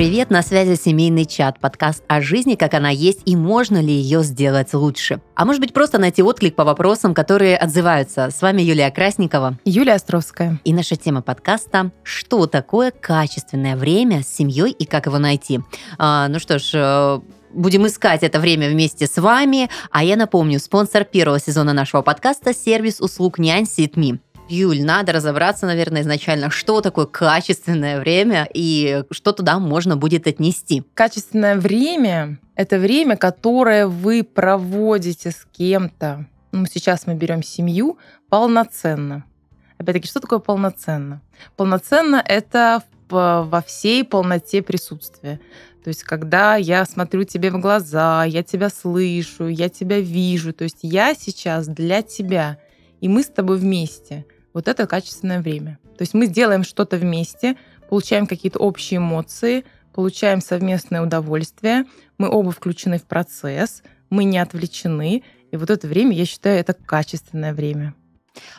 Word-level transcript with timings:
привет! 0.00 0.30
На 0.30 0.40
связи 0.40 0.76
семейный 0.76 1.26
чат, 1.26 1.60
подкаст 1.60 2.02
о 2.08 2.22
жизни, 2.22 2.54
как 2.54 2.72
она 2.72 2.88
есть 2.88 3.20
и 3.26 3.36
можно 3.36 3.82
ли 3.82 3.92
ее 3.92 4.22
сделать 4.22 4.72
лучше. 4.72 5.20
А 5.34 5.44
может 5.44 5.60
быть 5.60 5.74
просто 5.74 5.98
найти 5.98 6.22
отклик 6.22 6.54
по 6.54 6.64
вопросам, 6.64 7.12
которые 7.12 7.58
отзываются. 7.58 8.30
С 8.30 8.40
вами 8.40 8.62
Юлия 8.62 8.90
Красникова. 8.90 9.58
Юлия 9.66 9.96
Островская. 9.96 10.58
И 10.64 10.72
наша 10.72 10.96
тема 10.96 11.20
подкаста 11.20 11.90
«Что 12.02 12.46
такое 12.46 12.92
качественное 12.92 13.76
время 13.76 14.22
с 14.22 14.34
семьей 14.34 14.70
и 14.70 14.86
как 14.86 15.04
его 15.04 15.18
найти?» 15.18 15.60
а, 15.98 16.28
Ну 16.28 16.38
что 16.38 16.58
ж, 16.58 16.70
э, 16.72 17.20
будем 17.52 17.86
искать 17.86 18.22
это 18.22 18.40
время 18.40 18.70
вместе 18.70 19.06
с 19.06 19.20
вами. 19.20 19.68
А 19.90 20.02
я 20.02 20.16
напомню, 20.16 20.60
спонсор 20.60 21.04
первого 21.04 21.38
сезона 21.38 21.74
нашего 21.74 22.00
подкаста– 22.00 22.54
сервис 22.54 23.02
услуг 23.02 23.38
нянь 23.38 23.66
Ситми. 23.66 24.18
Юль, 24.52 24.82
надо 24.82 25.12
разобраться, 25.12 25.64
наверное, 25.64 26.02
изначально, 26.02 26.50
что 26.50 26.80
такое 26.80 27.06
качественное 27.06 28.00
время 28.00 28.48
и 28.52 29.04
что 29.12 29.32
туда 29.32 29.60
можно 29.60 29.96
будет 29.96 30.26
отнести. 30.26 30.82
Качественное 30.94 31.54
время— 31.54 32.40
это 32.56 32.78
время, 32.78 33.16
которое 33.16 33.86
вы 33.86 34.24
проводите 34.24 35.30
с 35.30 35.46
кем-то. 35.52 36.26
Ну, 36.50 36.66
сейчас 36.66 37.06
мы 37.06 37.14
берем 37.14 37.44
семью 37.44 37.98
полноценно. 38.28 39.24
Опять-таки, 39.78 40.08
что 40.08 40.18
такое 40.18 40.40
полноценно? 40.40 41.22
Полноценно— 41.56 42.20
это 42.26 42.82
во 43.08 43.62
всей 43.64 44.02
полноте 44.02 44.62
присутствия. 44.62 45.38
То 45.84 45.88
есть, 45.88 46.02
когда 46.02 46.56
я 46.56 46.84
смотрю 46.86 47.22
тебе 47.22 47.52
в 47.52 47.60
глаза, 47.60 48.24
я 48.24 48.42
тебя 48.42 48.68
слышу, 48.68 49.46
я 49.46 49.68
тебя 49.68 50.00
вижу. 50.00 50.52
То 50.52 50.64
есть, 50.64 50.78
я 50.82 51.14
сейчас 51.14 51.68
для 51.68 52.02
тебя, 52.02 52.58
и 53.00 53.08
мы 53.08 53.22
с 53.22 53.28
тобой 53.28 53.56
вместе— 53.56 54.26
вот 54.52 54.68
это 54.68 54.86
качественное 54.86 55.40
время. 55.40 55.78
То 55.96 56.02
есть 56.02 56.14
мы 56.14 56.26
сделаем 56.26 56.64
что-то 56.64 56.96
вместе, 56.96 57.56
получаем 57.88 58.26
какие-то 58.26 58.58
общие 58.58 58.98
эмоции, 58.98 59.64
получаем 59.94 60.40
совместное 60.40 61.02
удовольствие, 61.02 61.84
мы 62.18 62.28
оба 62.28 62.50
включены 62.50 62.98
в 62.98 63.04
процесс, 63.04 63.82
мы 64.08 64.24
не 64.24 64.38
отвлечены, 64.38 65.22
и 65.50 65.56
вот 65.56 65.70
это 65.70 65.86
время, 65.86 66.16
я 66.16 66.26
считаю, 66.26 66.58
это 66.58 66.74
качественное 66.74 67.52
время. 67.52 67.94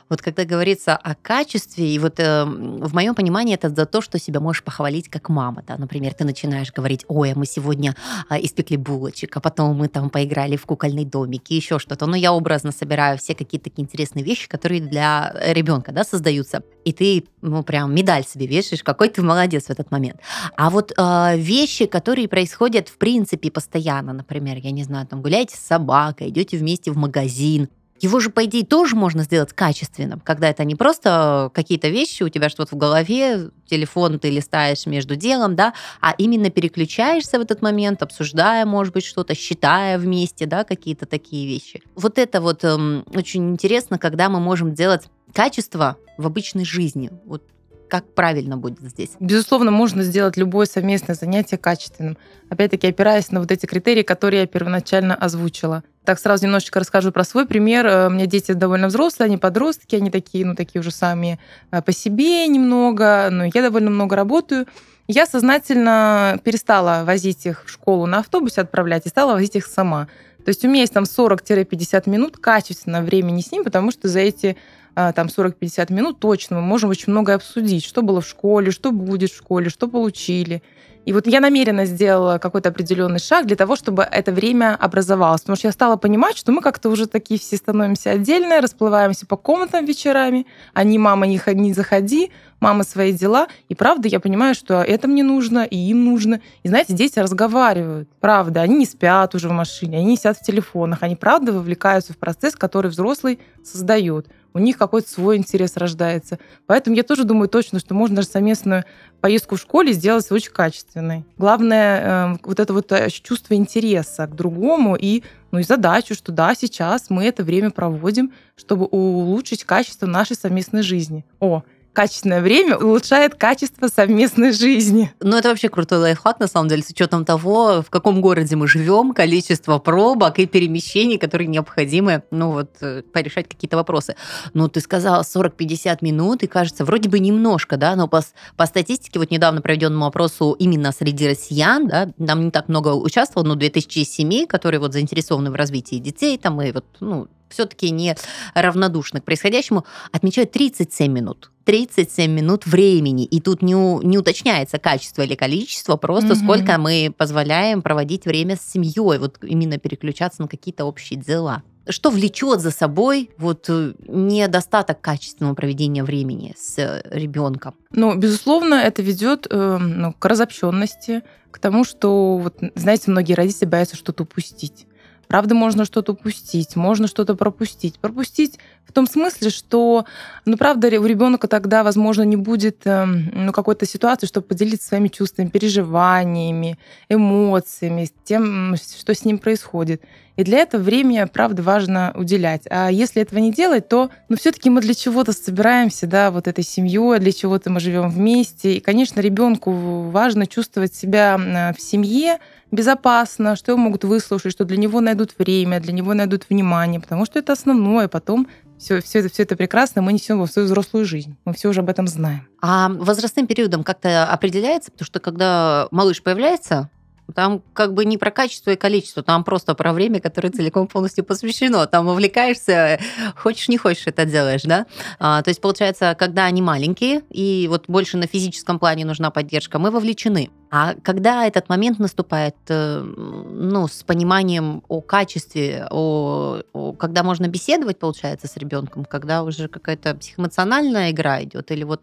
Вот 0.09 0.22
когда 0.22 0.44
говорится 0.44 0.95
о 0.95 1.16
качестве, 1.16 1.95
и 1.95 2.00
вот 2.00 2.19
э, 2.19 2.44
в 2.44 2.94
моем 2.94 3.16
понимании 3.16 3.55
это 3.55 3.69
за 3.69 3.86
то, 3.86 4.02
что 4.02 4.19
себя 4.19 4.39
можешь 4.39 4.64
похвалить 4.64 5.09
как 5.09 5.30
мама. 5.30 5.64
Да? 5.66 5.77
Например, 5.77 6.14
ты 6.14 6.25
начинаешь 6.25 6.72
говорить, 6.72 7.05
ой, 7.08 7.31
а 7.31 7.36
мы 7.38 7.45
сегодня 7.45 7.95
э, 8.30 8.36
испекли 8.42 8.77
булочек, 8.77 9.38
а 9.38 9.39
потом 9.39 9.77
мы 9.77 9.88
там 9.88 10.09
поиграли 10.09 10.58
в 10.58 10.66
кукольный 10.66 11.05
домик 11.05 11.44
и 11.49 11.55
еще 11.55 11.80
что-то. 11.80 12.05
Но 12.05 12.16
я 12.16 12.33
образно 12.33 12.72
собираю 12.72 13.17
все 13.17 13.33
какие-то 13.33 13.69
такие 13.69 13.83
интересные 13.83 14.23
вещи, 14.23 14.49
которые 14.49 14.81
для 14.81 15.33
ребенка 15.53 15.92
да, 15.92 16.03
создаются. 16.03 16.64
И 16.83 16.92
ты 16.92 17.25
ну, 17.42 17.64
прям 17.64 17.95
медаль 17.95 18.25
себе 18.25 18.47
вешаешь, 18.47 18.83
какой 18.83 19.09
ты 19.09 19.22
молодец 19.22 19.66
в 19.66 19.69
этот 19.69 19.92
момент. 19.92 20.19
А 20.58 20.69
вот 20.69 20.92
э, 20.97 21.38
вещи, 21.38 21.86
которые 21.86 22.27
происходят 22.27 22.89
в 22.89 22.97
принципе 22.97 23.49
постоянно, 23.49 24.14
например, 24.14 24.58
я 24.58 24.72
не 24.72 24.83
знаю, 24.83 25.08
там 25.08 25.22
гуляете 25.22 25.55
с 25.55 25.59
собакой, 25.59 26.30
идете 26.30 26.58
вместе 26.58 26.92
в 26.92 26.97
магазин, 26.97 27.69
его 28.02 28.19
же, 28.19 28.30
по 28.30 28.45
идее, 28.45 28.66
тоже 28.66 28.95
можно 28.95 29.23
сделать 29.23 29.53
качественным, 29.53 30.19
когда 30.19 30.49
это 30.49 30.63
не 30.63 30.75
просто 30.75 31.52
какие-то 31.53 31.88
вещи 31.88 32.23
у 32.23 32.30
тебя 32.30 32.49
что-то 32.49 32.75
в 32.75 32.77
голове, 32.77 33.49
телефон 33.69 34.19
ты 34.19 34.30
листаешь 34.30 34.85
между 34.85 35.16
делом, 35.16 35.55
да, 35.55 35.73
а 36.02 36.13
именно 36.17 36.49
переключаешься 36.49 37.38
в 37.38 37.41
этот 37.41 37.61
момент, 37.61 38.02
обсуждая, 38.02 38.66
может 38.66 38.93
быть, 38.93 39.05
что-то, 39.05 39.35
считая 39.35 39.97
вместе, 39.97 40.45
да, 40.45 40.63
какие-то 40.63 41.05
такие 41.05 41.47
вещи. 41.47 41.83
Вот 41.95 42.17
это 42.17 42.41
вот 42.41 42.63
эм, 42.63 43.05
очень 43.13 43.52
интересно, 43.52 43.99
когда 43.99 44.30
мы 44.30 44.39
можем 44.39 44.73
делать 44.73 45.03
качество 45.33 45.97
в 46.17 46.25
обычной 46.25 46.65
жизни. 46.65 47.11
Вот 47.25 47.43
как 47.91 48.13
правильно 48.13 48.55
будет 48.55 48.80
здесь? 48.80 49.11
Безусловно, 49.19 49.69
можно 49.69 50.02
сделать 50.03 50.38
любое 50.38 50.65
совместное 50.65 51.13
занятие 51.13 51.58
качественным. 51.58 52.17
Опять-таки, 52.49 52.88
опираясь 52.88 53.31
на 53.31 53.41
вот 53.41 53.52
эти 53.52 53.65
критерии, 53.65 54.02
которые 54.02 54.42
я 54.42 54.47
первоначально 54.47 55.14
озвучила. 55.14 55.83
Так, 56.04 56.20
сразу 56.20 56.45
немножечко 56.45 56.80
расскажу 56.80 57.12
про 57.12 57.23
свой 57.23 57.45
пример. 57.45 57.86
Э, 57.86 58.08
у 58.08 58.10
меня 58.10 58.26
дети 58.26 58.54
довольно 58.54 58.88
взрослые, 58.88 59.28
они 59.28 59.38
подростки, 59.38 59.95
они 59.95 60.10
такие, 60.10 60.45
ну, 60.45 60.56
такие 60.56 60.80
уже 60.80 60.92
сами 60.92 61.39
э, 61.72 61.82
по 61.82 61.92
себе 61.92 62.48
немного, 62.48 63.30
но 63.32 63.45
я 63.45 63.62
довольно 63.62 63.92
много 63.92 64.16
работаю. 64.16 64.66
Я 65.08 65.26
сознательно 65.28 66.39
перестала 66.44 67.04
возить 67.06 67.45
их 67.45 67.66
в 67.66 67.70
школу 67.70 68.08
на 68.08 68.20
автобусе, 68.20 68.62
отправлять, 68.62 69.06
и 69.06 69.10
стала 69.10 69.34
возить 69.34 69.56
их 69.56 69.67
сама. 69.67 70.08
То 70.44 70.50
есть 70.50 70.66
у 70.66 70.67
меня 70.67 70.82
есть 70.82 70.94
там 70.94 71.04
40-50 71.04 72.10
минут 72.10 72.38
качественного 72.38 73.04
времени 73.04 73.42
с 73.42 73.52
ним, 73.52 73.64
потому 73.64 73.92
что 73.92 74.08
за 74.08 74.22
эти 74.22 74.58
а, 74.95 75.14
там 75.14 75.28
40-50 75.28 75.94
минут 75.94 76.20
точно 76.20 76.58
мы 76.58 76.62
можем 76.64 76.89
очень 76.89 77.12
многое 77.12 77.36
обсудить, 77.36 77.86
что 77.86 78.02
было 78.02 78.22
в 78.22 78.28
школе, 78.28 78.72
что 78.72 78.92
будет 78.92 79.32
в 79.32 79.38
школе, 79.38 79.70
что 79.70 79.88
получили. 79.88 80.64
И 81.06 81.14
вот 81.14 81.26
я 81.26 81.39
намеренно 81.39 81.86
сделала 81.86 82.38
какой-то 82.38 82.70
определенный 82.70 83.20
шаг 83.20 83.48
для 83.48 83.56
того, 83.56 83.76
чтобы 83.76 84.04
это 84.04 84.32
время 84.32 84.76
образовалось. 84.76 85.42
Потому 85.42 85.58
что 85.58 85.67
я 85.67 85.72
стала 85.72 85.95
понимать, 85.95 86.38
что 86.38 86.52
мы 86.52 86.62
как-то 86.62 86.89
уже 86.89 87.08
такие 87.08 87.39
все 87.39 87.58
становимся 87.58 88.12
отдельно, 88.12 88.62
расплываемся 88.62 89.26
по 89.26 89.36
комнатам 89.36 89.86
вечерами. 89.86 90.45
Они, 90.73 91.00
мама, 91.00 91.26
не, 91.26 91.42
не 91.54 91.73
заходи, 91.73 92.32
мама 92.60 92.84
свои 92.84 93.14
дела. 93.14 93.48
И 93.67 93.76
правда, 93.76 94.08
я 94.08 94.20
понимаю, 94.20 94.54
что 94.54 94.82
это 94.82 95.08
мне 95.08 95.23
нужно, 95.23 95.64
и 95.64 95.76
им 95.76 96.06
нужно. 96.06 96.39
И 96.62 96.67
знаете, 96.67 96.94
дети 96.94 97.18
разговаривают. 97.18 98.08
Правда, 98.20 98.62
они 98.62 98.76
не 98.78 98.86
спят 98.86 99.33
уже 99.33 99.50
в 99.50 99.54
машине, 99.54 99.98
они 99.98 100.06
не 100.06 100.18
сидят 100.18 100.38
в 100.38 100.44
телефонах. 100.44 101.00
Они 101.02 101.16
правда 101.16 101.52
вовлекаются 101.52 102.14
в 102.14 102.18
процесс, 102.18 102.56
который 102.56 102.92
взрослый 102.92 103.39
создает 103.64 104.28
у 104.54 104.60
них 104.60 104.78
какой-то 104.78 105.10
свой 105.10 105.38
интерес 105.38 105.78
рождается. 105.78 106.39
Поэтому 106.66 106.95
я 106.95 107.04
тоже 107.04 107.23
думаю 107.23 107.48
точно, 107.48 107.80
что 107.80 107.94
можно 107.94 108.17
даже 108.17 108.28
совместную 108.28 108.86
поездку 109.22 109.56
в 109.56 109.60
школе 109.60 109.94
сделать 109.94 110.32
очень 110.32 110.52
качественной. 110.52 111.26
Главное, 111.38 112.34
э, 112.34 112.38
вот 112.44 112.60
это 112.60 112.73
вот 112.73 112.92
э, 112.92 113.10
чувство 113.10 113.54
интереса 113.54 114.28
к 114.28 114.36
другому 114.36 114.95
и, 114.95 115.23
ну, 115.52 115.60
и 115.60 115.64
задачу, 115.64 116.16
что 116.16 116.32
да, 116.32 116.56
сейчас 116.56 117.10
мы 117.10 117.26
это 117.26 117.44
время 117.44 117.72
проводим, 117.72 118.32
чтобы 118.56 118.86
улучшить 118.86 119.64
качество 119.64 120.06
нашей 120.06 120.36
совместной 120.36 120.82
жизни. 120.82 121.26
О, 121.39 121.64
качественное 121.93 122.41
время 122.41 122.77
улучшает 122.77 123.35
качество 123.35 123.87
совместной 123.87 124.53
жизни. 124.53 125.13
Ну, 125.19 125.37
это 125.37 125.49
вообще 125.49 125.69
крутой 125.69 125.99
лайфхак, 125.99 126.39
на 126.39 126.47
самом 126.47 126.69
деле, 126.69 126.83
с 126.83 126.89
учетом 126.89 127.25
того, 127.25 127.81
в 127.81 127.89
каком 127.89 128.21
городе 128.21 128.56
мы 128.56 128.68
живем, 128.68 129.13
количество 129.13 129.77
пробок 129.77 130.39
и 130.39 130.45
перемещений, 130.45 131.18
которые 131.18 131.47
необходимы, 131.47 132.24
ну, 132.31 132.51
вот, 132.51 132.71
э, 132.81 133.01
порешать 133.01 133.50
какие-то 133.50 133.77
вопросы. 133.77 134.15
Ну, 134.53 134.68
ты 134.69 134.79
сказала 134.79 135.24
40-50 135.24 135.97
минут, 136.01 136.44
и 136.44 136.47
кажется, 136.47 136.85
вроде 136.85 137.09
бы 137.09 137.19
немножко, 137.19 137.77
да, 137.77 137.95
но 137.95 138.07
по, 138.07 138.23
по 138.56 138.65
статистике, 138.65 139.19
вот 139.19 139.31
недавно 139.31 139.62
проведенному 139.62 140.06
опросу 140.06 140.56
именно 140.59 140.91
среди 140.91 141.27
россиян, 141.27 141.88
да, 141.88 142.09
там 142.25 142.45
не 142.45 142.51
так 142.51 142.69
много 142.69 142.89
участвовало, 142.89 143.47
но 143.47 143.56
2000 143.56 144.03
семей, 144.06 144.47
которые 144.47 144.79
вот 144.79 144.94
заинтересованы 144.94 145.51
в 145.51 145.56
развитии 145.56 145.97
детей, 145.97 146.38
там, 146.38 146.62
и 146.62 146.71
вот, 146.71 146.85
ну, 147.00 147.27
все-таки 147.51 147.89
не 147.91 148.15
равнодушны 148.53 149.21
к 149.21 149.25
происходящему, 149.25 149.85
отмечают 150.12 150.51
37 150.51 151.12
минут. 151.12 151.50
37 151.63 152.31
минут 152.31 152.66
времени. 152.66 153.25
И 153.25 153.39
тут 153.39 153.62
не, 153.62 153.74
не 154.06 154.18
уточняется 154.18 154.80
качество 154.80 155.22
или 155.22 155.36
количество, 155.36 155.95
просто 155.98 156.33
mm 156.33 156.42
сколько 156.42 156.77
мы 156.77 157.13
позволяем 157.16 157.81
проводить 157.81 158.25
время 158.25 158.56
с 158.56 158.72
семьей, 158.72 159.19
вот 159.19 159.38
именно 159.44 159.77
переключаться 159.77 160.42
на 160.42 160.48
какие-то 160.48 160.86
общие 160.86 161.19
дела. 161.19 161.62
Что 161.88 162.10
влечет 162.10 162.62
за 162.62 162.71
собой 162.71 163.31
вот 163.38 163.66
э, 163.69 163.94
недостаток 164.07 165.01
качественного 165.01 165.56
проведения 165.56 166.04
времени 166.04 166.56
с 166.57 166.77
э, 166.77 167.01
ребенком? 167.10 167.75
Ну, 167.92 168.16
безусловно, 168.16 168.75
это 168.75 169.01
ведет 169.01 169.48
э, 169.50 169.77
ну, 169.77 170.13
к 170.13 170.25
разобщенности, 170.25 171.24
к 171.50 171.60
тому, 171.60 171.83
что, 171.83 172.38
вот, 172.38 172.57
знаете, 172.75 173.12
многие 173.12 173.33
родители 173.33 173.66
боятся 173.66 173.95
что-то 173.95 174.24
упустить. 174.24 174.88
Правда, 175.31 175.56
можно 175.56 175.86
что-то 175.86 176.12
упустить, 176.12 176.75
можно 176.75 177.07
что-то 177.07 177.36
пропустить. 177.36 177.97
Пропустить 178.00 178.59
в 178.86 178.92
том 178.92 179.07
смысле, 179.07 179.50
что, 179.50 180.03
ну, 180.44 180.57
правда, 180.57 180.89
у 181.00 181.06
ребенка 181.06 181.47
тогда, 181.47 181.86
возможно, 181.86 182.23
не 182.23 182.35
будет 182.35 182.81
эм, 182.83 183.31
ну, 183.33 183.53
какой-то 183.53 183.85
ситуации, 183.85 184.27
чтобы 184.27 184.47
поделиться 184.47 184.89
своими 184.89 185.07
чувствами, 185.07 185.47
переживаниями, 185.47 186.77
эмоциями, 187.07 188.09
тем, 188.25 188.75
что 188.75 189.15
с 189.15 189.23
ним 189.23 189.38
происходит. 189.38 190.01
И 190.35 190.44
для 190.44 190.59
этого 190.59 190.81
время, 190.81 191.27
правда, 191.27 191.63
важно 191.63 192.11
уделять. 192.13 192.63
А 192.69 192.89
если 192.89 193.21
этого 193.21 193.39
не 193.39 193.53
делать, 193.53 193.88
то, 193.88 194.09
ну, 194.27 194.35
все-таки 194.35 194.69
мы 194.69 194.81
для 194.81 194.94
чего-то 194.94 195.31
собираемся, 195.31 196.07
да, 196.07 196.29
вот 196.29 196.50
этой 196.50 196.65
семьей, 196.65 197.19
для 197.19 197.31
чего-то 197.31 197.69
мы 197.69 197.79
живем 197.79 198.09
вместе. 198.09 198.73
И, 198.73 198.79
конечно, 198.81 199.21
ребенку 199.21 199.71
важно 200.09 200.45
чувствовать 200.45 200.94
себя 200.94 201.38
в 201.38 201.81
семье, 201.81 202.39
безопасно, 202.71 203.56
что 203.56 203.73
его 203.73 203.79
могут 203.79 204.03
выслушать, 204.03 204.53
что 204.53 204.65
для 204.65 204.77
него 204.77 205.00
найдут 205.01 205.20
время, 205.38 205.79
для 205.79 205.94
него 205.94 206.13
найдут 206.13 206.45
внимание, 206.50 207.00
потому 207.00 207.25
что 207.25 207.39
это 207.39 207.53
основное. 207.53 208.07
Потом 208.07 208.47
все, 208.77 209.01
все, 209.01 209.19
это, 209.19 209.29
все 209.29 209.44
это 209.44 209.56
прекрасно 209.56 210.01
мы 210.01 210.13
несем 210.13 210.39
во 210.39 210.47
свою 210.47 210.65
взрослую 210.68 211.06
жизнь. 211.06 211.38
Мы 211.45 211.53
все 211.53 211.69
уже 211.69 211.81
об 211.81 211.89
этом 211.89 212.07
знаем. 212.07 212.47
А 212.62 212.89
возрастным 212.89 213.47
периодом 213.47 213.83
как-то 213.83 214.25
определяется? 214.25 214.91
Потому 214.91 215.06
что 215.06 215.19
когда 215.19 215.88
малыш 215.91 216.23
появляется, 216.23 216.89
там 217.31 217.62
как 217.74 217.94
бы 217.94 218.06
не 218.06 218.18
про 218.18 218.31
качество 218.31 218.72
и 218.72 218.75
количество, 218.75 219.24
там 219.24 219.44
просто 219.44 219.74
про 219.75 219.94
время, 219.94 220.19
которое 220.19 220.50
целиком 220.50 220.88
полностью 220.88 221.24
посвящено. 221.24 221.86
Там 221.88 222.07
увлекаешься, 222.07 223.00
хочешь 223.36 223.69
не 223.69 223.78
хочешь 223.78 224.07
это 224.07 224.25
делаешь, 224.25 224.63
да? 224.63 224.86
А, 225.19 225.42
то 225.42 225.50
есть 225.50 225.62
получается, 225.62 226.16
когда 226.18 226.45
они 226.45 226.62
маленькие 226.62 227.22
и 227.30 227.68
вот 227.69 227.86
больше 227.88 228.18
на 228.18 228.28
физическом 228.28 228.80
плане 228.80 229.06
нужна 229.06 229.31
поддержка, 229.31 229.80
мы 229.80 229.92
вовлечены. 229.92 230.50
А 230.74 230.95
когда 231.04 231.45
этот 231.45 231.68
момент 231.68 232.00
наступает, 232.00 232.56
э, 232.69 233.01
ну, 233.01 233.89
с 233.89 234.04
пониманием 234.04 234.83
о 234.88 235.01
качестве, 235.01 235.86
о, 235.92 236.62
о, 236.72 236.94
когда 236.94 237.24
можно 237.24 237.50
беседовать, 237.50 238.00
получается, 238.00 238.48
с 238.48 238.56
ребенком, 238.56 239.04
когда 239.04 239.44
уже 239.44 239.68
какая-то 239.68 240.16
психоэмоциональная 240.16 241.12
игра 241.12 241.44
идет, 241.44 241.72
или 241.72 241.83
вот 241.83 242.01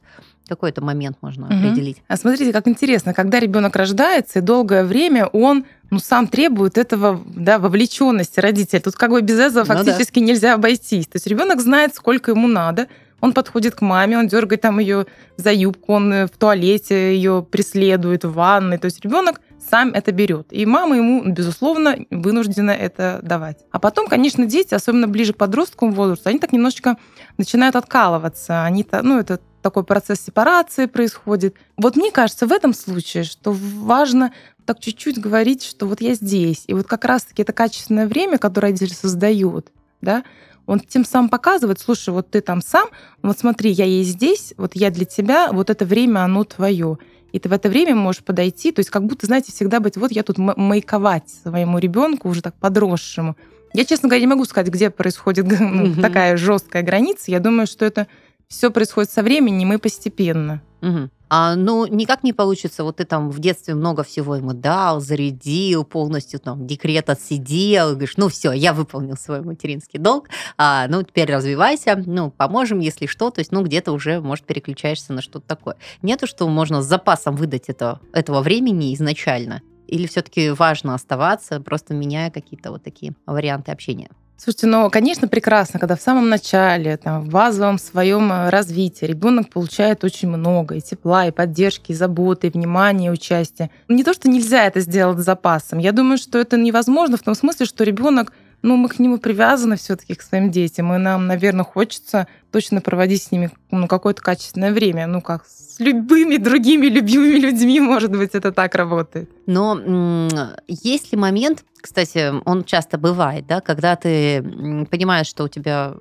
какой-то 0.49 0.83
момент 0.83 1.19
можно 1.21 1.47
угу. 1.47 1.55
определить? 1.55 2.03
А 2.09 2.17
смотрите, 2.17 2.53
как 2.53 2.67
интересно, 2.67 3.15
когда 3.15 3.39
ребенок 3.39 3.77
рождается, 3.77 4.39
и 4.39 4.43
долгое 4.43 4.85
время 4.85 5.27
он 5.27 5.65
ну, 5.91 5.99
сам 5.99 6.27
требует 6.27 6.77
этого, 6.77 7.21
да, 7.27 7.59
вовлеченности 7.59 8.41
родителей. 8.41 8.81
Тут 8.81 8.97
как 8.97 9.11
бы 9.11 9.21
без 9.23 9.39
этого 9.39 9.65
ну, 9.65 9.75
фактически 9.75 10.19
да. 10.21 10.27
нельзя 10.27 10.55
обойтись. 10.55 11.07
То 11.07 11.17
есть 11.17 11.27
ребенок 11.27 11.61
знает, 11.61 11.95
сколько 11.95 12.33
ему 12.33 12.49
надо, 12.49 12.89
он 13.21 13.33
подходит 13.33 13.75
к 13.75 13.81
маме, 13.81 14.19
он 14.19 14.29
дергает 14.29 14.61
там 14.61 14.79
ее 14.79 15.07
за 15.37 15.53
юбку, 15.53 15.95
он 15.95 16.13
э, 16.13 16.27
в 16.27 16.31
туалете 16.31 17.15
ее 17.15 17.45
преследует, 17.49 18.25
в 18.25 18.33
ванной. 18.33 18.79
То 18.79 18.85
есть 18.85 19.05
ребенок 19.05 19.41
сам 19.69 19.91
это 19.91 20.13
берет. 20.13 20.47
И 20.51 20.65
мама 20.67 20.97
ему, 20.97 21.25
безусловно, 21.25 21.99
вынуждена 22.11 22.71
это 22.71 23.21
давать. 23.23 23.59
А 23.71 23.79
потом, 23.79 24.07
конечно, 24.07 24.47
дети, 24.47 24.75
особенно 24.75 25.09
ближе 25.09 25.33
к 25.33 25.37
подростковому 25.37 25.95
возрасту, 25.95 26.29
они 26.29 26.39
так 26.39 26.53
немножечко 26.53 26.97
начинают 27.37 27.77
откалываться. 27.77 28.65
Они, 28.65 28.87
ну, 29.03 29.19
это 29.19 29.41
такой 29.63 29.85
процесс 29.85 30.21
сепарации 30.21 30.87
происходит. 30.87 31.57
Вот 31.77 31.97
мне 31.97 32.11
кажется, 32.11 32.47
в 32.47 32.53
этом 32.53 32.75
случае, 32.75 33.25
что 33.25 33.53
важно 33.53 34.33
так 34.65 34.81
чуть-чуть 34.81 35.19
говорить, 35.19 35.65
что 35.65 35.87
вот 35.87 36.01
я 36.01 36.15
здесь. 36.15 36.65
И 36.67 36.75
вот 36.75 36.87
как 36.87 37.05
раз-таки 37.05 37.43
это 37.43 37.53
качественное 37.53 38.07
время, 38.07 38.39
которое 38.39 38.69
родители 38.69 38.95
создают, 38.95 39.69
да, 40.01 40.25
он 40.67 40.81
тем 40.81 41.07
самым 41.07 41.31
показывает, 41.31 41.81
слушай, 41.81 42.11
вот 42.11 42.31
ты 42.31 42.43
там 42.43 42.61
сам, 42.61 42.89
вот 43.23 43.39
смотри, 43.39 43.71
я 43.71 43.87
есть 43.87 44.11
здесь, 44.11 44.53
вот 44.59 44.73
я 44.75 44.91
для 44.91 45.07
тебя, 45.07 45.51
вот 45.51 45.71
это 45.71 45.87
время, 45.87 46.21
оно 46.21 46.45
твое. 46.45 46.99
И 47.33 47.39
ты 47.39 47.49
в 47.49 47.53
это 47.53 47.71
время 47.71 47.95
можешь 47.95 48.23
подойти, 48.23 48.73
то 48.73 48.81
есть 48.81 48.91
как 48.91 49.05
будто, 49.05 49.25
знаете, 49.25 49.51
всегда 49.51 49.81
быть, 49.81 49.97
вот 49.97 50.13
я 50.13 50.23
тут 50.23 50.37
маяковать 50.37 51.31
своему 51.43 51.79
ребенку 51.79 52.29
уже 52.29 52.43
так 52.43 52.55
подросшему. 52.55 53.37
Я, 53.73 53.85
честно 53.87 54.09
говоря, 54.09 54.21
не 54.21 54.27
могу 54.27 54.45
сказать, 54.45 54.73
где 54.73 54.91
происходит 54.91 55.47
ну, 55.59 55.93
угу. 55.93 56.03
такая 56.03 56.37
жесткая 56.37 56.83
граница. 56.83 57.31
Я 57.31 57.41
думаю, 57.41 57.67
что 57.67 57.85
это 57.85 58.07
все 58.49 58.71
происходит 58.71 59.11
со 59.11 59.23
временем 59.23 59.73
и 59.73 59.77
постепенно. 59.77 60.63
Угу. 60.81 61.11
А, 61.31 61.57
ну, 61.57 61.87
никак 61.87 62.23
не 62.23 62.33
получится. 62.33 62.83
Вот 62.85 62.97
ты 62.97 63.05
там 63.05 63.31
в 63.31 63.39
детстве 63.39 63.75
много 63.75 64.03
всего 64.03 64.37
ему 64.37 64.55
дал, 64.55 65.01
зарядил, 65.01 65.85
полностью 65.85 66.41
там 66.41 66.67
декрет 66.67 67.11
отсидел, 67.11 67.91
говоришь, 67.91 68.17
ну 68.17 68.29
все, 68.29 68.53
я 68.53 68.73
выполнил 68.73 69.17
свой 69.17 69.43
материнский 69.43 69.99
долг, 69.99 70.29
а, 70.57 70.87
ну 70.89 71.03
теперь 71.03 71.31
развивайся, 71.31 72.03
ну 72.07 72.31
поможем, 72.31 72.79
если 72.79 73.07
что, 73.07 73.31
то 73.31 73.41
есть, 73.41 73.53
ну 73.53 73.63
где-то 73.63 73.93
уже, 73.93 74.21
может, 74.21 74.47
переключаешься 74.47 75.13
на 75.13 75.21
что-то 75.21 75.47
такое. 75.47 75.77
Нету, 76.01 76.27
что 76.27 76.49
можно 76.49 76.81
с 76.81 76.87
запасом 76.87 77.37
выдать 77.37 77.69
это, 77.69 78.01
этого 78.13 78.41
времени 78.41 78.95
изначально? 78.95 79.61
Или 79.87 80.07
все-таки 80.07 80.51
важно 80.51 80.95
оставаться, 80.95 81.61
просто 81.61 81.93
меняя 81.93 82.31
какие-то 82.31 82.71
вот 82.71 82.83
такие 82.83 83.15
варианты 83.27 83.73
общения? 83.73 84.09
Слушайте, 84.41 84.69
ну, 84.69 84.89
конечно, 84.89 85.27
прекрасно, 85.27 85.81
когда 85.81 85.97
в 85.97 86.01
самом 86.01 86.29
начале, 86.29 86.97
там, 86.97 87.23
в 87.23 87.29
базовом 87.29 87.77
своем 87.77 88.31
э, 88.31 88.51
развитии 88.51 89.05
ребенок 89.05 89.51
получает 89.51 90.05
очень 90.05 90.29
много 90.29 90.77
и 90.77 90.81
тепла, 90.81 91.27
и 91.27 91.33
поддержки, 91.33 91.91
и 91.91 91.95
заботы, 91.95 92.47
и 92.47 92.51
внимания, 92.51 93.09
и 93.09 93.11
участия. 93.11 93.69
Не 93.89 94.05
то, 94.05 94.15
что 94.15 94.29
нельзя 94.31 94.65
это 94.65 94.79
сделать 94.79 95.19
с 95.19 95.25
запасом. 95.25 95.81
Я 95.81 95.91
думаю, 95.91 96.19
что 96.19 96.39
это 96.39 96.57
невозможно 96.57 97.17
в 97.17 97.23
том 97.23 97.35
смысле, 97.35 97.67
что 97.67 97.83
ребенок 97.83 98.33
ну, 98.63 98.77
мы 98.77 98.89
к 98.89 98.99
нему 98.99 99.19
привязаны 99.19 99.77
все-таки 99.77 100.15
к 100.15 100.23
своим 100.23 100.51
детям, 100.51 100.93
и 100.93 100.99
нам, 100.99 101.27
наверное, 101.27 101.65
хочется 101.65 102.27
точно 102.51 102.81
проводить 102.81 103.23
с 103.23 103.31
ними 103.31 103.51
ну, 103.71 103.87
какое-то 103.87 104.23
качественное 104.23 104.73
время. 104.73 105.07
Ну, 105.07 105.21
как 105.21 105.47
с 105.47 105.79
любыми 105.79 106.37
другими 106.37 106.87
любимыми 106.87 107.39
людьми, 107.39 107.81
может 107.81 108.11
быть, 108.11 108.35
это 108.35 108.53
так 108.53 108.75
работает. 108.75 109.31
Но 109.47 110.29
есть 110.67 111.13
ли 111.13 111.19
момент, 111.19 111.65
кстати, 111.81 112.33
он 112.45 112.65
часто 112.65 112.99
бывает, 112.99 113.47
да, 113.47 113.61
когда 113.61 113.95
ты 113.95 114.43
понимаешь, 114.91 115.29
что 115.29 115.45
у 115.45 115.49
тебя 115.49 115.95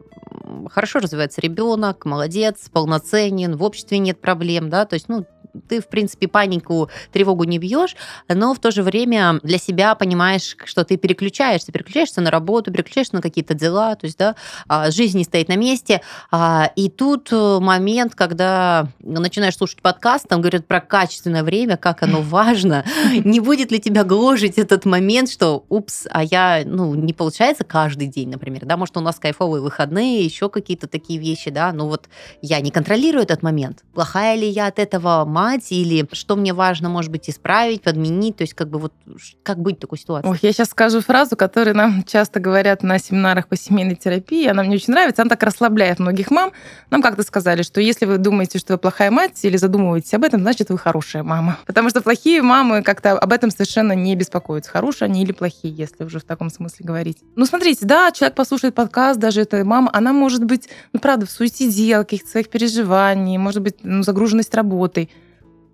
хорошо 0.69 0.99
развивается 0.99 1.41
ребенок, 1.41 2.05
молодец, 2.05 2.69
полноценен, 2.71 3.55
в 3.55 3.63
обществе 3.63 3.99
нет 3.99 4.19
проблем, 4.19 4.69
да, 4.69 4.85
то 4.85 4.95
есть, 4.95 5.09
ну, 5.09 5.25
ты, 5.67 5.81
в 5.81 5.87
принципе, 5.87 6.27
панику, 6.27 6.89
тревогу 7.11 7.43
не 7.43 7.59
бьешь, 7.59 7.95
но 8.27 8.53
в 8.53 8.59
то 8.59 8.71
же 8.71 8.83
время 8.83 9.39
для 9.43 9.57
себя 9.57 9.95
понимаешь, 9.95 10.55
что 10.65 10.83
ты 10.83 10.97
переключаешься, 10.97 11.71
переключаешься 11.71 12.21
на 12.21 12.31
работу, 12.31 12.71
переключаешься 12.71 13.15
на 13.15 13.21
какие-то 13.21 13.53
дела, 13.53 13.95
то 13.95 14.05
есть, 14.05 14.17
да, 14.17 14.35
а, 14.67 14.91
жизнь 14.91 15.17
не 15.17 15.23
стоит 15.23 15.47
на 15.47 15.55
месте. 15.55 16.01
А, 16.31 16.71
и 16.75 16.89
тут 16.89 17.29
э, 17.31 17.59
момент, 17.59 18.15
когда 18.15 18.87
начинаешь 18.99 19.55
слушать 19.55 19.81
подкаст, 19.81 20.27
там 20.27 20.41
говорят 20.41 20.65
про 20.67 20.81
качественное 20.81 21.43
время, 21.43 21.77
как 21.77 22.03
оно 22.03 22.21
важно, 22.21 22.83
не 23.23 23.39
будет 23.39 23.71
ли 23.71 23.79
тебя 23.79 24.03
гложить 24.03 24.57
этот 24.57 24.85
момент, 24.85 25.29
что, 25.29 25.65
упс, 25.69 26.07
а 26.09 26.23
я, 26.23 26.63
ну, 26.65 26.95
не 26.95 27.13
получается 27.13 27.63
каждый 27.63 28.07
день, 28.07 28.29
например, 28.29 28.65
да, 28.65 28.77
может, 28.77 28.97
у 28.97 29.01
нас 29.01 29.19
кайфовые 29.19 29.61
выходные, 29.61 30.23
еще 30.23 30.49
какие-то 30.49 30.87
такие 30.87 31.19
вещи, 31.19 31.49
да, 31.49 31.71
но 31.71 31.87
вот 31.87 32.09
я 32.41 32.59
не 32.61 32.71
контролирую 32.71 33.23
этот 33.23 33.43
момент. 33.43 33.83
Плохая 33.93 34.35
ли 34.35 34.47
я 34.47 34.67
от 34.67 34.79
этого 34.79 35.25
сломать, 35.37 35.71
или 35.71 36.07
что 36.13 36.35
мне 36.35 36.53
важно, 36.53 36.89
может 36.89 37.11
быть, 37.11 37.29
исправить, 37.29 37.81
подменить, 37.81 38.37
то 38.37 38.43
есть 38.43 38.53
как 38.53 38.69
бы 38.69 38.79
вот 38.79 38.93
как 39.43 39.59
быть 39.59 39.77
в 39.77 39.79
такой 39.79 39.97
ситуации? 39.97 40.27
Ох, 40.27 40.37
я 40.41 40.51
сейчас 40.51 40.69
скажу 40.69 41.01
фразу, 41.01 41.35
которую 41.35 41.75
нам 41.75 42.03
часто 42.07 42.39
говорят 42.39 42.83
на 42.83 42.99
семинарах 42.99 43.47
по 43.47 43.55
семейной 43.55 43.95
терапии, 43.95 44.47
она 44.47 44.63
мне 44.63 44.75
очень 44.75 44.93
нравится, 44.93 45.21
она 45.21 45.29
так 45.29 45.43
расслабляет 45.43 45.99
многих 45.99 46.31
мам. 46.31 46.51
Нам 46.89 47.01
как-то 47.01 47.23
сказали, 47.23 47.61
что 47.61 47.81
если 47.81 48.05
вы 48.05 48.17
думаете, 48.17 48.59
что 48.59 48.73
вы 48.73 48.79
плохая 48.79 49.11
мать 49.11 49.39
или 49.43 49.57
задумываетесь 49.57 50.13
об 50.13 50.23
этом, 50.23 50.41
значит, 50.41 50.69
вы 50.69 50.77
хорошая 50.77 51.23
мама. 51.23 51.57
Потому 51.65 51.89
что 51.89 52.01
плохие 52.01 52.41
мамы 52.41 52.81
как-то 52.81 53.11
об 53.11 53.31
этом 53.31 53.51
совершенно 53.51 53.93
не 53.93 54.15
беспокоятся, 54.15 54.71
хорошие 54.71 55.07
они 55.07 55.23
или 55.23 55.31
плохие, 55.31 55.73
если 55.73 56.03
уже 56.03 56.19
в 56.19 56.23
таком 56.23 56.49
смысле 56.49 56.85
говорить. 56.85 57.17
Ну, 57.35 57.45
смотрите, 57.45 57.85
да, 57.85 58.11
человек 58.11 58.35
послушает 58.35 58.75
подкаст, 58.75 59.19
даже 59.19 59.41
эта 59.41 59.63
мама, 59.63 59.89
она 59.93 60.13
может 60.13 60.43
быть, 60.43 60.69
ну, 60.93 60.99
правда, 60.99 61.25
в 61.25 61.31
суете 61.31 61.69
дел, 61.69 62.01
каких-то 62.01 62.29
своих 62.29 62.49
переживаний, 62.49 63.37
может 63.37 63.61
быть, 63.61 63.75
ну, 63.83 64.03
загруженность 64.03 64.53
работой. 64.55 65.09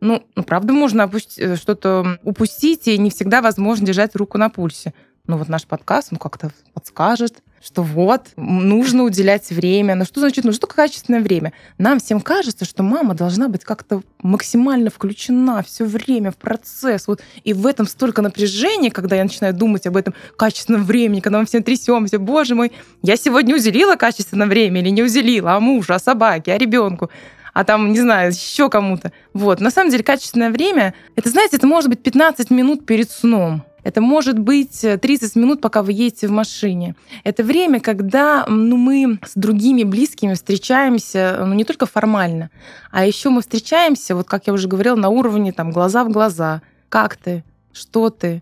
Ну, 0.04 0.22
ну 0.36 0.44
правда, 0.44 0.74
можно 0.74 1.10
э, 1.38 1.56
что-то 1.56 2.20
упустить, 2.24 2.90
и 2.90 2.98
не 2.98 3.10
всегда 3.10 3.42
возможно 3.42 3.88
держать 3.88 4.18
руку 4.18 4.38
на 4.38 4.50
пульсе. 4.50 4.94
Ну, 5.28 5.38
вот 5.38 5.48
наш 5.48 5.66
подкаст, 5.66 6.10
он 6.12 6.18
как-то 6.18 6.52
подскажет, 6.74 7.42
что 7.64 7.82
вот, 7.82 8.24
нужно 8.36 9.04
уделять 9.04 9.50
время. 9.52 9.96
Но 9.96 10.04
что 10.04 10.20
значит, 10.20 10.44
ну 10.44 10.52
что 10.52 10.68
качественное 10.68 11.22
время? 11.22 11.54
Нам 11.78 12.02
всем 12.02 12.20
кажется, 12.20 12.66
что 12.66 12.84
мама 12.84 13.14
должна 13.14 13.48
быть 13.48 13.64
как-то 13.64 14.02
максимально 14.22 14.90
включена 14.90 15.64
все 15.64 15.86
время 15.86 16.32
в 16.32 16.36
процесс. 16.36 17.08
Вот. 17.08 17.22
И 17.46 17.54
в 17.54 17.66
этом 17.66 17.88
столько 17.88 18.22
напряжения, 18.22 18.92
когда 18.92 19.16
я 19.16 19.24
начинаю 19.24 19.54
думать 19.54 19.88
об 19.88 19.96
этом 19.96 20.14
качественном 20.36 20.84
времени, 20.84 21.22
когда 21.22 21.40
мы 21.40 21.46
все 21.46 21.62
трясемся. 21.62 22.20
Боже 22.20 22.56
мой, 22.56 22.74
я 23.02 23.16
сегодня 23.16 23.56
уделила 23.56 23.96
качественное 23.96 24.48
время 24.48 24.82
или 24.82 24.90
не 24.90 25.02
уделила? 25.02 25.54
А 25.54 25.62
мужу, 25.62 25.94
а 25.94 26.00
собаке, 26.00 26.52
а 26.52 26.58
ребенку? 26.58 27.10
А 27.54 27.64
там, 27.64 27.92
не 27.92 28.00
знаю, 28.00 28.32
еще 28.32 28.70
кому-то. 28.70 29.12
Вот. 29.34 29.60
На 29.60 29.72
самом 29.72 29.92
деле, 29.92 30.04
качественное 30.04 30.50
время, 30.50 30.94
это, 31.16 31.30
знаете, 31.30 31.58
это 31.58 31.68
может 31.68 31.90
быть 31.90 32.02
15 32.02 32.50
минут 32.50 32.86
перед 32.86 33.10
сном. 33.10 33.64
Это 33.84 34.00
может 34.00 34.40
быть 34.40 34.80
30 34.80 35.36
минут, 35.36 35.62
пока 35.62 35.84
вы 35.84 35.92
едете 35.92 36.28
в 36.28 36.32
машине. 36.32 36.96
Это 37.24 37.44
время, 37.44 37.82
когда 37.82 38.46
ну, 38.48 38.78
мы 38.78 39.20
с 39.26 39.34
другими 39.36 39.84
близкими 39.84 40.34
встречаемся 40.34 41.44
ну, 41.46 41.54
не 41.54 41.66
только 41.66 41.86
формально, 41.86 42.50
а 42.92 43.06
еще 43.06 43.30
мы 43.30 43.42
встречаемся, 43.42 44.16
вот 44.16 44.28
как 44.28 44.48
я 44.48 44.54
уже 44.54 44.70
говорила, 44.70 44.96
на 44.96 45.10
уровне 45.10 45.52
там, 45.52 45.72
глаза 45.72 46.06
в 46.06 46.10
глаза. 46.10 46.62
Как 46.88 47.18
ты? 47.18 47.44
Что 47.74 48.10
ты? 48.10 48.42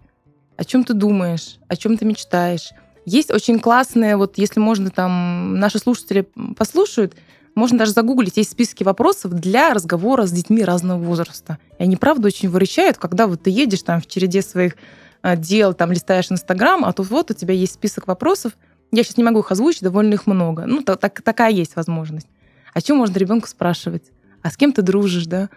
О 0.58 0.63
чем 0.63 0.84
ты 0.84 0.94
думаешь? 0.94 1.58
О 1.68 1.75
чем 1.75 1.98
ты 1.98 2.06
мечтаешь? 2.06 2.70
Есть 3.06 3.32
очень 3.32 3.60
классные, 3.60 4.18
вот 4.18 4.38
если 4.38 4.60
можно 4.60 4.91
там 4.91 5.60
наши 5.60 5.80
слушатели 5.80 6.27
послушают, 6.56 7.15
можно 7.55 7.77
даже 7.77 7.91
загуглить, 7.91 8.38
есть 8.38 8.51
списки 8.51 8.84
вопросов 8.84 9.34
для 9.34 9.74
разговора 9.74 10.25
с 10.25 10.31
детьми 10.31 10.63
разного 10.63 11.00
возраста. 11.00 11.58
И 11.77 11.84
они, 11.84 11.96
правда, 11.98 12.27
очень 12.27 12.50
выручают, 12.50 12.98
когда 12.98 13.27
вот 13.27 13.43
ты 13.43 13.50
едешь 13.50 13.84
там 13.84 14.01
в 14.01 14.08
череде 14.08 14.41
своих 14.41 14.75
а, 15.22 15.36
дел, 15.36 15.74
там 15.74 15.91
листаешь 15.91 16.31
Инстаграм, 16.31 16.86
а 16.86 16.93
тут 16.93 17.10
вот 17.10 17.31
у 17.31 17.34
тебя 17.34 17.53
есть 17.53 17.74
список 17.74 18.08
вопросов. 18.08 18.53
Я 18.91 19.03
сейчас 19.03 19.17
не 19.17 19.24
могу 19.24 19.39
их 19.39 19.51
озвучить, 19.51 19.84
довольно 19.84 20.13
их 20.13 20.27
много. 20.27 20.65
Ну, 20.65 20.81
так, 20.81 21.00
так, 21.00 21.22
такая 21.22 21.51
есть 21.51 21.75
возможность. 21.75 22.27
О 22.74 22.81
чем 22.81 22.98
можно 22.98 23.17
ребенку 23.17 23.48
спрашивать? 23.48 24.12
А 24.41 24.50
с 24.50 24.58
кем 24.58 24.74
ты 24.74 24.81
дружишь, 24.81 25.25
да? 25.25 25.50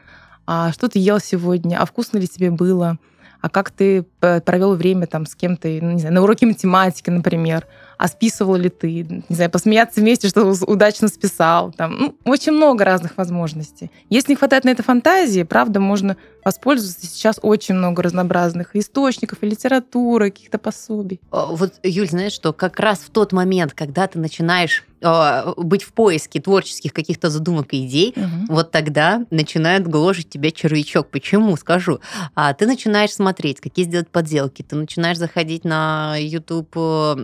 А 0.47 0.73
что 0.73 0.89
ты 0.89 0.99
ел 0.99 1.21
сегодня? 1.21 1.81
А 1.81 1.87
вкусно 1.87 2.19
ли 2.19 2.29
тебе 2.29 2.51
было? 2.51 2.99
А 3.41 3.49
как 3.49 3.71
ты 3.71 4.03
провел 4.21 4.75
время 4.75 5.07
там 5.07 5.27
с 5.27 5.35
кем-то, 5.35 5.69
ну, 5.69 5.93
не 5.93 6.01
знаю, 6.01 6.15
на 6.15 6.23
уроке 6.23 6.47
математики, 6.47 7.11
например? 7.11 7.67
А 8.05 8.09
списывал 8.09 8.57
ли 8.57 8.69
ты, 8.69 9.03
не 9.31 9.35
знаю, 9.35 9.51
посмеяться 9.51 10.03
вместе, 10.03 10.29
что 10.29 10.45
удачно 10.67 11.09
списал. 11.09 11.73
Там, 11.73 11.97
ну, 11.97 12.15
очень 12.27 12.53
много 12.53 12.85
разных 12.85 13.17
возможностей. 13.17 13.91
Если 14.11 14.33
не 14.33 14.37
хватает 14.37 14.65
на 14.65 14.69
это 14.69 14.83
фантазии, 14.83 15.43
правда, 15.43 15.81
можно 15.81 16.19
воспользоваться 16.45 17.07
сейчас 17.07 17.39
очень 17.41 17.77
много 17.77 18.03
разнообразных 18.03 18.77
источников 18.77 19.39
и 19.41 19.47
литературы, 19.47 20.31
каких-то 20.31 20.59
пособий. 20.59 21.19
Вот, 21.31 21.77
Юль, 21.83 22.11
знаешь, 22.11 22.35
что 22.35 22.53
как 22.53 22.79
раз 22.79 22.99
в 22.99 23.09
тот 23.09 23.33
момент, 23.33 23.73
когда 23.73 24.07
ты 24.07 24.19
начинаешь 24.19 24.85
э, 24.94 24.94
быть 25.57 25.83
в 25.83 25.93
поиске 25.93 26.41
творческих 26.41 26.93
каких-то 26.93 27.31
задумок 27.31 27.73
и 27.73 27.87
идей, 27.87 28.15
угу. 28.17 28.55
вот 28.55 28.71
тогда 28.71 29.25
начинает 29.31 29.87
гложить 29.87 30.31
тебя 30.31 30.51
червячок. 30.51 31.09
Почему? 31.11 31.57
Скажу. 31.57 32.01
А 32.35 32.53
ты 32.55 32.67
начинаешь 32.67 33.13
смотреть, 33.13 33.61
какие 33.61 33.85
сделать 33.85 34.09
подделки, 34.09 34.63
ты 34.63 34.77
начинаешь 34.77 35.19
заходить 35.19 35.65
на 35.65 36.17
YouTube 36.19 36.71
э, 36.77 37.17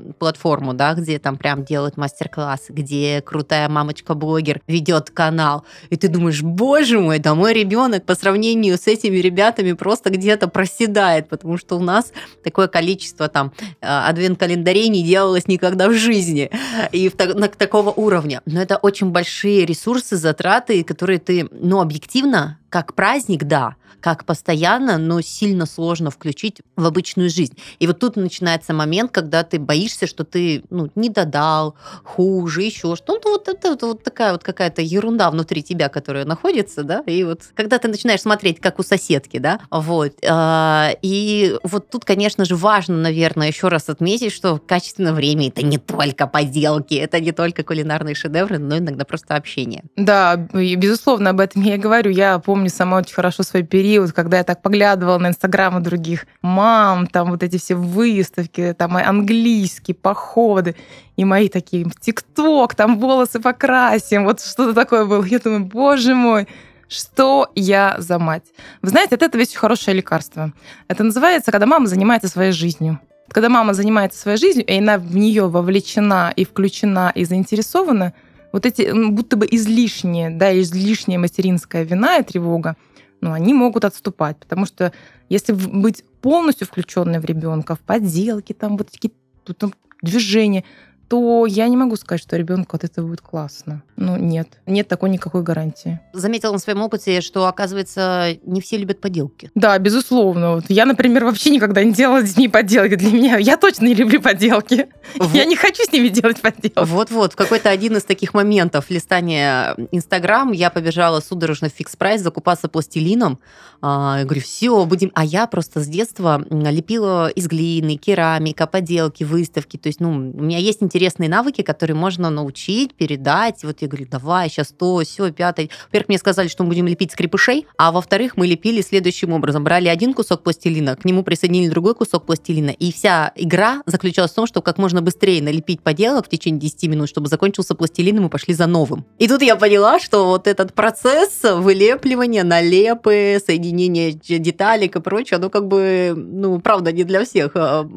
да, 0.75 0.95
где 0.95 1.19
там 1.19 1.37
прям 1.37 1.65
делают 1.65 1.97
мастер-классы, 1.97 2.73
где 2.73 3.21
крутая 3.21 3.69
мамочка-блогер 3.69 4.61
ведет 4.67 5.11
канал, 5.11 5.65
и 5.89 5.97
ты 5.97 6.09
думаешь, 6.09 6.43
боже 6.43 6.99
мой, 7.01 7.19
да 7.19 7.35
мой 7.35 7.53
ребенок 7.53 8.05
по 8.05 8.15
сравнению 8.15 8.77
с 8.77 8.87
этими 8.87 9.17
ребятами 9.17 9.73
просто 9.73 10.11
где-то 10.11 10.49
проседает, 10.49 11.29
потому 11.29 11.57
что 11.57 11.77
у 11.77 11.81
нас 11.81 12.13
такое 12.45 12.69
количество 12.69 13.29
там 13.29 13.53
э, 13.81 13.87
адвент-календарей 13.87 14.89
не 14.89 15.03
делалось 15.03 15.49
никогда 15.49 15.89
в 15.89 15.95
жизни. 15.95 16.51
И 16.93 17.09
в, 17.09 17.19
на, 17.35 17.49
такого 17.71 17.91
уровня. 17.93 18.43
Но 18.47 18.61
это 18.61 18.79
очень 18.79 19.11
большие 19.11 19.65
ресурсы, 19.65 20.17
затраты, 20.17 20.83
которые 20.83 21.21
ты, 21.21 21.49
ну, 21.53 21.81
объективно 21.81 22.59
как 22.69 22.95
праздник, 22.95 23.45
да, 23.45 23.77
как 24.01 24.25
постоянно, 24.25 24.99
но 24.99 25.21
сильно 25.21 25.67
сложно 25.67 26.11
включить 26.11 26.61
в 26.77 26.87
обычную 26.87 27.31
жизнь. 27.31 27.57
И 27.79 27.87
вот 27.87 27.99
тут 27.99 28.17
начинается 28.17 28.73
момент, 28.73 29.11
когда 29.11 29.43
ты 29.43 29.59
боишься, 29.59 30.07
что 30.07 30.25
ты 30.25 30.63
ну, 30.71 30.91
не 30.95 31.09
додал, 31.09 31.75
хуже, 32.05 32.63
еще 32.63 32.97
что-то. 32.97 33.31
Вот 33.31 33.49
это 33.49 33.71
вот, 33.71 33.83
вот 33.83 34.03
такая 34.03 34.33
вот 34.33 34.43
какая-то 34.43 34.83
ерунда 34.83 35.31
внутри 35.31 35.63
тебя, 35.63 35.89
которая 35.89 36.25
находится, 36.25 36.83
да, 36.83 37.03
и 37.07 37.25
вот 37.25 37.43
когда 37.55 37.79
ты 37.79 37.89
начинаешь 37.89 38.21
смотреть, 38.21 38.61
как 38.61 38.79
у 38.79 38.83
соседки, 38.83 39.39
да, 39.39 39.61
вот. 39.71 40.13
А, 40.27 40.91
и 41.03 41.57
вот 41.63 41.91
тут, 41.91 42.05
конечно 42.05 42.45
же, 42.45 42.57
важно, 42.57 42.97
наверное, 42.97 43.49
еще 43.49 43.69
раз 43.69 43.89
отметить, 43.89 44.33
что 44.33 44.59
качественное 44.59 45.13
время 45.13 45.49
это 45.49 45.63
не 45.63 45.79
только 45.79 46.27
поделки, 46.27 46.95
это 46.95 47.21
не 47.21 47.33
только 47.33 47.63
кулинарные 47.63 48.15
шедевры, 48.15 48.59
но 48.59 48.79
иногда 48.79 49.05
просто 49.05 49.37
общение. 49.37 49.85
Да, 49.97 50.37
безусловно, 50.37 51.31
об 51.31 51.41
этом 51.41 51.63
я 51.63 51.75
и 51.75 51.79
говорю. 51.79 52.11
Я 52.11 52.39
помню 52.39 52.71
сама 52.71 52.99
очень 52.99 53.15
хорошо 53.15 53.43
свой 53.43 53.63
период, 53.81 54.13
когда 54.13 54.37
я 54.37 54.45
так 54.45 54.61
поглядывала 54.61 55.17
на 55.17 55.29
инстаграмы 55.29 55.81
других 55.81 56.27
мам, 56.43 57.07
там 57.07 57.31
вот 57.31 57.43
эти 57.43 57.57
все 57.57 57.75
выставки, 57.75 58.75
там 58.77 58.95
английские 58.99 59.95
походы, 59.95 60.77
и 61.17 61.25
мои 61.25 61.49
такие, 61.49 61.87
ТикТок, 61.99 62.75
там 62.75 62.99
волосы 62.99 63.41
покрасим, 63.41 64.25
вот 64.25 64.43
что-то 64.43 64.75
такое 64.75 65.07
было. 65.07 65.25
Я 65.25 65.39
думаю, 65.39 65.65
боже 65.65 66.15
мой, 66.15 66.47
что 66.89 67.51
я 67.55 67.97
за 67.97 68.19
мать? 68.19 68.45
Вы 68.83 68.91
знаете, 68.91 69.15
это 69.15 69.39
ведь 69.39 69.57
хорошее 69.57 69.97
лекарство. 69.97 70.53
Это 70.89 71.03
называется, 71.03 71.51
когда 71.51 71.65
мама 71.65 71.87
занимается 71.87 72.29
своей 72.29 72.53
жизнью. 72.53 73.01
Когда 73.31 73.49
мама 73.49 73.73
занимается 73.73 74.21
своей 74.21 74.37
жизнью, 74.37 74.67
и 74.67 74.79
она 74.79 74.99
в 74.99 75.17
нее 75.17 75.49
вовлечена 75.49 76.35
и 76.37 76.45
включена 76.45 77.13
и 77.15 77.25
заинтересована– 77.25 78.13
вот 78.53 78.67
эти 78.67 78.91
будто 79.11 79.37
бы 79.37 79.47
излишние, 79.51 80.31
да, 80.31 80.59
излишняя 80.61 81.19
материнская 81.19 81.85
вина 81.85 82.19
и 82.19 82.23
тревога, 82.23 82.77
ну, 83.21 83.33
они 83.33 83.55
могут 83.55 83.85
отступать, 83.85 84.37
потому 84.39 84.67
что 84.67 84.93
если 85.29 85.53
быть 85.53 86.05
полностью 86.21 86.67
включенной 86.67 87.21
в 87.21 87.25
ребенка, 87.25 87.77
в 87.77 87.81
поделки, 87.81 88.53
там 88.53 88.77
вот 88.77 88.91
такие 88.91 89.13
тут 89.45 89.59
там, 89.59 89.75
движения, 90.03 90.65
то 91.11 91.45
я 91.45 91.67
не 91.67 91.77
могу 91.77 91.97
сказать, 91.97 92.23
что 92.23 92.37
ребенку 92.37 92.77
от 92.77 92.85
этого 92.85 93.09
будет 93.09 93.21
классно. 93.21 93.83
Ну, 93.97 94.17
нет. 94.17 94.47
Нет 94.67 94.87
такой 94.87 95.11
никакой 95.11 95.43
гарантии. 95.43 95.99
Заметила 96.13 96.53
на 96.53 96.61
своем 96.61 96.83
опыте, 96.83 97.21
что, 97.21 97.47
оказывается, 97.47 98.39
не 98.45 98.61
все 98.61 98.77
любят 98.77 99.01
поделки. 99.01 99.51
Да, 99.57 99.77
безусловно. 99.81 100.55
Вот 100.55 100.67
я, 100.69 100.87
например, 100.87 101.25
вообще 101.25 101.51
никогда 101.51 101.83
не 101.83 101.93
делала 101.93 102.21
с 102.21 102.29
детьми 102.29 102.47
поделки. 102.47 102.95
Для 102.95 103.11
меня 103.11 103.39
я 103.39 103.57
точно 103.57 103.87
не 103.87 103.95
люблю 103.95 104.23
поделки. 104.23 104.87
Вот. 105.17 105.35
Я 105.35 105.47
не 105.47 105.57
хочу 105.57 105.83
с 105.83 105.91
ними 105.91 106.07
делать 106.07 106.41
поделки. 106.41 106.73
Вот-вот. 106.77 107.33
В 107.33 107.37
какой-то 107.37 107.71
один 107.71 107.97
из 107.97 108.05
таких 108.05 108.33
моментов 108.33 108.89
листания 108.89 109.75
Инстаграм 109.91 110.53
я 110.53 110.71
побежала 110.71 111.19
судорожно 111.19 111.71
в 111.71 111.73
фикс 111.73 111.97
прайс 111.97 112.23
закупаться 112.23 112.69
пластилином. 112.69 113.41
А, 113.83 114.23
говорю, 114.23 114.43
все, 114.43 114.85
будем... 114.85 115.11
А 115.15 115.25
я 115.25 115.49
просто 115.49 115.81
с 115.81 115.89
детства 115.89 116.45
лепила 116.51 117.29
из 117.29 117.49
глины, 117.49 117.97
керамика, 117.97 118.69
поделки, 118.69 119.25
выставки. 119.25 119.77
То 119.77 119.89
есть, 119.89 119.99
ну, 119.99 120.11
у 120.11 120.43
меня 120.43 120.59
есть 120.59 120.85
интерес 120.85 121.00
интересные 121.01 121.31
навыки, 121.31 121.63
которые 121.63 121.97
можно 121.97 122.29
научить, 122.29 122.95
передать. 122.95 123.65
Вот 123.65 123.81
я 123.81 123.89
говорю, 123.89 124.07
давай, 124.11 124.51
сейчас 124.51 124.69
то, 124.69 125.01
все, 125.03 125.33
пятое. 125.33 125.71
Во-первых, 125.87 126.09
мне 126.09 126.19
сказали, 126.19 126.49
что 126.49 126.63
мы 126.63 126.69
будем 126.69 126.87
лепить 126.87 127.13
скрипышей, 127.13 127.67
а 127.79 127.91
во-вторых, 127.91 128.37
мы 128.37 128.47
лепили 128.47 128.83
следующим 128.83 129.33
образом. 129.33 129.65
Брали 129.65 129.89
один 129.89 130.13
кусок 130.13 130.43
пластилина, 130.43 130.97
к 130.97 131.07
нему 131.07 131.23
присоединили 131.23 131.71
другой 131.71 131.95
кусок 131.95 132.27
пластилина, 132.27 132.69
и 132.69 132.93
вся 132.93 133.33
игра 133.35 133.83
заключалась 133.87 134.33
в 134.33 134.35
том, 134.35 134.47
что 134.47 134.61
как 134.61 134.77
можно 134.77 135.01
быстрее 135.01 135.43
налепить 135.43 135.81
поделок 135.81 136.27
в 136.27 136.29
течение 136.29 136.61
10 136.61 136.83
минут, 136.91 137.09
чтобы 137.09 137.29
закончился 137.29 137.75
пластилин, 137.75 138.19
и 138.19 138.21
мы 138.21 138.29
пошли 138.29 138.53
за 138.53 138.67
новым. 138.67 139.07
И 139.19 139.27
тут 139.27 139.41
я 139.41 139.57
поняла, 139.57 140.01
что 140.01 140.27
вот 140.27 140.47
этот 140.47 140.75
процесс 140.75 141.41
вылепливания, 141.43 142.45
налепы, 142.45 143.41
соединения 143.45 144.13
деталек 144.13 144.97
и 144.97 145.01
прочее, 145.01 145.39
оно 145.39 145.49
как 145.49 145.67
бы, 145.67 146.13
ну, 146.15 146.61
правда, 146.61 146.93
не 146.93 147.05
для 147.05 147.25
всех. 147.25 147.53
А 147.55 147.89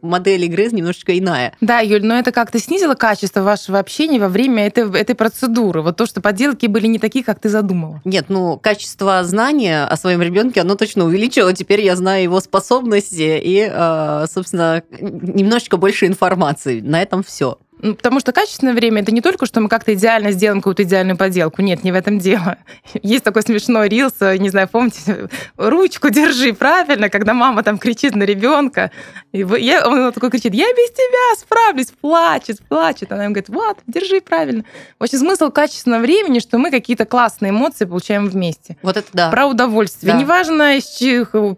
модель 0.00 0.44
игры 0.44 0.68
немножечко 0.70 1.18
иная. 1.18 1.56
Да, 1.60 1.80
Юль, 1.80 2.04
но 2.04 2.18
это 2.18 2.30
как 2.30 2.51
как-то 2.52 2.66
снизило 2.66 2.94
качество 2.94 3.40
вашего 3.40 3.78
общения 3.78 4.20
во 4.20 4.28
время 4.28 4.66
этой, 4.66 4.84
этой 5.00 5.14
процедуры? 5.14 5.80
Вот 5.80 5.96
то, 5.96 6.04
что 6.04 6.20
поделки 6.20 6.66
были 6.66 6.86
не 6.86 6.98
такие, 6.98 7.24
как 7.24 7.40
ты 7.40 7.48
задумала. 7.48 8.02
Нет, 8.04 8.26
ну, 8.28 8.58
качество 8.58 9.24
знания 9.24 9.84
о 9.84 9.96
своем 9.96 10.20
ребенке, 10.20 10.60
оно 10.60 10.74
точно 10.74 11.06
увеличило. 11.06 11.54
Теперь 11.54 11.80
я 11.80 11.96
знаю 11.96 12.24
его 12.24 12.40
способности 12.40 13.40
и, 13.42 13.66
э, 13.72 14.26
собственно, 14.30 14.82
немножечко 15.00 15.78
больше 15.78 16.06
информации. 16.06 16.82
На 16.82 17.00
этом 17.00 17.22
все. 17.22 17.58
Ну, 17.82 17.96
потому 17.96 18.20
что 18.20 18.32
качественное 18.32 18.74
время 18.74 19.02
это 19.02 19.12
не 19.12 19.20
только, 19.20 19.44
что 19.44 19.60
мы 19.60 19.68
как-то 19.68 19.92
идеально 19.92 20.30
сделаем 20.30 20.60
какую-то 20.60 20.84
идеальную 20.84 21.16
поделку. 21.16 21.62
Нет, 21.62 21.82
не 21.82 21.90
в 21.90 21.96
этом 21.96 22.20
дело. 22.20 22.58
Есть 23.02 23.24
такой 23.24 23.42
смешной 23.42 23.88
рилс, 23.88 24.14
не 24.20 24.50
знаю, 24.50 24.68
помните, 24.68 25.28
ручку 25.56 26.08
держи 26.08 26.52
правильно, 26.52 27.08
когда 27.08 27.34
мама 27.34 27.64
там 27.64 27.78
кричит 27.78 28.14
на 28.14 28.22
ребенка. 28.22 28.92
И 29.32 29.44
я, 29.58 29.86
он 29.86 30.12
такой 30.12 30.30
кричит, 30.30 30.54
я 30.54 30.66
без 30.72 30.92
тебя 30.92 31.36
справлюсь, 31.40 31.88
плачет, 32.00 32.60
плачет. 32.68 33.10
Она 33.10 33.24
ему 33.24 33.34
говорит, 33.34 33.48
вот, 33.48 33.78
держи 33.88 34.20
правильно. 34.20 34.64
В 35.00 35.02
общем, 35.02 35.18
смысл 35.18 35.50
качественного 35.50 36.02
времени, 36.02 36.38
что 36.38 36.58
мы 36.58 36.70
какие-то 36.70 37.04
классные 37.04 37.50
эмоции 37.50 37.84
получаем 37.84 38.28
вместе. 38.28 38.76
Вот 38.82 38.96
это 38.96 39.08
да. 39.12 39.30
Про 39.30 39.46
удовольствие. 39.46 40.12
Да. 40.12 40.18
Неважно, 40.20 40.78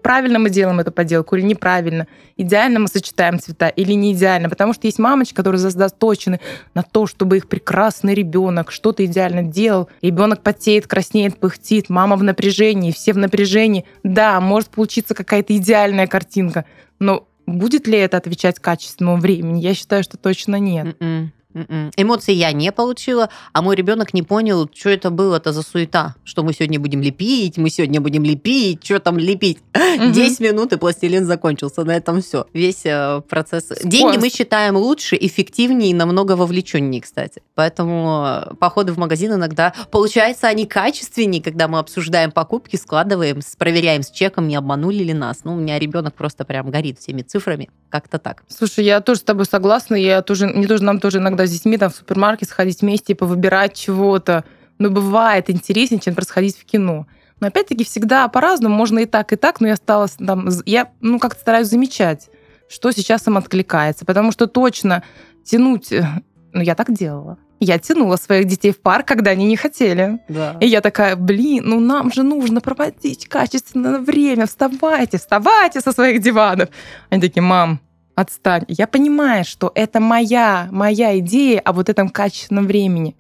правильно 0.02 0.38
мы 0.38 0.48
делаем 0.48 0.80
эту 0.80 0.90
поделку 0.90 1.36
или 1.36 1.44
неправильно, 1.44 2.06
идеально 2.38 2.80
мы 2.80 2.88
сочетаем 2.88 3.38
цвета 3.38 3.68
или 3.68 3.92
не 3.92 4.14
идеально, 4.14 4.48
потому 4.48 4.72
что 4.72 4.86
есть 4.86 4.98
мамочка, 4.98 5.36
которая 5.36 5.60
создаст 5.60 5.98
то, 5.98 6.13
заточены 6.14 6.40
на 6.74 6.82
то, 6.82 7.06
чтобы 7.06 7.36
их 7.36 7.48
прекрасный 7.48 8.14
ребенок 8.14 8.70
что-то 8.70 9.04
идеально 9.04 9.42
делал. 9.42 9.88
Ребенок 10.02 10.42
потеет, 10.42 10.86
краснеет, 10.86 11.38
пыхтит, 11.38 11.88
мама 11.88 12.16
в 12.16 12.22
напряжении, 12.22 12.92
все 12.92 13.12
в 13.12 13.18
напряжении. 13.18 13.84
Да, 14.02 14.40
может 14.40 14.68
получиться 14.70 15.14
какая-то 15.14 15.56
идеальная 15.56 16.06
картинка, 16.06 16.64
но 16.98 17.26
будет 17.46 17.86
ли 17.86 17.98
это 17.98 18.16
отвечать 18.16 18.58
качественному 18.58 19.18
времени? 19.18 19.60
Я 19.60 19.74
считаю, 19.74 20.02
что 20.02 20.16
точно 20.16 20.56
нет. 20.56 20.96
Mm-mm. 20.98 21.28
М-м. 21.54 21.92
Эмоции 21.96 22.32
я 22.32 22.52
не 22.52 22.72
получила, 22.72 23.30
а 23.52 23.62
мой 23.62 23.76
ребенок 23.76 24.12
не 24.12 24.22
понял, 24.22 24.68
что 24.74 24.90
это 24.90 25.10
было-то 25.10 25.52
за 25.52 25.62
суета, 25.62 26.16
что 26.24 26.42
мы 26.42 26.52
сегодня 26.52 26.80
будем 26.80 27.00
лепить, 27.00 27.56
мы 27.56 27.70
сегодня 27.70 28.00
будем 28.00 28.24
лепить, 28.24 28.84
что 28.84 28.98
там 28.98 29.18
лепить. 29.18 29.58
Угу. 29.74 30.12
10 30.12 30.40
минут 30.40 30.72
и 30.72 30.76
пластилин 30.76 31.24
закончился, 31.24 31.84
на 31.84 31.96
этом 31.96 32.20
все. 32.22 32.46
Весь 32.52 32.84
э, 32.84 33.22
процесс. 33.28 33.72
Деньги 33.82 34.18
мы 34.18 34.30
считаем 34.30 34.76
лучше, 34.76 35.16
эффективнее 35.20 35.90
и 35.90 35.94
намного 35.94 36.32
вовлеченнее, 36.32 37.00
кстати. 37.00 37.42
Поэтому 37.54 38.24
э, 38.26 38.54
походы 38.56 38.92
в 38.92 38.98
магазин 38.98 39.34
иногда, 39.34 39.72
получается, 39.90 40.48
они 40.48 40.66
качественнее, 40.66 41.42
когда 41.42 41.68
мы 41.68 41.78
обсуждаем 41.78 42.32
покупки, 42.32 42.76
складываем, 42.76 43.40
проверяем 43.58 44.02
с 44.02 44.10
чеком, 44.10 44.48
не 44.48 44.56
обманули 44.56 45.02
ли 45.04 45.14
нас. 45.14 45.40
Ну, 45.44 45.54
у 45.54 45.56
меня 45.56 45.78
ребенок 45.78 46.14
просто 46.14 46.44
прям 46.44 46.70
горит 46.70 46.98
всеми 46.98 47.22
цифрами, 47.22 47.70
как-то 47.90 48.18
так. 48.18 48.42
Слушай, 48.48 48.84
я 48.84 49.00
тоже 49.00 49.20
с 49.20 49.22
тобой 49.24 49.46
согласна, 49.46 49.94
я 49.94 50.22
тоже, 50.22 50.46
мне 50.46 50.66
тоже, 50.66 50.82
нам 50.82 51.00
тоже 51.00 51.18
иногда 51.18 51.43
с 51.46 51.50
детьми 51.50 51.76
там 51.76 51.90
в 51.90 51.94
супермаркет 51.94 52.48
сходить 52.48 52.80
вместе 52.80 53.12
и 53.12 53.16
повыбирать 53.16 53.74
чего-то. 53.74 54.44
Но 54.78 54.90
бывает 54.90 55.50
интереснее, 55.50 56.00
чем 56.00 56.14
просто 56.14 56.32
сходить 56.32 56.58
в 56.58 56.64
кино. 56.64 57.06
Но 57.40 57.48
опять-таки 57.48 57.84
всегда 57.84 58.28
по-разному, 58.28 58.74
можно 58.74 59.00
и 59.00 59.06
так, 59.06 59.32
и 59.32 59.36
так, 59.36 59.60
но 59.60 59.68
я 59.68 59.76
стала 59.76 60.08
там, 60.08 60.48
я 60.66 60.90
ну 61.00 61.18
как-то 61.18 61.40
стараюсь 61.40 61.68
замечать, 61.68 62.28
что 62.68 62.90
сейчас 62.90 63.26
им 63.26 63.36
откликается, 63.36 64.04
потому 64.04 64.32
что 64.32 64.46
точно 64.46 65.02
тянуть, 65.44 65.92
э, 65.92 66.06
ну 66.52 66.62
я 66.62 66.74
так 66.74 66.92
делала. 66.92 67.38
Я 67.60 67.78
тянула 67.78 68.16
своих 68.16 68.46
детей 68.46 68.72
в 68.72 68.80
парк, 68.80 69.06
когда 69.06 69.30
они 69.30 69.46
не 69.46 69.56
хотели. 69.56 70.18
Да. 70.28 70.56
И 70.60 70.66
я 70.66 70.80
такая, 70.80 71.16
блин, 71.16 71.64
ну 71.66 71.80
нам 71.80 72.12
же 72.12 72.22
нужно 72.22 72.60
проводить 72.60 73.26
качественное 73.28 73.98
время, 73.98 74.46
вставайте, 74.46 75.18
вставайте 75.18 75.80
со 75.80 75.92
своих 75.92 76.20
диванов. 76.20 76.68
Они 77.10 77.20
такие, 77.20 77.42
мам, 77.42 77.80
отстань. 78.14 78.64
Я 78.68 78.86
понимаю, 78.86 79.44
что 79.44 79.72
это 79.74 80.00
моя, 80.00 80.68
моя 80.70 81.18
идея 81.18 81.60
о 81.60 81.72
вот 81.72 81.88
этом 81.88 82.08
качественном 82.08 82.66
времени. 82.66 83.16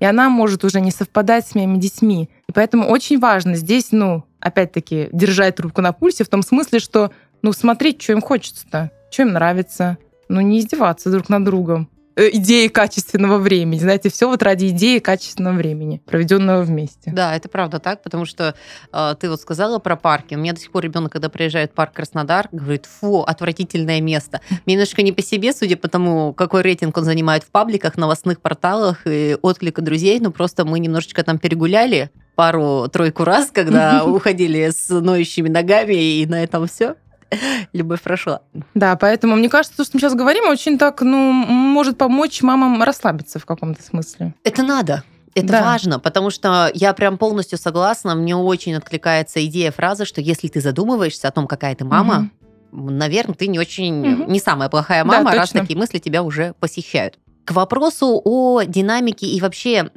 И 0.00 0.04
она 0.04 0.28
может 0.28 0.64
уже 0.64 0.80
не 0.80 0.90
совпадать 0.90 1.46
с 1.46 1.54
моими 1.54 1.78
детьми. 1.78 2.28
И 2.48 2.52
поэтому 2.52 2.88
очень 2.88 3.18
важно 3.18 3.54
здесь, 3.54 3.88
ну, 3.90 4.24
опять-таки, 4.40 5.08
держать 5.12 5.56
трубку 5.56 5.80
на 5.80 5.92
пульсе 5.92 6.24
в 6.24 6.28
том 6.28 6.42
смысле, 6.42 6.78
что, 6.78 7.10
ну, 7.42 7.52
смотреть, 7.52 8.02
что 8.02 8.12
им 8.12 8.20
хочется-то, 8.20 8.90
что 9.10 9.22
им 9.22 9.32
нравится. 9.32 9.98
Ну, 10.28 10.40
не 10.40 10.58
издеваться 10.58 11.10
друг 11.10 11.28
над 11.28 11.44
другом. 11.44 11.88
Э, 12.16 12.28
идеи 12.32 12.68
качественного 12.68 13.38
времени. 13.38 13.80
Знаете, 13.80 14.08
все 14.08 14.28
вот 14.28 14.42
ради 14.42 14.68
идеи 14.68 15.00
качественного 15.00 15.56
времени, 15.56 16.00
проведенного 16.06 16.62
вместе. 16.62 17.10
Да, 17.12 17.34
это 17.34 17.48
правда 17.48 17.80
так, 17.80 18.02
потому 18.02 18.24
что 18.24 18.54
э, 18.92 19.14
ты 19.18 19.28
вот 19.28 19.40
сказала 19.40 19.80
про 19.80 19.96
парки. 19.96 20.34
У 20.34 20.38
меня 20.38 20.52
до 20.52 20.60
сих 20.60 20.70
пор 20.70 20.84
ребенок, 20.84 21.12
когда 21.12 21.28
приезжает 21.28 21.72
в 21.72 21.74
парк 21.74 21.92
Краснодар, 21.92 22.48
говорит, 22.52 22.86
фу, 22.86 23.22
отвратительное 23.22 24.00
место. 24.00 24.40
Мне 24.64 24.74
немножко 24.74 25.02
не 25.02 25.10
по 25.10 25.22
себе, 25.22 25.52
судя 25.52 25.76
по 25.76 25.88
тому, 25.88 26.32
какой 26.34 26.62
рейтинг 26.62 26.96
он 26.96 27.04
занимает 27.04 27.42
в 27.42 27.50
пабликах, 27.50 27.96
новостных 27.96 28.40
порталах 28.40 29.02
и 29.06 29.36
отклика 29.42 29.82
друзей, 29.82 30.20
но 30.20 30.30
просто 30.30 30.64
мы 30.64 30.78
немножечко 30.78 31.24
там 31.24 31.38
перегуляли 31.38 32.10
пару-тройку 32.36 33.24
раз, 33.24 33.50
когда 33.52 34.04
уходили 34.06 34.70
с 34.70 34.88
ноющими 34.88 35.48
ногами, 35.48 35.94
и 35.94 36.26
на 36.26 36.44
этом 36.44 36.68
все. 36.68 36.94
любовь 37.72 38.02
прошла. 38.02 38.40
Да, 38.74 38.96
поэтому 38.96 39.36
мне 39.36 39.48
кажется, 39.48 39.76
то, 39.76 39.84
что 39.84 39.96
мы 39.96 40.00
сейчас 40.00 40.14
говорим, 40.14 40.48
очень 40.48 40.78
так, 40.78 41.00
ну, 41.02 41.32
может 41.32 41.98
помочь 41.98 42.42
мамам 42.42 42.82
расслабиться 42.82 43.38
в 43.38 43.46
каком-то 43.46 43.82
смысле. 43.82 44.34
Это 44.44 44.62
надо. 44.62 45.02
Это 45.34 45.48
да. 45.48 45.62
важно, 45.62 45.98
потому 45.98 46.30
что 46.30 46.70
я 46.74 46.92
прям 46.92 47.18
полностью 47.18 47.58
согласна. 47.58 48.14
Мне 48.14 48.36
очень 48.36 48.74
откликается 48.74 49.44
идея 49.46 49.72
фразы, 49.72 50.04
что 50.04 50.20
если 50.20 50.46
ты 50.46 50.60
задумываешься 50.60 51.26
о 51.26 51.32
том, 51.32 51.48
какая 51.48 51.74
ты 51.74 51.84
мама, 51.84 52.30
угу. 52.70 52.90
наверное, 52.90 53.34
ты 53.34 53.48
не 53.48 53.58
очень, 53.58 54.22
угу. 54.22 54.30
не 54.30 54.38
самая 54.38 54.68
плохая 54.68 55.04
мама, 55.04 55.32
да, 55.32 55.38
раз 55.38 55.50
такие 55.50 55.76
мысли 55.76 55.98
тебя 55.98 56.22
уже 56.22 56.54
посещают. 56.60 57.18
К 57.44 57.52
вопросу 57.52 58.20
о 58.24 58.62
динамике 58.62 59.26
и 59.26 59.40
вообще, 59.40 59.90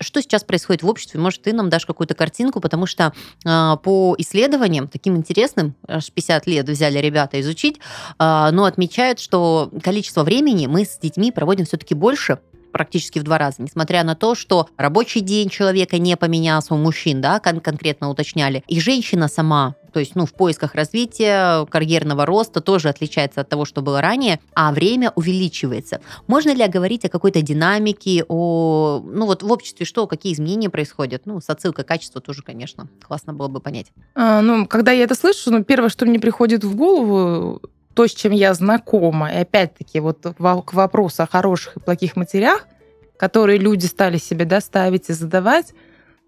что 0.00 0.20
сейчас 0.20 0.44
происходит 0.44 0.82
в 0.82 0.88
обществе, 0.88 1.18
может, 1.18 1.42
ты 1.42 1.52
нам 1.52 1.70
дашь 1.70 1.86
какую-то 1.86 2.14
картинку, 2.14 2.60
потому 2.60 2.86
что 2.86 3.12
а, 3.46 3.76
по 3.76 4.14
исследованиям, 4.18 4.88
таким 4.88 5.16
интересным, 5.16 5.74
аж 5.88 6.10
50 6.10 6.46
лет 6.46 6.68
взяли 6.68 6.98
ребята 6.98 7.40
изучить, 7.40 7.80
а, 8.18 8.50
но 8.50 8.64
отмечают, 8.64 9.18
что 9.18 9.70
количество 9.82 10.24
времени 10.24 10.66
мы 10.66 10.84
с 10.84 10.98
детьми 10.98 11.32
проводим 11.32 11.64
все-таки 11.64 11.94
больше, 11.94 12.38
практически 12.74 13.20
в 13.20 13.22
два 13.22 13.38
раза, 13.38 13.62
несмотря 13.62 14.02
на 14.02 14.16
то, 14.16 14.34
что 14.34 14.68
рабочий 14.76 15.20
день 15.20 15.48
человека 15.48 15.98
не 15.98 16.16
поменялся 16.16 16.74
у 16.74 16.76
мужчин, 16.76 17.20
да, 17.20 17.38
кон- 17.38 17.60
конкретно 17.60 18.10
уточняли, 18.10 18.64
и 18.66 18.80
женщина 18.80 19.28
сама 19.28 19.76
то 19.94 20.00
есть, 20.00 20.16
ну, 20.16 20.26
в 20.26 20.34
поисках 20.34 20.74
развития, 20.74 21.66
карьерного 21.66 22.26
роста 22.26 22.60
тоже 22.60 22.88
отличается 22.88 23.42
от 23.42 23.48
того, 23.48 23.64
что 23.64 23.80
было 23.80 24.00
ранее, 24.00 24.40
а 24.52 24.72
время 24.72 25.12
увеличивается. 25.14 26.00
Можно 26.26 26.52
ли 26.52 26.66
говорить 26.66 27.04
о 27.04 27.08
какой-то 27.08 27.42
динамике, 27.42 28.24
о, 28.26 29.00
ну, 29.04 29.26
вот 29.26 29.44
в 29.44 29.52
обществе 29.52 29.86
что, 29.86 30.08
какие 30.08 30.32
изменения 30.32 30.68
происходят? 30.68 31.26
Ну, 31.26 31.40
с 31.40 31.48
отсылкой 31.48 31.84
качества 31.84 32.20
тоже, 32.20 32.42
конечно, 32.42 32.88
классно 33.06 33.34
было 33.34 33.46
бы 33.46 33.60
понять. 33.60 33.92
А, 34.16 34.40
ну, 34.40 34.66
когда 34.66 34.90
я 34.90 35.04
это 35.04 35.14
слышу, 35.14 35.52
ну, 35.52 35.62
первое, 35.62 35.90
что 35.90 36.06
мне 36.06 36.18
приходит 36.18 36.64
в 36.64 36.74
голову, 36.74 37.62
то, 37.94 38.06
с 38.06 38.12
чем 38.12 38.32
я 38.32 38.54
знакома, 38.54 39.32
и 39.32 39.36
опять-таки 39.36 40.00
вот 40.00 40.20
к 40.22 40.72
вопросу 40.72 41.22
о 41.22 41.26
хороших 41.26 41.76
и 41.76 41.80
плохих 41.80 42.16
матерях, 42.16 42.66
которые 43.16 43.58
люди 43.58 43.86
стали 43.86 44.18
себе 44.18 44.44
доставить 44.44 45.08
и 45.08 45.12
задавать, 45.12 45.72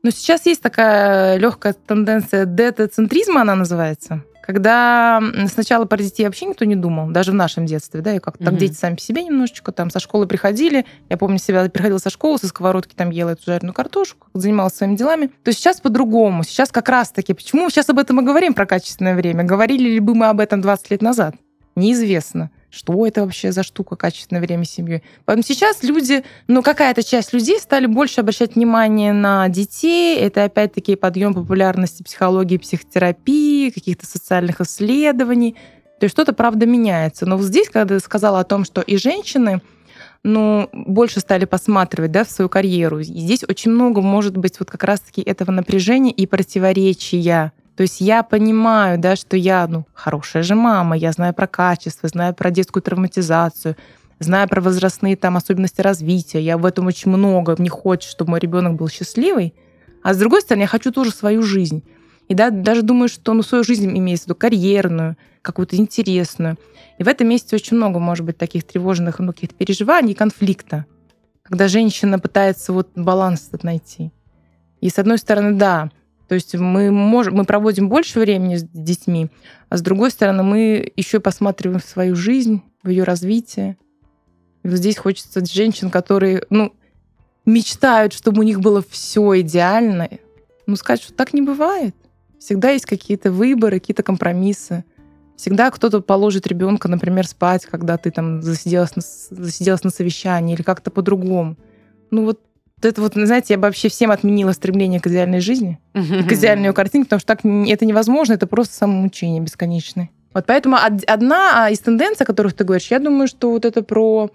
но 0.02 0.10
сейчас 0.10 0.46
есть 0.46 0.62
такая 0.62 1.36
легкая 1.36 1.72
тенденция 1.72 2.44
детоцентризма, 2.44 3.42
она 3.42 3.56
называется, 3.56 4.22
когда 4.46 5.20
сначала 5.48 5.84
про 5.86 5.96
детей 5.96 6.24
вообще 6.24 6.46
никто 6.46 6.64
не 6.64 6.76
думал, 6.76 7.10
даже 7.10 7.32
в 7.32 7.34
нашем 7.34 7.66
детстве, 7.66 8.00
да, 8.00 8.14
и 8.14 8.20
как-то 8.20 8.44
mm-hmm. 8.44 8.46
так 8.46 8.56
дети 8.56 8.74
сами 8.74 8.94
по 8.94 9.00
себе 9.00 9.24
немножечко 9.24 9.72
там 9.72 9.90
со 9.90 9.98
школы 9.98 10.28
приходили, 10.28 10.86
я 11.08 11.16
помню 11.16 11.38
себя, 11.38 11.68
приходила 11.68 11.98
со 11.98 12.10
школы, 12.10 12.38
со 12.38 12.46
сковородки 12.46 12.94
там 12.94 13.10
ела 13.10 13.30
эту 13.30 13.42
жареную 13.46 13.74
картошку, 13.74 14.28
занималась 14.34 14.74
своими 14.74 14.96
делами, 14.96 15.30
то 15.42 15.50
сейчас 15.50 15.80
по-другому, 15.80 16.44
сейчас 16.44 16.70
как 16.70 16.88
раз-таки, 16.88 17.34
почему 17.34 17.64
мы 17.64 17.70
сейчас 17.70 17.88
об 17.88 17.98
этом 17.98 18.20
и 18.20 18.24
говорим, 18.24 18.54
про 18.54 18.66
качественное 18.66 19.16
время, 19.16 19.42
говорили 19.42 19.88
ли 19.88 20.00
бы 20.00 20.14
мы 20.14 20.26
об 20.26 20.38
этом 20.38 20.60
20 20.60 20.92
лет 20.92 21.02
назад? 21.02 21.34
Неизвестно 21.76 22.50
что 22.76 23.06
это 23.06 23.22
вообще 23.22 23.52
за 23.52 23.62
штука, 23.62 23.96
качественное 23.96 24.42
время 24.42 24.64
с 24.64 24.70
семьей. 24.70 25.02
Поэтому 25.24 25.42
сейчас 25.42 25.82
люди, 25.82 26.24
ну, 26.46 26.62
какая-то 26.62 27.02
часть 27.02 27.32
людей 27.32 27.58
стали 27.58 27.86
больше 27.86 28.20
обращать 28.20 28.54
внимание 28.54 29.14
на 29.14 29.48
детей. 29.48 30.18
Это, 30.18 30.44
опять-таки, 30.44 30.94
подъем 30.94 31.32
популярности 31.32 32.02
психологии, 32.02 32.58
психотерапии, 32.58 33.70
каких-то 33.70 34.04
социальных 34.04 34.60
исследований. 34.60 35.56
То 35.98 36.04
есть 36.04 36.14
что-то, 36.14 36.34
правда, 36.34 36.66
меняется. 36.66 37.24
Но 37.24 37.38
вот 37.38 37.46
здесь, 37.46 37.70
когда 37.70 37.94
ты 37.94 38.00
сказала 38.00 38.40
о 38.40 38.44
том, 38.44 38.64
что 38.64 38.82
и 38.82 38.98
женщины, 38.98 39.62
ну, 40.22 40.68
больше 40.72 41.20
стали 41.20 41.46
посматривать, 41.46 42.12
да, 42.12 42.24
в 42.24 42.30
свою 42.30 42.50
карьеру. 42.50 42.98
И 42.98 43.04
здесь 43.04 43.42
очень 43.48 43.70
много 43.70 44.02
может 44.02 44.36
быть 44.36 44.58
вот 44.60 44.70
как 44.70 44.84
раз-таки 44.84 45.22
этого 45.22 45.50
напряжения 45.50 46.12
и 46.12 46.26
противоречия 46.26 47.52
то 47.76 47.82
есть 47.82 48.00
я 48.00 48.22
понимаю, 48.22 48.98
да, 48.98 49.16
что 49.16 49.36
я, 49.36 49.66
ну, 49.66 49.86
хорошая 49.92 50.42
же 50.42 50.54
мама, 50.54 50.96
я 50.96 51.12
знаю 51.12 51.34
про 51.34 51.46
качество, 51.46 52.08
знаю 52.08 52.34
про 52.34 52.50
детскую 52.50 52.82
травматизацию, 52.82 53.76
знаю 54.18 54.48
про 54.48 54.62
возрастные 54.62 55.14
там 55.14 55.36
особенности 55.36 55.82
развития, 55.82 56.40
я 56.40 56.56
в 56.56 56.64
этом 56.64 56.86
очень 56.86 57.10
много, 57.10 57.54
мне 57.58 57.68
хочется, 57.68 58.10
чтобы 58.10 58.30
мой 58.30 58.40
ребенок 58.40 58.76
был 58.76 58.88
счастливый, 58.88 59.54
а 60.02 60.14
с 60.14 60.18
другой 60.18 60.40
стороны, 60.40 60.62
я 60.62 60.68
хочу 60.68 60.90
тоже 60.90 61.10
свою 61.10 61.42
жизнь. 61.42 61.82
И 62.28 62.34
да, 62.34 62.50
даже 62.50 62.82
думаю, 62.82 63.08
что 63.08 63.34
ну, 63.34 63.42
свою 63.42 63.62
жизнь 63.62 63.86
имеется 63.86 64.24
в 64.24 64.28
виду 64.28 64.36
карьерную, 64.36 65.16
какую-то 65.42 65.76
интересную. 65.76 66.56
И 66.98 67.04
в 67.04 67.08
этом 67.08 67.28
месте 67.28 67.54
очень 67.54 67.76
много, 67.76 67.98
может 67.98 68.24
быть, 68.24 68.38
таких 68.38 68.64
тревожных 68.64 69.18
ну, 69.18 69.32
каких-то 69.32 69.54
переживаний 69.54 70.14
конфликта, 70.14 70.86
когда 71.42 71.68
женщина 71.68 72.18
пытается 72.18 72.72
вот 72.72 72.88
баланс 72.96 73.48
этот 73.48 73.64
найти. 73.64 74.12
И 74.80 74.88
с 74.88 74.98
одной 74.98 75.18
стороны, 75.18 75.52
да, 75.52 75.90
то 76.28 76.34
есть 76.34 76.54
мы, 76.54 76.90
можем, 76.90 77.34
мы 77.34 77.44
проводим 77.44 77.88
больше 77.88 78.18
времени 78.18 78.56
с 78.56 78.62
детьми, 78.62 79.28
а 79.68 79.76
с 79.76 79.82
другой 79.82 80.10
стороны, 80.10 80.42
мы 80.42 80.92
еще 80.96 81.20
посматриваем 81.20 81.80
в 81.80 81.84
свою 81.84 82.16
жизнь, 82.16 82.62
в 82.82 82.88
ее 82.88 83.04
развитие. 83.04 83.76
И 84.62 84.68
вот 84.68 84.78
здесь 84.78 84.96
хочется 84.96 85.44
женщин, 85.44 85.90
которые 85.90 86.42
ну, 86.50 86.72
мечтают, 87.44 88.12
чтобы 88.12 88.40
у 88.40 88.42
них 88.42 88.60
было 88.60 88.84
все 88.88 89.40
идеально. 89.40 90.08
Ну, 90.66 90.76
сказать, 90.76 91.02
что 91.02 91.12
так 91.12 91.32
не 91.32 91.42
бывает. 91.42 91.94
Всегда 92.38 92.70
есть 92.70 92.86
какие-то 92.86 93.30
выборы, 93.30 93.78
какие-то 93.78 94.02
компромиссы. 94.02 94.84
Всегда 95.36 95.70
кто-то 95.70 96.00
положит 96.00 96.46
ребенка, 96.46 96.88
например, 96.88 97.26
спать, 97.26 97.66
когда 97.66 97.96
ты 97.98 98.10
там 98.10 98.42
засиделась 98.42 98.96
на, 98.96 99.02
засиделась 99.02 99.84
на 99.84 99.90
совещании 99.90 100.54
или 100.54 100.62
как-то 100.62 100.90
по-другому. 100.90 101.56
Ну 102.10 102.24
вот 102.24 102.40
это 102.82 103.00
вот, 103.00 103.14
знаете, 103.14 103.54
я 103.54 103.58
бы 103.58 103.62
вообще 103.62 103.88
всем 103.88 104.10
отменила 104.10 104.52
стремление 104.52 105.00
к 105.00 105.06
идеальной 105.06 105.40
жизни, 105.40 105.78
к 105.94 106.32
идеальной 106.32 106.72
картинке, 106.72 107.06
потому 107.06 107.20
что 107.20 107.26
так 107.26 107.40
это 107.44 107.86
невозможно, 107.86 108.34
это 108.34 108.46
просто 108.46 108.74
самомучение 108.74 109.40
бесконечное. 109.40 110.10
Вот 110.34 110.44
поэтому 110.46 110.76
одна 110.76 111.70
из 111.70 111.78
тенденций, 111.80 112.24
о 112.24 112.26
которых 112.26 112.52
ты 112.52 112.64
говоришь, 112.64 112.90
я 112.90 112.98
думаю, 112.98 113.26
что 113.28 113.50
вот 113.50 113.64
это 113.64 113.82
про 113.82 114.30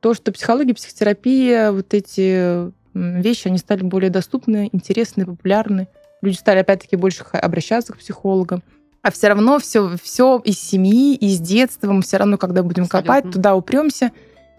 то, 0.00 0.12
что 0.12 0.32
психология, 0.32 0.74
психотерапия, 0.74 1.70
вот 1.70 1.94
эти 1.94 2.72
вещи, 2.94 3.46
они 3.48 3.58
стали 3.58 3.82
более 3.82 4.10
доступны, 4.10 4.68
интересны, 4.72 5.24
популярны. 5.24 5.86
Люди 6.22 6.36
стали, 6.36 6.58
опять-таки, 6.58 6.96
больше 6.96 7.22
обращаться 7.32 7.92
к 7.92 7.98
психологам. 7.98 8.62
А 9.02 9.10
все 9.10 9.28
равно 9.28 9.58
все, 9.58 9.96
все 10.02 10.40
из 10.44 10.58
семьи, 10.58 11.14
из 11.14 11.38
детства, 11.38 11.92
мы 11.92 12.02
все 12.02 12.16
равно, 12.16 12.38
когда 12.38 12.62
будем 12.62 12.84
Абсолютно. 12.84 13.14
копать, 13.14 13.32
туда 13.32 13.54
упремся. 13.54 14.10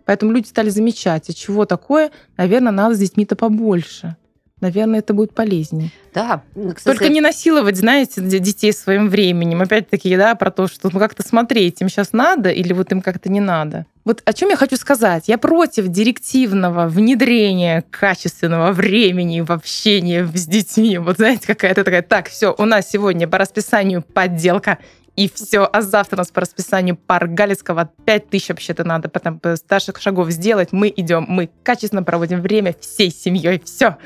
Поэтому 0.05 0.31
люди 0.31 0.47
стали 0.47 0.69
замечать, 0.69 1.29
а 1.29 1.33
чего 1.33 1.65
такое, 1.65 2.11
наверное, 2.37 2.71
надо 2.71 2.95
с 2.95 2.99
детьми-то 2.99 3.35
побольше. 3.35 4.15
Наверное, 4.61 4.99
это 4.99 5.13
будет 5.13 5.35
полезнее. 5.35 5.91
Да. 6.13 6.41
Кстати... 6.53 6.97
Только 6.97 7.09
не 7.09 7.19
насиловать, 7.19 7.75
знаете, 7.75 8.21
детей 8.21 8.71
своим 8.71 9.09
временем. 9.09 9.61
Опять-таки, 9.61 10.15
да, 10.15 10.33
про 10.35 10.49
то, 10.49 10.67
что 10.67 10.89
ну, 10.93 10.97
как-то 10.97 11.27
смотреть, 11.27 11.81
им 11.81 11.89
сейчас 11.89 12.13
надо 12.13 12.49
или 12.49 12.71
вот 12.71 12.89
им 12.93 13.01
как-то 13.01 13.29
не 13.29 13.41
надо. 13.41 13.85
Вот 14.05 14.21
о 14.23 14.31
чем 14.31 14.49
я 14.49 14.55
хочу 14.55 14.77
сказать. 14.77 15.27
Я 15.27 15.37
против 15.37 15.89
директивного 15.89 16.87
внедрения 16.87 17.83
качественного 17.89 18.71
времени 18.71 19.41
в 19.41 19.51
общение 19.51 20.25
с 20.25 20.47
детьми. 20.47 20.99
Вот 20.99 21.17
знаете, 21.17 21.47
какая-то 21.47 21.83
такая, 21.83 22.01
так, 22.01 22.29
все, 22.29 22.55
у 22.57 22.63
нас 22.63 22.89
сегодня 22.89 23.27
по 23.27 23.37
расписанию 23.37 24.03
подделка 24.03 24.77
и 25.15 25.29
все. 25.29 25.69
А 25.71 25.81
завтра 25.81 26.17
у 26.17 26.19
нас 26.19 26.31
по 26.31 26.41
расписанию 26.41 26.95
пар 26.95 27.27
Галицкого 27.27 27.89
5 28.05 28.29
тысяч 28.29 28.49
вообще-то 28.49 28.83
надо 28.83 29.09
потом 29.09 29.39
старших 29.55 29.99
шагов 30.01 30.29
сделать. 30.31 30.71
Мы 30.71 30.93
идем, 30.95 31.25
мы 31.27 31.49
качественно 31.63 32.03
проводим 32.03 32.41
время 32.41 32.75
всей 32.79 33.11
семьей. 33.11 33.61
Все. 33.63 33.97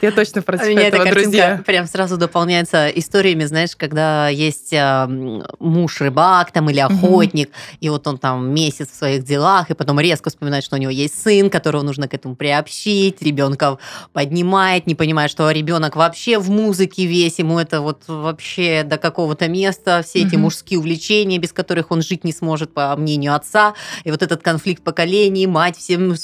Я 0.00 0.12
точно 0.12 0.42
против 0.42 0.66
У 0.66 0.70
меня 0.70 0.88
эта 0.88 0.96
этого, 0.96 1.04
картинка 1.04 1.22
друзья. 1.30 1.62
прям 1.66 1.86
сразу 1.86 2.16
дополняется 2.16 2.88
историями, 2.88 3.44
знаешь, 3.44 3.76
когда 3.76 4.28
есть 4.28 4.72
а, 4.74 5.04
м, 5.06 5.44
муж-рыбак 5.58 6.52
там 6.52 6.70
или 6.70 6.80
охотник, 6.80 7.50
и 7.80 7.88
вот 7.88 8.06
он 8.06 8.18
там 8.18 8.52
месяц 8.52 8.88
в 8.90 8.94
своих 8.94 9.24
делах, 9.24 9.70
и 9.70 9.74
потом 9.74 10.00
резко 10.00 10.30
вспоминает, 10.30 10.64
что 10.64 10.76
у 10.76 10.78
него 10.78 10.90
есть 10.90 11.20
сын, 11.22 11.50
которого 11.50 11.82
нужно 11.82 12.08
к 12.08 12.14
этому 12.14 12.36
приобщить, 12.36 13.22
ребенка 13.22 13.78
поднимает, 14.12 14.86
не 14.86 14.94
понимает, 14.94 15.30
что 15.30 15.50
ребенок 15.50 15.96
вообще 15.96 16.38
в 16.38 16.50
музыке 16.50 17.06
весь, 17.06 17.38
ему 17.38 17.58
это 17.58 17.80
вот 17.80 18.02
вообще 18.06 18.82
до 18.84 18.98
какого-то 18.98 19.48
места, 19.48 20.02
все 20.06 20.22
эти 20.22 20.36
мужские 20.36 20.78
увлечения, 20.78 21.38
без 21.38 21.52
которых 21.52 21.90
он 21.90 22.02
жить 22.02 22.24
не 22.24 22.32
сможет, 22.32 22.74
по 22.74 22.94
мнению 22.96 23.34
отца, 23.34 23.74
и 24.04 24.10
вот 24.10 24.22
этот 24.22 24.42
конфликт 24.42 24.82
поколений, 24.82 25.46
мать 25.46 25.76
всем 25.76 26.14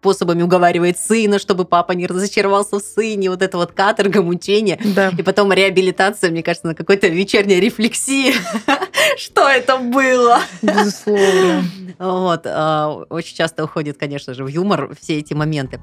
способами 0.00 0.42
уговаривает 0.42 0.98
сына, 0.98 1.38
чтобы 1.38 1.66
папа 1.66 1.92
не 1.92 2.06
разочаровался 2.06 2.78
в 2.78 2.82
сыне, 2.82 3.28
вот 3.28 3.42
это 3.42 3.58
вот 3.58 3.72
каторга, 3.72 4.22
мучение. 4.22 4.78
Да. 4.96 5.12
И 5.18 5.22
потом 5.22 5.52
реабилитация, 5.52 6.30
мне 6.30 6.42
кажется, 6.42 6.68
на 6.68 6.74
какой-то 6.74 7.08
вечерней 7.08 7.60
рефлексии. 7.60 8.32
Что 9.18 9.46
это 9.46 9.76
было? 9.76 10.40
Безусловно. 10.62 11.64
Вот. 11.98 12.42
а, 12.46 13.04
Очень 13.10 13.36
часто 13.36 13.64
уходит, 13.64 13.98
конечно 13.98 14.32
же, 14.32 14.42
в 14.44 14.48
юмор 14.48 14.90
все 14.98 15.18
эти 15.18 15.34
моменты. 15.34 15.80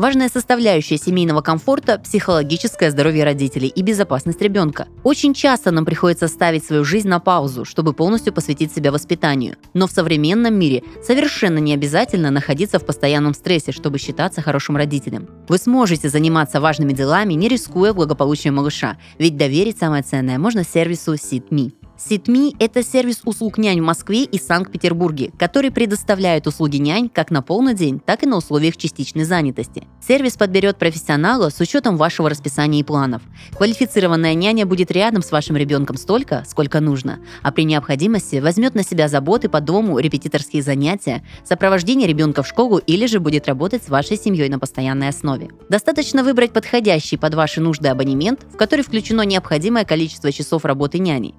Важная 0.00 0.30
составляющая 0.30 0.96
семейного 0.96 1.42
комфорта– 1.42 1.98
психологическое 2.02 2.90
здоровье 2.90 3.22
родителей 3.22 3.68
и 3.68 3.82
безопасность 3.82 4.40
ребенка. 4.40 4.88
Очень 5.04 5.34
часто 5.34 5.72
нам 5.72 5.84
приходится 5.84 6.26
ставить 6.26 6.64
свою 6.64 6.86
жизнь 6.86 7.06
на 7.06 7.20
паузу, 7.20 7.66
чтобы 7.66 7.92
полностью 7.92 8.32
посвятить 8.32 8.74
себя 8.74 8.92
воспитанию. 8.92 9.56
Но 9.74 9.86
в 9.86 9.90
современном 9.90 10.54
мире 10.54 10.82
совершенно 11.02 11.58
не 11.58 11.74
обязательно 11.74 12.30
находиться 12.30 12.78
в 12.78 12.86
постоянном 12.86 13.34
стрессе, 13.34 13.72
чтобы 13.72 13.98
считаться 13.98 14.40
хорошим 14.40 14.78
родителем. 14.78 15.28
Вы 15.48 15.58
сможете 15.58 16.08
заниматься 16.08 16.62
важными 16.62 16.94
делами, 16.94 17.34
не 17.34 17.48
рискуя 17.48 17.92
благополучием 17.92 18.54
малыша, 18.54 18.96
ведь 19.18 19.36
доверить 19.36 19.76
самое 19.76 20.02
ценное 20.02 20.38
можно 20.38 20.64
сервису 20.64 21.12
SitMe. 21.12 21.72
SitMe– 22.00 22.56
это 22.58 22.82
сервис 22.82 23.20
услуг 23.26 23.58
нянь 23.58 23.80
в 23.80 23.84
Москве 23.84 24.24
и 24.24 24.38
Санкт-Петербурге, 24.38 25.32
который 25.38 25.70
предоставляет 25.70 26.46
услуги 26.46 26.78
нянь 26.78 27.10
как 27.10 27.30
на 27.30 27.42
полный 27.42 27.74
день, 27.74 28.00
так 28.00 28.22
и 28.22 28.26
на 28.26 28.38
условиях 28.38 28.78
частичной 28.78 29.24
занятости. 29.24 29.86
Сервис 30.00 30.38
подберет 30.38 30.78
профессионала 30.78 31.50
с 31.50 31.60
учетом 31.60 31.98
вашего 31.98 32.30
расписания 32.30 32.80
и 32.80 32.84
планов. 32.84 33.20
Квалифицированная 33.54 34.32
няня 34.32 34.64
будет 34.64 34.90
рядом 34.90 35.22
с 35.22 35.30
вашим 35.30 35.58
ребенком 35.58 35.98
столько, 35.98 36.42
сколько 36.48 36.80
нужно, 36.80 37.20
а 37.42 37.52
при 37.52 37.64
необходимости 37.64 38.36
возьмет 38.36 38.74
на 38.74 38.82
себя 38.82 39.06
заботы 39.06 39.50
по 39.50 39.60
дому, 39.60 39.98
репетиторские 39.98 40.62
занятия, 40.62 41.22
сопровождение 41.44 42.08
ребенка 42.08 42.42
в 42.42 42.48
школу 42.48 42.78
или 42.78 43.04
же 43.04 43.20
будет 43.20 43.46
работать 43.46 43.84
с 43.84 43.90
вашей 43.90 44.16
семьей 44.16 44.48
на 44.48 44.58
постоянной 44.58 45.08
основе. 45.08 45.50
Достаточно 45.68 46.24
выбрать 46.24 46.54
подходящий 46.54 47.18
под 47.18 47.34
ваши 47.34 47.60
нужды 47.60 47.88
абонемент, 47.88 48.46
в 48.50 48.56
который 48.56 48.86
включено 48.86 49.20
необходимое 49.22 49.84
количество 49.84 50.32
часов 50.32 50.64
работы 50.64 50.98
няни. 50.98 51.34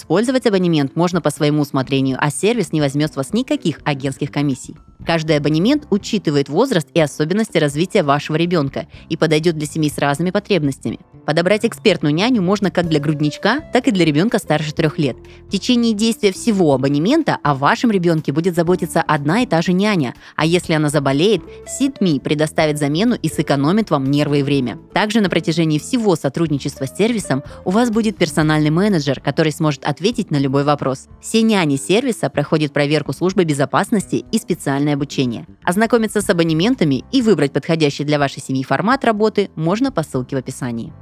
Использовать 0.00 0.46
абонемент 0.46 0.96
можно 0.96 1.20
по 1.20 1.28
своему 1.28 1.60
усмотрению, 1.60 2.16
а 2.18 2.30
сервис 2.30 2.72
не 2.72 2.80
возьмет 2.80 3.12
с 3.12 3.16
вас 3.16 3.34
никаких 3.34 3.80
агентских 3.84 4.32
комиссий. 4.32 4.74
Каждый 5.04 5.36
абонемент 5.36 5.86
учитывает 5.90 6.48
возраст 6.48 6.88
и 6.94 7.00
особенности 7.00 7.58
развития 7.58 8.02
вашего 8.02 8.36
ребенка 8.36 8.86
и 9.10 9.18
подойдет 9.18 9.58
для 9.58 9.66
семей 9.66 9.90
с 9.90 9.98
разными 9.98 10.30
потребностями. 10.30 11.00
Подобрать 11.30 11.64
экспертную 11.64 12.12
няню 12.12 12.42
можно 12.42 12.72
как 12.72 12.88
для 12.88 12.98
грудничка, 12.98 13.60
так 13.72 13.86
и 13.86 13.92
для 13.92 14.04
ребенка 14.04 14.40
старше 14.40 14.74
трех 14.74 14.98
лет. 14.98 15.16
В 15.46 15.50
течение 15.52 15.94
действия 15.94 16.32
всего 16.32 16.74
абонемента 16.74 17.38
о 17.44 17.54
вашем 17.54 17.92
ребенке 17.92 18.32
будет 18.32 18.56
заботиться 18.56 19.00
одна 19.00 19.42
и 19.42 19.46
та 19.46 19.62
же 19.62 19.72
няня, 19.72 20.16
а 20.34 20.44
если 20.44 20.72
она 20.72 20.88
заболеет, 20.88 21.40
SitMe 21.80 22.18
предоставит 22.18 22.80
замену 22.80 23.14
и 23.14 23.28
сэкономит 23.28 23.90
вам 23.90 24.10
нервы 24.10 24.40
и 24.40 24.42
время. 24.42 24.80
Также 24.92 25.20
на 25.20 25.30
протяжении 25.30 25.78
всего 25.78 26.16
сотрудничества 26.16 26.86
с 26.86 26.96
сервисом 26.96 27.44
у 27.64 27.70
вас 27.70 27.92
будет 27.92 28.16
персональный 28.16 28.70
менеджер, 28.70 29.20
который 29.20 29.52
сможет 29.52 29.84
ответить 29.84 30.32
на 30.32 30.36
любой 30.36 30.64
вопрос. 30.64 31.06
Все 31.20 31.42
няни 31.42 31.76
сервиса 31.76 32.28
проходят 32.28 32.72
проверку 32.72 33.12
службы 33.12 33.44
безопасности 33.44 34.24
и 34.32 34.38
специальное 34.38 34.94
обучение. 34.94 35.46
Ознакомиться 35.62 36.22
с 36.22 36.28
абонементами 36.28 37.04
и 37.12 37.22
выбрать 37.22 37.52
подходящий 37.52 38.02
для 38.02 38.18
вашей 38.18 38.42
семьи 38.42 38.64
формат 38.64 39.04
работы 39.04 39.48
можно 39.54 39.92
по 39.92 40.02
ссылке 40.02 40.34
в 40.34 40.40
описании. 40.40 40.92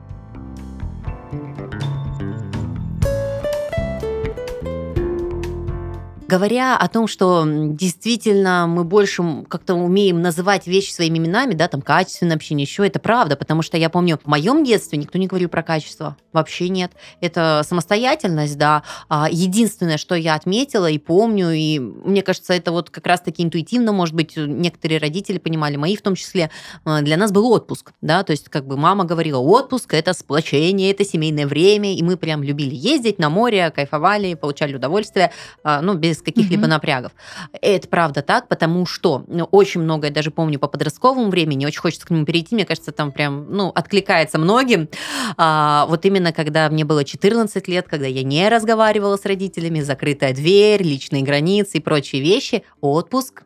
Говоря 6.28 6.76
о 6.76 6.88
том, 6.88 7.06
что 7.06 7.42
действительно 7.46 8.66
мы 8.68 8.84
больше 8.84 9.46
как-то 9.48 9.72
умеем 9.72 10.20
называть 10.20 10.66
вещи 10.66 10.92
своими 10.92 11.16
именами, 11.16 11.54
да, 11.54 11.68
там 11.68 11.80
качественное 11.80 12.36
общение, 12.36 12.66
еще 12.66 12.86
это 12.86 12.98
правда, 12.98 13.34
потому 13.34 13.62
что 13.62 13.78
я 13.78 13.88
помню, 13.88 14.20
в 14.22 14.26
моем 14.28 14.62
детстве 14.62 14.98
никто 14.98 15.16
не 15.16 15.26
говорил 15.26 15.48
про 15.48 15.62
качество, 15.62 16.18
вообще 16.34 16.68
нет. 16.68 16.92
Это 17.22 17.62
самостоятельность, 17.66 18.58
да. 18.58 18.82
А, 19.08 19.28
Единственное, 19.30 19.96
что 19.96 20.14
я 20.16 20.34
отметила 20.34 20.90
и 20.90 20.98
помню, 20.98 21.50
и 21.50 21.78
мне 21.78 22.20
кажется, 22.20 22.52
это 22.52 22.72
вот 22.72 22.90
как 22.90 23.06
раз-таки 23.06 23.42
интуитивно, 23.42 23.92
может 23.92 24.14
быть, 24.14 24.36
некоторые 24.36 25.00
родители 25.00 25.38
понимали, 25.38 25.76
мои 25.76 25.96
в 25.96 26.02
том 26.02 26.14
числе, 26.14 26.50
э, 26.84 27.00
для 27.00 27.16
нас 27.16 27.32
был 27.32 27.50
отпуск, 27.50 27.92
да, 28.02 28.22
то 28.22 28.32
есть 28.32 28.50
как 28.50 28.66
бы 28.66 28.76
мама 28.76 29.04
говорила, 29.04 29.38
отпуск– 29.38 29.94
это 29.94 30.12
сплочение, 30.12 30.90
это 30.90 31.06
семейное 31.06 31.46
время, 31.46 31.94
и 31.94 32.02
мы 32.02 32.18
прям 32.18 32.42
любили 32.42 32.74
ездить 32.74 33.18
на 33.18 33.30
море, 33.30 33.70
кайфовали, 33.70 34.34
получали 34.34 34.74
удовольствие, 34.74 35.32
а, 35.64 35.80
ну, 35.80 35.94
без 35.94 36.17
каких-либо 36.22 36.62
Мгм. 36.62 36.70
напрягов. 36.70 37.12
Это 37.60 37.88
правда 37.88 38.22
так, 38.22 38.48
потому 38.48 38.86
что 38.86 39.24
ну, 39.28 39.44
очень 39.44 39.80
много, 39.80 40.06
я 40.08 40.12
даже 40.12 40.30
помню 40.30 40.58
по 40.58 40.68
подростковому 40.68 41.30
времени, 41.30 41.66
очень 41.66 41.80
хочется 41.80 42.06
к 42.06 42.10
нему 42.10 42.24
перейти, 42.24 42.54
мне 42.54 42.64
кажется, 42.64 42.92
там 42.92 43.12
прям, 43.12 43.46
ну, 43.50 43.68
откликается 43.74 44.38
многим. 44.38 44.88
А, 45.36 45.86
вот 45.88 46.04
именно 46.04 46.32
когда 46.32 46.68
мне 46.68 46.84
было 46.84 47.04
14 47.04 47.68
лет, 47.68 47.86
когда 47.88 48.06
я 48.06 48.22
не 48.22 48.48
разговаривала 48.48 49.16
с 49.16 49.24
родителями, 49.24 49.80
закрытая 49.80 50.32
дверь, 50.34 50.82
личные 50.82 51.22
границы 51.22 51.78
и 51.78 51.80
прочие 51.80 52.22
вещи, 52.22 52.62
отпуск 52.80 53.42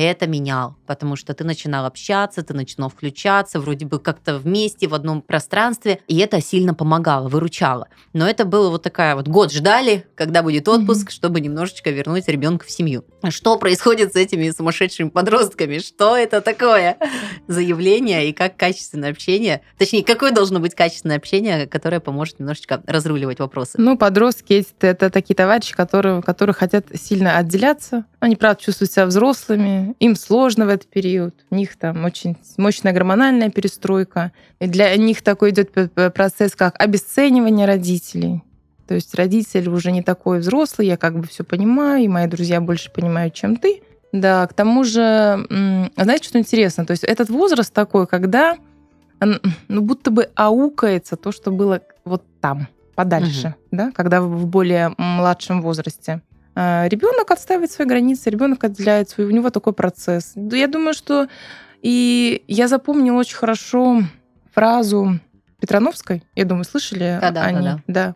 это 0.00 0.26
менял, 0.26 0.76
потому 0.86 1.16
что 1.16 1.34
ты 1.34 1.44
начинал 1.44 1.86
общаться, 1.86 2.42
ты 2.42 2.54
начинал 2.54 2.88
включаться, 2.88 3.60
вроде 3.60 3.86
бы 3.86 3.98
как-то 3.98 4.38
вместе 4.38 4.88
в 4.88 4.94
одном 4.94 5.22
пространстве, 5.22 6.00
и 6.08 6.18
это 6.18 6.40
сильно 6.40 6.74
помогало, 6.74 7.28
выручало. 7.28 7.88
Но 8.12 8.28
это 8.28 8.44
было 8.44 8.70
вот 8.70 8.82
такая 8.82 9.14
вот 9.14 9.28
год 9.28 9.52
ждали, 9.52 10.06
когда 10.14 10.42
будет 10.42 10.68
отпуск, 10.68 11.10
чтобы 11.10 11.40
немножечко 11.40 11.90
вернуть 11.90 12.28
ребенка 12.28 12.64
в 12.66 12.70
семью. 12.70 13.04
Что 13.28 13.58
происходит 13.58 14.12
с 14.12 14.16
этими 14.16 14.50
сумасшедшими 14.50 15.08
подростками? 15.08 15.78
Что 15.78 16.16
это 16.16 16.40
такое? 16.40 16.96
Заявление 17.48 18.28
и 18.28 18.32
как 18.32 18.56
качественное 18.56 19.10
общение, 19.10 19.62
точнее, 19.78 20.04
какое 20.04 20.32
должно 20.32 20.58
быть 20.60 20.74
качественное 20.74 21.16
общение, 21.16 21.66
которое 21.66 22.00
поможет 22.00 22.38
немножечко 22.38 22.82
разруливать 22.86 23.38
вопросы? 23.38 23.72
Ну, 23.78 23.96
подростки 23.96 24.66
это 24.80 25.10
такие 25.10 25.34
товарищи, 25.34 25.74
которые, 25.74 26.22
которые 26.22 26.54
хотят 26.54 26.86
сильно 26.94 27.36
отделяться. 27.36 28.04
Они, 28.20 28.36
правда, 28.36 28.62
чувствуют 28.62 28.92
себя 28.92 29.06
взрослыми, 29.06 29.81
им 29.98 30.16
сложно 30.16 30.66
в 30.66 30.68
этот 30.68 30.88
период. 30.88 31.34
У 31.50 31.54
них 31.54 31.76
там 31.76 32.04
очень 32.04 32.36
мощная 32.56 32.92
гормональная 32.92 33.50
перестройка. 33.50 34.32
И 34.60 34.66
для 34.66 34.96
них 34.96 35.22
такой 35.22 35.50
идет 35.50 35.72
процесс, 36.14 36.54
как 36.54 36.80
обесценивание 36.80 37.66
родителей. 37.66 38.42
То 38.86 38.94
есть 38.94 39.14
родитель 39.14 39.68
уже 39.68 39.92
не 39.92 40.02
такой 40.02 40.40
взрослый, 40.40 40.88
я 40.88 40.96
как 40.96 41.18
бы 41.18 41.26
все 41.26 41.44
понимаю, 41.44 42.04
и 42.04 42.08
мои 42.08 42.26
друзья 42.26 42.60
больше 42.60 42.90
понимают, 42.90 43.34
чем 43.34 43.56
ты. 43.56 43.82
Да, 44.12 44.46
к 44.46 44.52
тому 44.52 44.84
же, 44.84 45.00
м, 45.48 45.90
знаете, 45.96 46.28
что 46.28 46.38
интересно? 46.38 46.84
То 46.84 46.90
есть 46.90 47.04
этот 47.04 47.30
возраст 47.30 47.72
такой, 47.72 48.06
когда 48.06 48.56
ну, 49.68 49.80
будто 49.80 50.10
бы 50.10 50.28
аукается 50.34 51.16
то, 51.16 51.32
что 51.32 51.50
было 51.50 51.80
вот 52.04 52.22
там, 52.40 52.66
подальше, 52.94 53.54
да, 53.70 53.92
когда 53.92 54.20
в 54.20 54.46
более 54.46 54.94
младшем 54.98 55.62
возрасте. 55.62 56.20
Ребенок 56.54 57.30
отстаивает 57.30 57.70
свои 57.70 57.86
границы, 57.86 58.28
ребенок 58.30 58.62
отделяет 58.64 59.08
свой, 59.08 59.26
у 59.26 59.30
него 59.30 59.50
такой 59.50 59.72
процесс. 59.72 60.32
Да, 60.34 60.56
Я 60.56 60.66
думаю, 60.66 60.92
что 60.94 61.28
и 61.80 62.44
я 62.46 62.68
запомнила 62.68 63.16
очень 63.16 63.36
хорошо 63.36 64.02
фразу 64.54 65.18
Петрановской. 65.60 66.22
Я 66.34 66.44
думаю, 66.44 66.64
слышали 66.64 67.18
Да-да, 67.20 67.42
они? 67.42 67.58
да-да. 67.66 67.82
Да. 67.86 68.14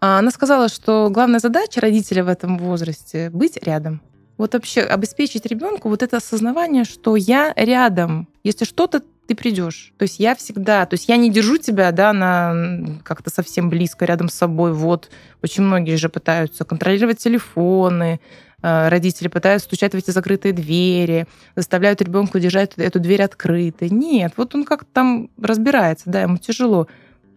А 0.00 0.18
Она 0.18 0.30
сказала, 0.30 0.68
что 0.68 1.08
главная 1.10 1.40
задача 1.40 1.80
родителя 1.80 2.24
в 2.24 2.28
этом 2.28 2.56
возрасте 2.58 3.30
быть 3.30 3.58
рядом. 3.62 4.00
Вот 4.36 4.54
вообще 4.54 4.82
обеспечить 4.82 5.44
ребенку 5.46 5.88
вот 5.88 6.02
это 6.02 6.18
осознавание, 6.18 6.84
что 6.84 7.16
я 7.16 7.52
рядом. 7.56 8.28
Если 8.44 8.64
что-то, 8.64 9.02
ты 9.28 9.34
придешь. 9.34 9.92
То 9.98 10.04
есть 10.04 10.18
я 10.18 10.34
всегда, 10.34 10.86
то 10.86 10.94
есть 10.94 11.06
я 11.08 11.18
не 11.18 11.30
держу 11.30 11.58
тебя, 11.58 11.92
да, 11.92 12.14
на 12.14 12.98
как-то 13.04 13.28
совсем 13.30 13.68
близко 13.68 14.06
рядом 14.06 14.30
с 14.30 14.34
собой. 14.34 14.72
Вот 14.72 15.10
очень 15.42 15.62
многие 15.62 15.96
же 15.96 16.08
пытаются 16.08 16.64
контролировать 16.64 17.18
телефоны, 17.18 18.20
э, 18.62 18.88
родители 18.88 19.28
пытаются 19.28 19.66
стучать 19.66 19.92
в 19.92 19.98
эти 19.98 20.10
закрытые 20.10 20.54
двери, 20.54 21.26
заставляют 21.54 22.00
ребенка 22.00 22.40
держать 22.40 22.72
эту 22.78 23.00
дверь 23.00 23.22
открытой. 23.22 23.90
Нет, 23.90 24.32
вот 24.38 24.54
он 24.54 24.64
как-то 24.64 24.88
там 24.94 25.28
разбирается, 25.40 26.04
да, 26.06 26.22
ему 26.22 26.38
тяжело. 26.38 26.88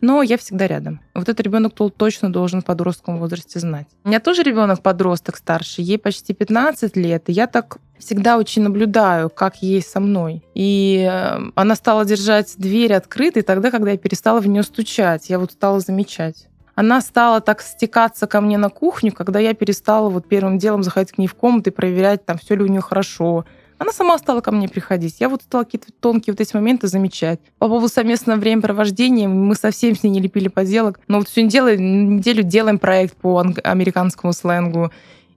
Но 0.02 0.24
я 0.24 0.38
всегда 0.38 0.68
рядом. 0.68 1.00
Вот 1.14 1.30
этот 1.30 1.40
ребенок 1.42 1.74
точно 1.96 2.32
должен 2.32 2.62
в 2.62 2.66
подростковом 2.66 3.20
возрасте 3.20 3.60
знать. 3.60 3.88
У 4.04 4.10
меня 4.10 4.20
тоже 4.20 4.44
ребенок 4.44 4.82
подросток 4.82 5.38
старший, 5.38 5.84
ей 5.84 5.98
почти 5.98 6.34
15 6.34 6.98
лет, 6.98 7.24
и 7.28 7.32
я 7.32 7.48
так 7.48 7.78
всегда 8.00 8.38
очень 8.38 8.64
наблюдаю, 8.64 9.30
как 9.30 9.62
ей 9.62 9.82
со 9.82 10.00
мной. 10.00 10.44
И 10.56 11.08
э, 11.10 11.40
она 11.56 11.76
стала 11.76 12.04
держать 12.04 12.56
дверь 12.58 12.94
открытой 12.94 13.44
тогда, 13.44 13.72
когда 13.72 13.92
я 13.92 13.98
перестала 13.98 14.40
в 14.40 14.48
нее 14.48 14.64
стучать. 14.64 15.30
Я 15.30 15.40
вот 15.40 15.52
стала 15.52 15.80
замечать. 15.80 16.48
Она 16.74 17.02
стала 17.02 17.42
так 17.42 17.62
стекаться 17.62 18.28
ко 18.28 18.42
мне 18.42 18.58
на 18.58 18.70
кухню, 18.70 19.12
когда 19.12 19.40
я 19.40 19.54
перестала 19.54 20.10
вот 20.10 20.28
первым 20.28 20.58
делом 20.58 20.84
заходить 20.84 21.12
к 21.12 21.18
ней 21.18 21.28
в 21.28 21.36
комнату 21.36 21.70
и 21.70 21.74
проверять, 21.74 22.26
там 22.26 22.38
все 22.38 22.56
ли 22.56 22.64
у 22.64 22.68
нее 22.68 22.82
хорошо, 22.82 23.46
она 23.82 23.92
сама 23.92 24.16
стала 24.20 24.42
ко 24.42 24.52
мне 24.52 24.70
приходить. 24.70 25.16
Я 25.20 25.28
вот 25.28 25.42
стала 25.42 25.64
какие-то 25.64 25.88
тонкие 26.00 26.34
вот 26.34 26.40
эти 26.40 26.56
моменты 26.56 26.86
замечать. 26.88 27.40
По 27.58 27.68
поводу 27.68 27.88
совместного 27.88 28.38
времяпровождения 28.40 29.28
мы 29.28 29.56
совсем 29.56 29.96
с 29.96 30.04
ней 30.04 30.12
не 30.12 30.22
лепили 30.22 30.50
поделок. 30.50 31.00
Но 31.08 31.18
вот 31.18 31.28
всю 31.28 31.42
неделю, 31.42 31.80
неделю 31.80 32.44
делаем 32.44 32.78
проект 32.78 33.16
по 33.18 33.44
американскому 33.64 34.34
сленгу. 34.34 34.92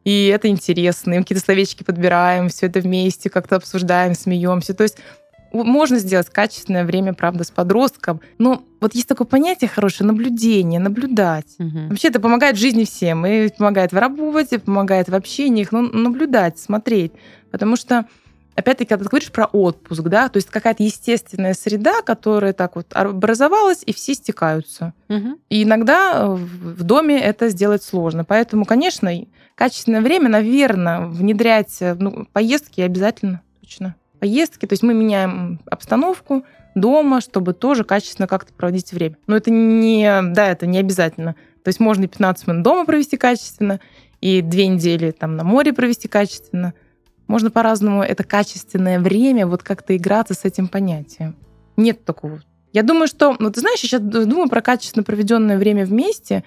И 0.04 0.26
это 0.26 0.48
интересно. 0.48 1.14
И 1.14 1.18
какие-то 1.20 1.42
словечки 1.42 1.84
подбираем, 1.84 2.50
все 2.50 2.66
это 2.66 2.80
вместе 2.80 3.30
как-то 3.30 3.56
обсуждаем, 3.56 4.14
смеемся. 4.14 4.74
То 4.74 4.82
есть 4.82 4.98
можно 5.54 5.98
сделать 5.98 6.28
качественное 6.28 6.84
время, 6.84 7.14
правда, 7.14 7.44
с 7.44 7.50
подростком. 7.50 8.20
Но 8.36 8.62
вот 8.78 8.94
есть 8.94 9.08
такое 9.08 9.26
понятие 9.26 9.70
хорошее 9.70 10.06
наблюдение, 10.06 10.80
наблюдать. 10.80 11.46
Угу. 11.58 11.88
Вообще 11.88 12.08
это 12.08 12.20
помогает 12.20 12.58
жизни 12.58 12.84
всем. 12.84 13.24
И 13.24 13.48
помогает 13.48 13.92
в 13.92 13.96
работе, 13.96 14.58
помогает 14.58 15.08
в 15.08 15.14
общениях. 15.14 15.72
Но 15.72 15.80
наблюдать, 15.80 16.58
смотреть. 16.58 17.12
Потому 17.50 17.76
что 17.76 18.06
опять-таки, 18.56 18.88
когда 18.88 19.04
ты 19.04 19.10
говоришь 19.10 19.32
про 19.32 19.46
отпуск, 19.46 20.02
да, 20.02 20.28
то 20.28 20.36
есть 20.36 20.48
какая-то 20.48 20.82
естественная 20.82 21.54
среда, 21.54 22.02
которая 22.02 22.52
так 22.52 22.76
вот 22.76 22.92
образовалась, 22.92 23.82
и 23.84 23.92
все 23.92 24.14
стекаются. 24.14 24.92
Угу. 25.08 25.38
И 25.50 25.62
иногда 25.64 26.26
в 26.26 26.82
доме 26.82 27.20
это 27.20 27.48
сделать 27.48 27.82
сложно. 27.82 28.24
Поэтому, 28.24 28.64
конечно, 28.64 29.10
качественное 29.54 30.00
время, 30.00 30.28
наверное, 30.28 31.06
внедрять 31.06 31.78
ну, 31.80 32.26
поездки 32.32 32.80
обязательно, 32.80 33.42
точно. 33.60 33.96
Поездки, 34.20 34.66
то 34.66 34.72
есть 34.72 34.82
мы 34.82 34.94
меняем 34.94 35.60
обстановку 35.66 36.44
дома, 36.74 37.20
чтобы 37.20 37.52
тоже 37.52 37.84
качественно 37.84 38.26
как-то 38.26 38.52
проводить 38.52 38.92
время. 38.92 39.16
Но 39.26 39.36
это 39.36 39.50
не, 39.50 40.22
да, 40.32 40.48
это 40.48 40.66
не 40.66 40.78
обязательно. 40.78 41.34
То 41.62 41.68
есть 41.68 41.80
можно 41.80 42.04
и 42.04 42.08
15 42.08 42.46
минут 42.46 42.62
дома 42.62 42.84
провести 42.84 43.16
качественно, 43.16 43.80
и 44.20 44.40
две 44.40 44.68
недели 44.68 45.10
там 45.10 45.36
на 45.36 45.44
море 45.44 45.72
провести 45.72 46.08
качественно– 46.08 46.72
можно 47.26 47.50
по-разному 47.50 48.02
это 48.02 48.24
качественное 48.24 49.00
время 49.00 49.46
вот 49.46 49.62
как-то 49.62 49.96
играться 49.96 50.34
с 50.34 50.44
этим 50.44 50.68
понятием. 50.68 51.36
Нет 51.76 52.04
такого. 52.04 52.42
Я 52.72 52.82
думаю, 52.82 53.06
что... 53.06 53.36
Ну, 53.38 53.50
ты 53.50 53.60
знаешь, 53.60 53.80
я 53.80 53.88
сейчас 53.88 54.00
думаю 54.00 54.48
про 54.48 54.60
качественно 54.60 55.04
проведенное 55.04 55.58
время 55.58 55.86
вместе. 55.86 56.44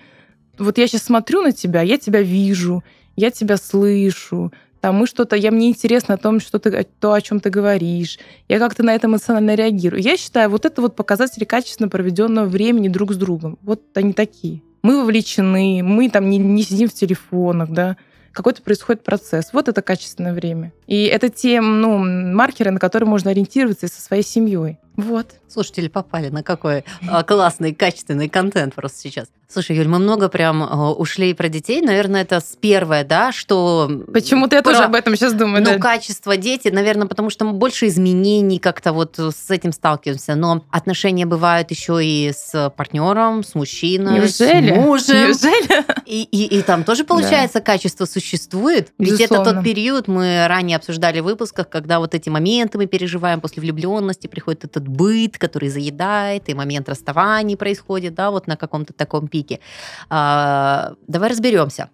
Вот 0.57 0.77
я 0.77 0.87
сейчас 0.87 1.03
смотрю 1.03 1.41
на 1.41 1.51
тебя, 1.51 1.81
я 1.81 1.97
тебя 1.97 2.21
вижу, 2.21 2.83
я 3.15 3.31
тебя 3.31 3.57
слышу, 3.57 4.51
там 4.81 4.95
мы 4.95 5.07
что-то, 5.07 5.35
я 5.35 5.51
мне 5.51 5.69
интересно 5.69 6.15
о 6.15 6.17
том, 6.17 6.39
что 6.39 6.59
ты, 6.59 6.85
то, 6.99 7.13
о 7.13 7.21
чем 7.21 7.39
ты 7.39 7.49
говоришь, 7.49 8.19
я 8.47 8.59
как-то 8.59 8.83
на 8.83 8.93
это 8.93 9.07
эмоционально 9.07 9.55
реагирую. 9.55 10.01
Я 10.01 10.17
считаю, 10.17 10.49
вот 10.49 10.65
это 10.65 10.81
вот 10.81 10.95
показатели 10.95 11.45
качественно 11.45 11.89
проведенного 11.89 12.45
времени 12.45 12.87
друг 12.87 13.13
с 13.13 13.17
другом. 13.17 13.57
Вот 13.61 13.81
они 13.95 14.13
такие. 14.13 14.61
Мы 14.83 15.01
вовлечены, 15.01 15.81
мы 15.83 16.09
там 16.09 16.29
не, 16.29 16.37
не 16.37 16.63
сидим 16.63 16.89
в 16.89 16.93
телефонах, 16.93 17.69
да, 17.71 17.97
какой-то 18.38 18.62
происходит 18.62 19.04
процесс. 19.04 19.52
Вот 19.52 19.67
это 19.67 19.82
качественное 19.82 20.34
время. 20.34 20.71
И 20.86 21.06
это 21.06 21.30
те 21.30 21.60
ну, 21.60 21.97
маркеры, 21.97 22.69
на 22.69 22.80
которые 22.80 23.10
можно 23.10 23.32
ориентироваться 23.32 23.88
со 23.88 24.00
своей 24.00 24.23
семьей. 24.23 24.78
Вот. 24.97 25.36
Слушатели 25.47 25.88
попали 25.88 26.29
на 26.29 26.43
какой 26.43 26.83
а, 27.07 27.23
классный, 27.23 27.73
качественный 27.73 28.29
контент 28.29 28.73
просто 28.73 28.99
сейчас. 28.99 29.27
Слушай, 29.49 29.77
Юль, 29.77 29.88
мы 29.88 29.99
много 29.99 30.27
прям 30.27 30.62
а, 30.62 30.91
ушли 30.91 31.33
про 31.33 31.47
детей. 31.47 31.81
Наверное, 31.81 32.23
это 32.23 32.41
с 32.41 32.57
первое, 32.60 33.05
да, 33.05 33.31
что... 33.31 33.89
Почему-то 34.12 34.57
я 34.57 34.62
про... 34.62 34.71
тоже 34.71 34.83
об 34.83 34.95
этом 34.95 35.15
сейчас 35.15 35.33
думаю. 35.33 35.63
Ну, 35.63 35.73
да. 35.73 35.79
качество 35.79 36.36
дети, 36.36 36.67
наверное, 36.67 37.07
потому 37.07 37.29
что 37.29 37.45
мы 37.45 37.53
больше 37.53 37.88
изменений 37.88 38.60
как-то 38.60 38.91
вот 38.91 39.17
с 39.19 39.49
этим 39.49 39.71
сталкиваемся. 39.71 40.36
Но 40.36 40.65
отношения 40.71 41.25
бывают 41.25 41.71
еще 41.71 42.03
и 42.03 42.33
с 42.36 42.73
партнером, 42.75 43.43
с 43.43 43.55
мужчиной, 43.55 44.15
Неужели? 44.15 44.73
с 44.73 44.75
мужем. 44.75 45.27
Неужели? 45.27 45.86
И, 46.05 46.23
и, 46.23 46.57
и 46.57 46.62
там 46.62 46.83
тоже, 46.83 47.03
получается, 47.03 47.60
да. 47.60 47.65
качество 47.65 48.05
существует. 48.05 48.91
Ведь 48.97 49.21
это 49.21 49.43
тот 49.43 49.63
период, 49.63 50.07
мы 50.07 50.45
ранее 50.47 50.77
обсуждали 50.77 51.19
в 51.19 51.25
выпусках, 51.25 51.69
когда 51.69 51.99
вот 51.99 52.15
эти 52.15 52.29
моменты 52.29 52.77
мы 52.77 52.88
переживаем 52.88 53.39
после 53.39 53.62
влюбленности, 53.62 54.27
приходит 54.27 54.65
этот 54.65 54.87
быт, 54.88 55.38
который 55.38 55.69
заедает, 55.69 56.50
и 56.50 56.54
момент 56.54 56.89
расставаний 56.89 57.58
происходит, 57.58 58.15
да, 58.15 58.32
вот 58.32 58.47
на 58.47 58.58
каком-то 58.58 58.93
таком 58.93 59.28
пике. 59.28 59.60
А, 60.10 60.93
давай 61.08 61.30
разберемся. 61.30 61.89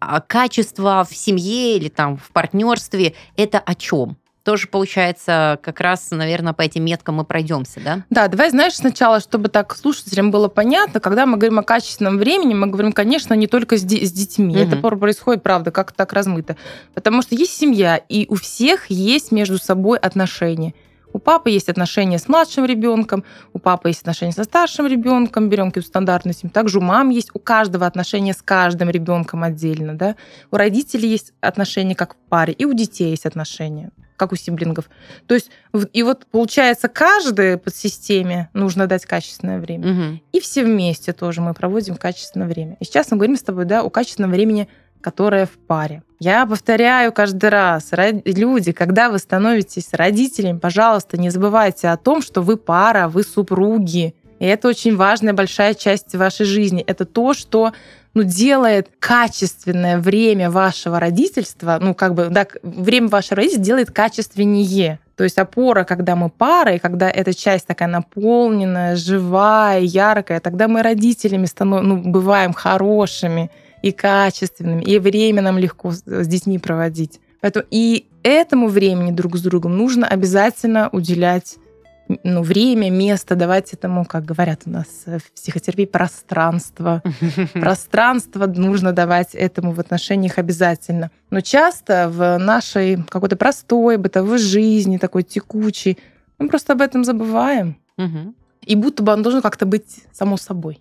А 0.00 0.20
качество 0.20 1.06
в 1.08 1.14
семье 1.14 1.76
или 1.76 1.88
там 1.88 2.16
в 2.16 2.30
партнерстве 2.30 3.14
это 3.36 3.58
о 3.58 3.74
чем? 3.74 4.16
тоже 4.48 4.66
получается 4.66 5.58
как 5.62 5.78
раз, 5.78 6.10
наверное, 6.10 6.54
по 6.54 6.62
этим 6.62 6.82
меткам 6.82 7.16
мы 7.16 7.24
пройдемся, 7.24 7.80
да? 7.84 8.04
Да, 8.08 8.28
давай, 8.28 8.48
знаешь, 8.48 8.72
сначала, 8.72 9.20
чтобы 9.20 9.50
так 9.50 9.76
слушателям 9.76 10.30
было 10.30 10.48
понятно, 10.48 11.00
когда 11.00 11.26
мы 11.26 11.36
говорим 11.36 11.58
о 11.58 11.62
качественном 11.62 12.16
времени, 12.16 12.54
мы 12.54 12.66
говорим, 12.68 12.92
конечно, 12.92 13.34
не 13.34 13.46
только 13.46 13.76
с, 13.76 13.82
с 13.82 14.12
детьми. 14.12 14.56
Угу. 14.56 14.62
Это 14.62 14.76
происходит, 14.78 15.42
правда, 15.42 15.70
как 15.70 15.92
так 15.92 16.14
размыто. 16.14 16.56
Потому 16.94 17.20
что 17.20 17.34
есть 17.34 17.58
семья, 17.58 17.98
и 17.98 18.24
у 18.30 18.36
всех 18.36 18.86
есть 18.86 19.32
между 19.32 19.58
собой 19.58 19.98
отношения. 19.98 20.72
У 21.18 21.20
папы 21.20 21.50
есть 21.50 21.68
отношения 21.68 22.16
с 22.16 22.28
младшим 22.28 22.64
ребенком, 22.64 23.24
у 23.52 23.58
папы 23.58 23.88
есть 23.88 24.02
отношения 24.02 24.30
со 24.30 24.44
старшим 24.44 24.86
ребенком, 24.86 25.48
берем 25.48 25.70
какую-то 25.70 25.88
стандартную 25.88 26.32
семью. 26.32 26.52
Также 26.52 26.78
у 26.78 26.80
мам 26.80 27.10
есть, 27.10 27.30
у 27.34 27.40
каждого 27.40 27.86
отношения 27.86 28.32
с 28.32 28.40
каждым 28.40 28.88
ребенком 28.88 29.42
отдельно. 29.42 29.94
Да? 29.94 30.14
У 30.52 30.56
родителей 30.56 31.08
есть 31.08 31.32
отношения 31.40 31.96
как 31.96 32.14
в 32.14 32.16
паре, 32.28 32.52
и 32.52 32.64
у 32.64 32.72
детей 32.72 33.10
есть 33.10 33.26
отношения 33.26 33.90
как 34.14 34.30
у 34.32 34.36
сиблингов. 34.36 34.88
То 35.26 35.34
есть, 35.34 35.50
и 35.92 36.02
вот 36.04 36.26
получается, 36.30 36.88
каждой 36.88 37.56
подсистеме 37.58 38.48
нужно 38.52 38.86
дать 38.86 39.04
качественное 39.04 39.58
время. 39.58 39.92
Угу. 39.92 40.20
И 40.32 40.40
все 40.40 40.64
вместе 40.64 41.12
тоже 41.12 41.40
мы 41.40 41.52
проводим 41.52 41.96
качественное 41.96 42.46
время. 42.46 42.76
И 42.78 42.84
сейчас 42.84 43.10
мы 43.10 43.16
говорим 43.16 43.36
с 43.36 43.42
тобой, 43.42 43.64
да, 43.64 43.82
о 43.82 43.90
качественном 43.90 44.30
времени 44.30 44.68
которая 45.00 45.46
в 45.46 45.52
паре. 45.52 46.02
Я 46.20 46.46
повторяю 46.46 47.12
каждый 47.12 47.50
раз, 47.50 47.90
люди, 48.24 48.72
когда 48.72 49.08
вы 49.08 49.18
становитесь 49.18 49.90
родителями, 49.92 50.58
пожалуйста, 50.58 51.16
не 51.16 51.30
забывайте 51.30 51.88
о 51.88 51.96
том, 51.96 52.22
что 52.22 52.42
вы 52.42 52.56
пара, 52.56 53.08
вы 53.08 53.22
супруги. 53.22 54.14
И 54.40 54.46
это 54.46 54.68
очень 54.68 54.96
важная 54.96 55.32
большая 55.32 55.74
часть 55.74 56.14
вашей 56.14 56.46
жизни. 56.46 56.82
Это 56.86 57.04
то, 57.04 57.34
что 57.34 57.72
ну, 58.14 58.24
делает 58.24 58.88
качественное 58.98 59.98
время 59.98 60.50
вашего 60.50 60.98
родительства, 60.98 61.78
ну, 61.80 61.94
как 61.94 62.14
бы, 62.14 62.28
да, 62.30 62.46
время 62.62 63.08
вашего 63.08 63.36
родительства 63.36 63.64
делает 63.64 63.90
качественнее. 63.92 64.98
То 65.16 65.24
есть 65.24 65.38
опора, 65.38 65.84
когда 65.84 66.16
мы 66.16 66.30
пара, 66.30 66.74
и 66.74 66.78
когда 66.78 67.10
эта 67.10 67.34
часть 67.34 67.66
такая 67.66 67.88
наполненная, 67.88 68.96
живая, 68.96 69.80
яркая, 69.80 70.40
тогда 70.40 70.68
мы 70.68 70.82
родителями 70.82 71.46
становим, 71.46 71.88
ну, 71.88 71.96
бываем 72.10 72.52
хорошими 72.52 73.50
и 73.82 73.92
качественными, 73.92 74.82
и 74.82 74.98
время 74.98 75.42
нам 75.42 75.58
легко 75.58 75.92
с 75.92 76.26
детьми 76.26 76.58
проводить. 76.58 77.20
Поэтому 77.40 77.64
и 77.70 78.08
этому 78.22 78.68
времени 78.68 79.12
друг 79.12 79.36
с 79.36 79.42
другом 79.42 79.76
нужно 79.76 80.06
обязательно 80.06 80.88
уделять 80.90 81.56
ну, 82.24 82.42
время, 82.42 82.90
место, 82.90 83.34
давать 83.36 83.72
этому, 83.72 84.04
как 84.04 84.24
говорят 84.24 84.62
у 84.64 84.70
нас 84.70 84.86
в 85.06 85.32
психотерапии, 85.34 85.84
пространство. 85.84 87.02
Пространство 87.52 88.46
нужно 88.46 88.92
давать 88.92 89.34
этому 89.34 89.72
в 89.72 89.80
отношениях 89.80 90.38
обязательно. 90.38 91.10
Но 91.30 91.40
часто 91.40 92.08
в 92.08 92.38
нашей 92.38 93.02
какой-то 93.04 93.36
простой 93.36 93.98
бытовой 93.98 94.38
жизни, 94.38 94.96
такой 94.96 95.22
текучей, 95.22 95.98
мы 96.38 96.48
просто 96.48 96.72
об 96.72 96.80
этом 96.80 97.04
забываем. 97.04 97.76
И 98.62 98.74
будто 98.74 99.02
бы 99.02 99.12
он 99.12 99.22
должен 99.22 99.42
как-то 99.42 99.66
быть 99.66 100.04
само 100.12 100.36
собой. 100.36 100.80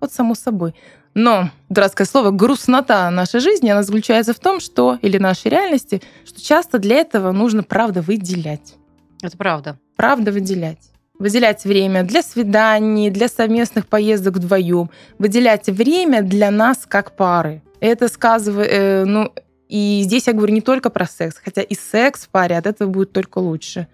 Вот 0.00 0.12
само 0.12 0.34
собой. 0.34 0.74
Но, 1.14 1.50
дурацкое 1.68 2.06
слово, 2.06 2.30
грустнота 2.30 3.10
нашей 3.10 3.40
жизни, 3.40 3.68
она 3.68 3.82
заключается 3.82 4.32
в 4.32 4.38
том, 4.38 4.60
что, 4.60 4.98
или 5.02 5.18
нашей 5.18 5.48
реальности, 5.50 6.02
что 6.24 6.40
часто 6.40 6.78
для 6.78 6.96
этого 6.96 7.32
нужно, 7.32 7.62
правда, 7.62 8.00
выделять. 8.00 8.74
Это 9.22 9.36
правда. 9.36 9.78
Правда 9.96 10.30
выделять. 10.30 10.78
Выделять 11.18 11.64
время 11.64 12.04
для 12.04 12.22
свиданий, 12.22 13.10
для 13.10 13.28
совместных 13.28 13.86
поездок 13.86 14.36
вдвоем. 14.36 14.90
Выделять 15.18 15.66
время 15.66 16.22
для 16.22 16.50
нас 16.50 16.86
как 16.88 17.16
пары. 17.16 17.62
Это 17.80 18.08
сказывает, 18.08 18.70
э, 18.72 19.04
ну, 19.04 19.32
и 19.68 20.02
здесь 20.04 20.26
я 20.26 20.32
говорю 20.32 20.54
не 20.54 20.60
только 20.60 20.90
про 20.90 21.06
секс, 21.06 21.36
хотя 21.42 21.62
и 21.62 21.74
секс 21.74 22.22
в 22.22 22.28
паре 22.28 22.56
от 22.56 22.66
этого 22.66 22.88
будет 22.88 23.12
только 23.12 23.38
лучше. 23.38 23.86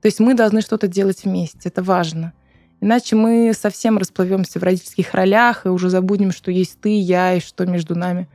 То 0.00 0.06
есть 0.06 0.20
мы 0.20 0.34
должны 0.34 0.62
что-то 0.62 0.88
делать 0.88 1.24
вместе, 1.24 1.68
это 1.68 1.82
важно. 1.82 2.32
Иначе 2.82 3.14
мы 3.14 3.52
совсем 3.54 3.96
расплывемся 3.96 4.58
в 4.58 4.64
родительских 4.64 5.14
ролях 5.14 5.66
и 5.66 5.68
уже 5.68 5.88
забудем, 5.88 6.32
что 6.32 6.50
есть 6.50 6.80
ты, 6.80 6.98
я 6.98 7.34
и 7.34 7.40
что 7.40 7.64
между 7.64 7.94
нами 7.94 8.26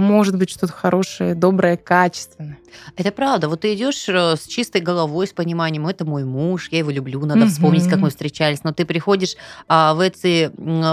может 0.00 0.36
быть 0.36 0.50
что-то 0.50 0.72
хорошее, 0.72 1.34
доброе, 1.34 1.76
качественное. 1.76 2.58
Это 2.96 3.12
правда. 3.12 3.48
Вот 3.48 3.60
ты 3.60 3.74
идешь 3.74 4.08
э, 4.08 4.36
с 4.36 4.46
чистой 4.46 4.80
головой, 4.80 5.26
с 5.26 5.32
пониманием, 5.32 5.86
это 5.86 6.04
мой 6.04 6.24
муж, 6.24 6.68
я 6.70 6.78
его 6.78 6.90
люблю, 6.90 7.24
надо 7.26 7.42
угу. 7.42 7.48
вспомнить, 7.48 7.88
как 7.88 7.98
мы 7.98 8.10
встречались. 8.10 8.64
Но 8.64 8.72
ты 8.72 8.84
приходишь 8.84 9.36
а, 9.68 9.94
в 9.94 10.00
эти 10.00 10.50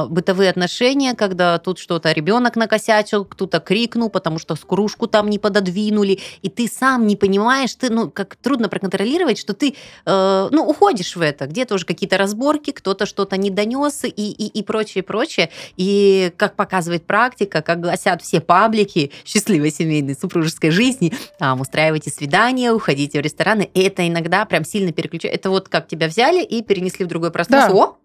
бытовые 0.07 0.49
отношения, 0.49 1.13
когда 1.13 1.57
тут 1.59 1.79
что-то 1.79 2.11
ребенок 2.11 2.55
накосячил, 2.55 3.25
кто-то 3.25 3.59
крикнул, 3.59 4.09
потому 4.09 4.39
что 4.39 4.55
кружку 4.55 5.07
там 5.07 5.29
не 5.29 5.39
пододвинули, 5.39 6.19
и 6.41 6.49
ты 6.49 6.67
сам 6.67 7.07
не 7.07 7.15
понимаешь, 7.15 7.73
ты, 7.75 7.89
ну, 7.89 8.09
как 8.11 8.35
трудно 8.35 8.69
проконтролировать, 8.69 9.37
что 9.37 9.53
ты, 9.53 9.75
э, 10.05 10.49
ну, 10.51 10.63
уходишь 10.65 11.15
в 11.15 11.21
это. 11.21 11.47
Где-то 11.47 11.75
уже 11.75 11.85
какие-то 11.85 12.17
разборки, 12.17 12.71
кто-то 12.71 13.05
что-то 13.05 13.37
не 13.37 13.49
донес 13.49 14.03
и, 14.03 14.09
и, 14.09 14.47
и 14.47 14.63
прочее, 14.63 15.03
прочее. 15.03 15.49
И 15.77 16.31
как 16.37 16.55
показывает 16.55 17.05
практика, 17.05 17.61
как 17.61 17.79
гласят 17.81 18.21
все 18.21 18.41
паблики 18.41 18.96
счастливой 19.25 19.71
семейной 19.71 20.15
супружеской 20.15 20.71
жизни, 20.71 21.13
там 21.39 21.61
устраиваете 21.61 22.09
свидания, 22.09 22.71
уходите 22.71 23.19
в 23.19 23.21
рестораны. 23.21 23.69
И 23.73 23.81
это 23.81 24.07
иногда 24.07 24.45
прям 24.45 24.65
сильно 24.65 24.91
переключает. 24.91 25.35
Это 25.35 25.49
вот 25.49 25.69
как 25.69 25.87
тебя 25.87 26.07
взяли 26.07 26.43
и 26.43 26.61
перенесли 26.61 27.05
в 27.05 27.07
другое 27.07 27.31
пространство. 27.31 27.73
Да. 27.73 27.81
О, 27.81 27.97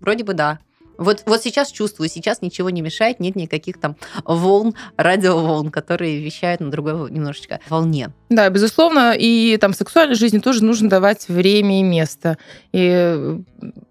вроде 0.00 0.24
бы 0.24 0.34
да. 0.34 0.58
Вот, 0.98 1.22
вот 1.26 1.42
сейчас 1.42 1.70
чувствую, 1.70 2.08
сейчас 2.08 2.42
ничего 2.42 2.70
не 2.70 2.82
мешает, 2.82 3.20
нет 3.20 3.36
никаких 3.36 3.80
там 3.80 3.96
волн, 4.24 4.74
радиоволн, 4.96 5.70
которые 5.70 6.20
вещают 6.20 6.60
на 6.60 6.70
другой 6.70 7.10
немножечко 7.10 7.60
волне. 7.68 8.10
Да, 8.28 8.48
безусловно, 8.48 9.14
и 9.16 9.56
там 9.58 9.74
сексуальной 9.74 10.14
жизни 10.14 10.38
тоже 10.38 10.64
нужно 10.64 10.88
давать 10.88 11.28
время 11.28 11.80
и 11.80 11.82
место. 11.82 12.38
И, 12.72 13.38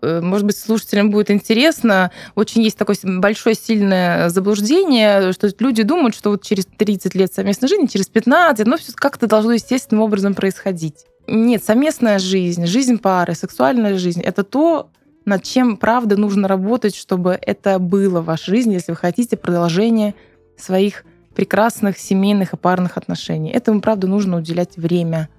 э, 0.02 0.22
может 0.22 0.46
быть, 0.46 0.58
слушателям 0.58 1.12
будет 1.12 1.32
интересно, 1.32 2.12
очень 2.36 2.62
есть 2.64 2.78
такое 2.78 2.96
большое 3.04 3.56
сильное 3.56 4.30
заблуждение, 4.30 5.32
что 5.34 5.50
люди 5.60 5.84
думают, 5.84 6.16
что 6.16 6.32
вот 6.32 6.44
через 6.44 6.66
30 6.66 7.16
лет 7.16 7.34
совместной 7.34 7.70
жизни, 7.70 7.88
через 7.88 8.08
15, 8.08 8.66
ну, 8.66 8.78
все 8.78 8.92
как-то 8.94 9.28
должно 9.28 9.54
естественным 9.54 10.04
образом 10.04 10.34
происходить. 10.34 11.06
Нет, 11.28 11.64
совместная 11.64 12.20
жизнь, 12.20 12.66
жизнь 12.66 12.98
пары, 12.98 13.34
сексуальная 13.34 13.98
жизнь— 13.98 14.22
это 14.24 14.44
то, 14.44 14.90
над 15.26 15.44
чем, 15.44 15.78
правда, 15.78 16.18
нужно 16.18 16.48
работать, 16.48 16.96
чтобы 16.96 17.40
это 17.42 17.80
было 17.80 18.22
в 18.22 18.26
вашей 18.26 18.52
жизни, 18.52 18.74
если 18.74 18.92
вы 18.92 18.98
хотите 18.98 19.38
продолжение 19.38 20.16
своих 20.58 21.06
прекрасных 21.36 21.98
семейных 21.98 22.54
и 22.54 22.58
парных 22.58 22.98
отношений. 22.98 23.52
Этому, 23.52 23.82
правда, 23.82 24.08
нужно 24.08 24.38
уделять 24.38 24.78
время. 24.78 25.30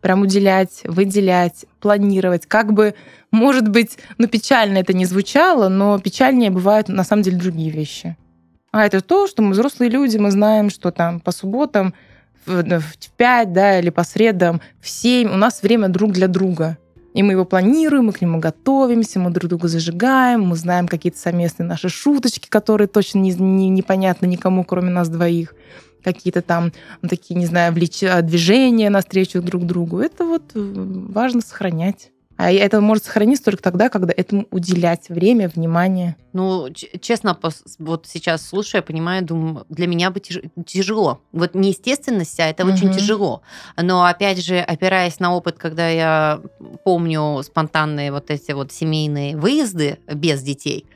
Прям 0.00 0.22
уделять, 0.22 0.82
выделять, 0.84 1.64
планировать. 1.80 2.46
Как 2.46 2.72
бы, 2.72 2.94
может 3.30 3.68
быть, 3.68 3.98
ну, 4.18 4.26
печально 4.28 4.78
это 4.78 4.92
не 4.92 5.06
звучало, 5.06 5.68
но 5.68 5.98
печальнее 5.98 6.50
бывают 6.50 6.88
на 6.88 7.04
самом 7.04 7.22
деле 7.22 7.38
другие 7.38 7.70
вещи. 7.70 8.16
А 8.70 8.84
это 8.84 9.00
то, 9.00 9.26
что 9.26 9.40
мы 9.42 9.52
взрослые 9.52 9.90
люди, 9.90 10.18
мы 10.18 10.30
знаем, 10.30 10.68
что 10.68 10.90
там 10.90 11.20
по 11.20 11.30
субботам 11.30 11.94
в 12.44 12.82
5, 13.16 13.52
да, 13.52 13.78
или 13.78 13.90
по 13.90 14.04
средам 14.04 14.60
в 14.80 14.88
7 14.88 15.30
у 15.30 15.36
нас 15.36 15.62
время 15.62 15.88
друг 15.88 16.12
для 16.12 16.28
друга. 16.28 16.76
И 17.14 17.22
мы 17.22 17.32
его 17.32 17.44
планируем, 17.44 18.06
мы 18.06 18.12
к 18.12 18.20
нему 18.20 18.40
готовимся, 18.40 19.20
мы 19.20 19.30
друг 19.30 19.48
друга 19.48 19.68
зажигаем, 19.68 20.42
мы 20.42 20.56
знаем 20.56 20.88
какие-то 20.88 21.18
совместные 21.18 21.66
наши 21.66 21.88
шуточки, 21.88 22.48
которые 22.48 22.88
точно 22.88 23.20
не, 23.20 23.32
не, 23.32 23.68
непонятны 23.68 24.26
никому, 24.26 24.64
кроме 24.64 24.90
нас 24.90 25.08
двоих. 25.08 25.54
Какие-то 26.02 26.42
там 26.42 26.72
ну, 27.00 27.08
такие, 27.08 27.36
не 27.36 27.46
знаю, 27.46 27.72
влеч... 27.72 28.00
движения 28.22 28.90
навстречу 28.90 29.40
друг 29.40 29.64
другу. 29.64 30.00
Это 30.00 30.24
вот 30.24 30.42
э, 30.54 30.72
важно 31.08 31.40
сохранять. 31.40 32.10
А 32.36 32.50
это 32.50 32.80
может 32.80 33.04
сохраниться 33.04 33.44
только 33.44 33.62
тогда, 33.62 33.88
когда 33.88 34.12
этому 34.16 34.46
уделять 34.50 35.08
время, 35.08 35.48
внимание. 35.48 36.16
Ну, 36.32 36.68
честно, 37.00 37.38
вот 37.78 38.06
сейчас 38.08 38.48
слушаю, 38.48 38.80
я 38.80 38.82
понимаю, 38.82 39.24
думаю, 39.24 39.66
для 39.68 39.86
меня 39.86 40.10
бы 40.10 40.20
тяжело. 40.20 41.20
Вот 41.32 41.54
неестественность, 41.54 42.40
а 42.40 42.48
это 42.48 42.64
угу. 42.64 42.72
очень 42.72 42.92
тяжело. 42.92 43.42
Но 43.80 44.04
опять 44.04 44.44
же, 44.44 44.58
опираясь 44.58 45.20
на 45.20 45.34
опыт, 45.34 45.58
когда 45.58 45.88
я 45.88 46.40
помню 46.82 47.40
спонтанные 47.44 48.10
вот 48.10 48.30
эти 48.30 48.50
вот 48.50 48.72
семейные 48.72 49.36
выезды 49.36 49.98
без 50.12 50.42
детей, 50.42 50.86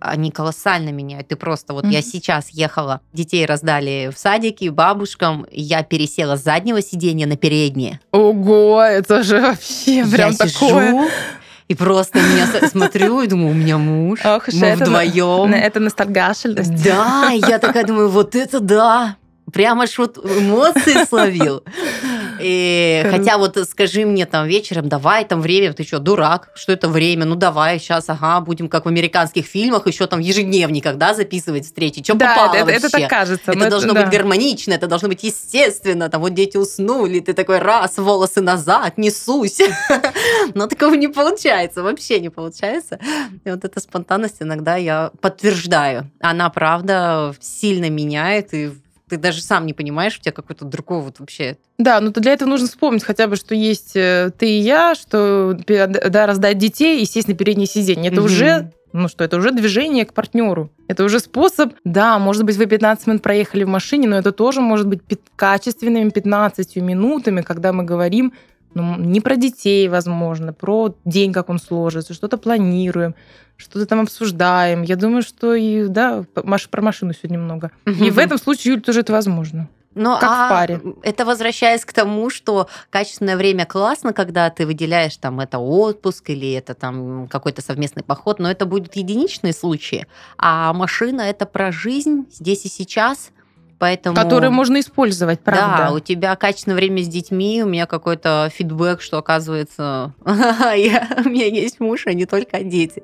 они 0.00 0.30
колоссально 0.30 0.90
меняют. 0.90 1.28
Ты 1.28 1.36
просто 1.36 1.72
вот 1.72 1.84
mm-hmm. 1.84 1.92
я 1.92 2.02
сейчас 2.02 2.50
ехала, 2.50 3.00
детей 3.12 3.46
раздали 3.46 4.10
в 4.14 4.18
садике 4.18 4.70
бабушкам, 4.70 5.46
я 5.50 5.82
пересела 5.82 6.36
с 6.36 6.42
заднего 6.42 6.82
сиденья 6.82 7.26
на 7.26 7.36
переднее. 7.36 8.00
Ого, 8.12 8.82
это 8.82 9.22
же 9.22 9.40
вообще 9.40 10.04
прям 10.04 10.32
я 10.32 10.36
такое. 10.36 10.86
Сижу, 10.90 11.08
и 11.68 11.74
просто 11.74 12.20
меня 12.20 12.46
смотрю 12.68 13.22
и 13.22 13.26
думаю, 13.26 13.50
у 13.50 13.54
меня 13.54 13.76
муж, 13.76 14.20
Ох, 14.24 14.48
мы 14.52 14.66
это 14.66 14.84
вдвоем. 14.84 15.52
Это 15.52 15.80
ностальгашельность. 15.80 16.84
Да, 16.84 17.30
я 17.30 17.58
такая 17.58 17.84
думаю, 17.84 18.08
вот 18.08 18.36
это 18.36 18.60
да, 18.60 19.16
прямо 19.52 19.82
аж 19.84 19.98
вот 19.98 20.16
эмоции 20.18 21.04
словил. 21.08 21.64
И, 22.40 23.06
хотя 23.10 23.38
вот 23.38 23.58
скажи 23.68 24.04
мне 24.04 24.26
там 24.26 24.46
вечером, 24.46 24.88
давай 24.88 25.24
там 25.24 25.40
время, 25.40 25.72
ты 25.72 25.84
что, 25.84 25.98
дурак, 25.98 26.50
что 26.54 26.72
это 26.72 26.88
время, 26.88 27.24
ну 27.24 27.34
давай 27.34 27.78
сейчас, 27.78 28.08
ага, 28.08 28.40
будем 28.40 28.68
как 28.68 28.84
в 28.84 28.88
американских 28.88 29.46
фильмах 29.46 29.86
еще 29.86 30.06
там 30.06 30.20
ежедневниках, 30.20 30.96
да, 30.96 31.14
записывать 31.14 31.64
встречи, 31.64 32.02
что 32.02 32.14
да, 32.14 32.34
попало 32.34 32.54
это, 32.54 32.64
вообще. 32.66 32.86
это 32.86 32.90
так 32.90 33.08
кажется. 33.08 33.52
Это 33.52 33.70
должно 33.70 33.92
это, 33.92 34.02
быть 34.02 34.10
да. 34.10 34.18
гармонично, 34.18 34.72
это 34.72 34.86
должно 34.86 35.08
быть 35.08 35.22
естественно, 35.22 36.08
там 36.08 36.20
вот 36.20 36.34
дети 36.34 36.56
уснули, 36.56 37.20
ты 37.20 37.32
такой 37.32 37.58
раз, 37.58 37.98
волосы 37.98 38.40
назад, 38.40 38.98
несусь. 38.98 39.60
Но 40.54 40.66
такого 40.66 40.94
не 40.94 41.08
получается, 41.08 41.82
вообще 41.82 42.20
не 42.20 42.28
получается. 42.28 42.98
И 43.44 43.50
вот 43.50 43.64
эта 43.64 43.80
спонтанность 43.80 44.36
иногда 44.40 44.76
я 44.76 45.10
подтверждаю. 45.20 46.10
Она, 46.20 46.50
правда, 46.50 47.34
сильно 47.40 47.90
меняет 47.90 48.54
и 48.54 48.70
ты 49.08 49.18
даже 49.18 49.40
сам 49.40 49.66
не 49.66 49.72
понимаешь, 49.72 50.18
у 50.18 50.20
тебя 50.20 50.32
какой-то 50.32 50.64
другой 50.64 51.00
вот 51.00 51.20
вообще... 51.20 51.56
Да, 51.78 52.00
но 52.00 52.10
для 52.10 52.32
этого 52.32 52.48
нужно 52.48 52.66
вспомнить 52.66 53.04
хотя 53.04 53.28
бы, 53.28 53.36
что 53.36 53.54
есть 53.54 53.94
э, 53.94 54.30
ты 54.36 54.48
и 54.48 54.58
я, 54.58 54.94
что 54.96 55.56
да, 55.66 56.26
раздать 56.26 56.58
детей 56.58 57.00
и 57.00 57.04
сесть 57.04 57.28
на 57.28 57.34
переднее 57.34 57.66
сиденье. 57.66 58.10
Это 58.10 58.20
угу. 58.20 58.26
уже 58.26 58.72
ну 58.92 59.08
что, 59.08 59.24
это 59.24 59.36
уже 59.36 59.52
движение 59.52 60.06
к 60.06 60.14
партнеру. 60.14 60.70
Это 60.88 61.04
уже 61.04 61.20
способ, 61.20 61.74
да, 61.84 62.18
может 62.18 62.44
быть, 62.44 62.56
вы 62.56 62.66
15 62.66 63.06
минут 63.08 63.22
проехали 63.22 63.64
в 63.64 63.68
машине, 63.68 64.08
но 64.08 64.16
это 64.16 64.32
тоже 64.32 64.60
может 64.60 64.86
быть 64.88 65.02
качественными 65.36 66.08
15 66.08 66.76
минутами, 66.76 67.42
когда 67.42 67.74
мы 67.74 67.84
говорим 67.84 68.32
ну, 68.74 68.96
не 68.96 69.20
про 69.20 69.36
детей, 69.36 69.88
возможно, 69.88 70.52
про 70.52 70.94
день, 71.04 71.32
как 71.32 71.48
он 71.48 71.58
сложится, 71.58 72.14
что-то 72.14 72.36
планируем, 72.38 73.14
что-то 73.56 73.86
там 73.86 74.00
обсуждаем. 74.00 74.82
Я 74.82 74.96
думаю, 74.96 75.22
что 75.22 75.54
и, 75.54 75.86
да, 75.88 76.24
про 76.34 76.82
машину 76.82 77.12
сегодня 77.14 77.38
много. 77.38 77.70
И 77.86 78.10
в 78.10 78.18
этом 78.18 78.38
случае, 78.38 78.74
Юль, 78.74 78.82
тоже 78.82 79.00
это 79.00 79.12
возможно. 79.12 79.68
Но, 79.96 80.18
как 80.20 80.30
а 80.30 80.46
в 80.46 80.50
паре. 80.50 80.80
Это 81.02 81.24
возвращаясь 81.24 81.86
к 81.86 81.92
тому, 81.94 82.28
что 82.28 82.68
качественное 82.90 83.34
время 83.34 83.64
классно, 83.64 84.12
когда 84.12 84.50
ты 84.50 84.66
выделяешь 84.66 85.16
там 85.16 85.40
это 85.40 85.58
отпуск 85.58 86.28
или 86.28 86.52
это 86.52 86.74
там 86.74 87.26
какой-то 87.28 87.62
совместный 87.62 88.02
поход, 88.02 88.38
но 88.38 88.50
это 88.50 88.66
будут 88.66 88.94
единичные 88.94 89.54
случаи. 89.54 90.06
А 90.36 90.74
машина 90.74 91.22
это 91.22 91.46
про 91.46 91.72
жизнь 91.72 92.26
здесь 92.30 92.66
и 92.66 92.68
сейчас. 92.68 93.30
Поэтому... 93.78 94.16
Которые 94.16 94.50
можно 94.50 94.80
использовать, 94.80 95.40
правда? 95.40 95.86
Да, 95.88 95.92
у 95.92 96.00
тебя 96.00 96.34
качественное 96.36 96.76
время 96.76 97.02
с 97.02 97.08
детьми, 97.08 97.62
у 97.62 97.66
меня 97.66 97.86
какой-то 97.86 98.50
фидбэк, 98.52 99.02
что 99.02 99.18
оказывается, 99.18 100.14
у 100.24 100.28
меня 100.28 101.46
есть 101.46 101.80
муж, 101.80 102.06
а 102.06 102.14
не 102.14 102.26
только 102.26 102.62
дети. 102.62 103.02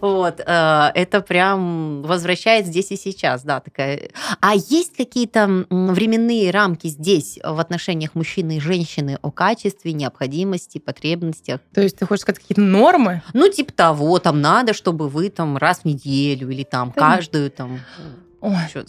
Вот, 0.00 0.40
э, 0.44 0.90
это 0.94 1.20
прям 1.20 2.02
возвращает 2.02 2.66
здесь 2.66 2.90
и 2.90 2.96
сейчас, 2.96 3.42
да, 3.42 3.60
такая. 3.60 4.10
А 4.40 4.54
есть 4.54 4.96
какие-то 4.96 5.66
временные 5.70 6.50
рамки 6.50 6.88
здесь 6.88 7.38
в 7.42 7.60
отношениях 7.60 8.14
мужчины 8.14 8.56
и 8.56 8.60
женщины 8.60 9.18
о 9.22 9.30
качестве, 9.30 9.92
необходимости, 9.92 10.78
потребностях? 10.78 11.60
То 11.72 11.80
есть 11.80 11.98
ты 11.98 12.06
хочешь 12.06 12.22
сказать 12.22 12.40
какие-то 12.40 12.60
нормы? 12.62 13.22
Ну, 13.34 13.48
типа 13.48 13.72
того, 13.72 14.18
там 14.18 14.40
надо, 14.40 14.74
чтобы 14.74 15.08
вы 15.08 15.30
там 15.30 15.56
раз 15.56 15.80
в 15.80 15.84
неделю 15.84 16.50
или 16.50 16.64
там 16.64 16.92
каждую 16.92 17.50
там 17.50 17.80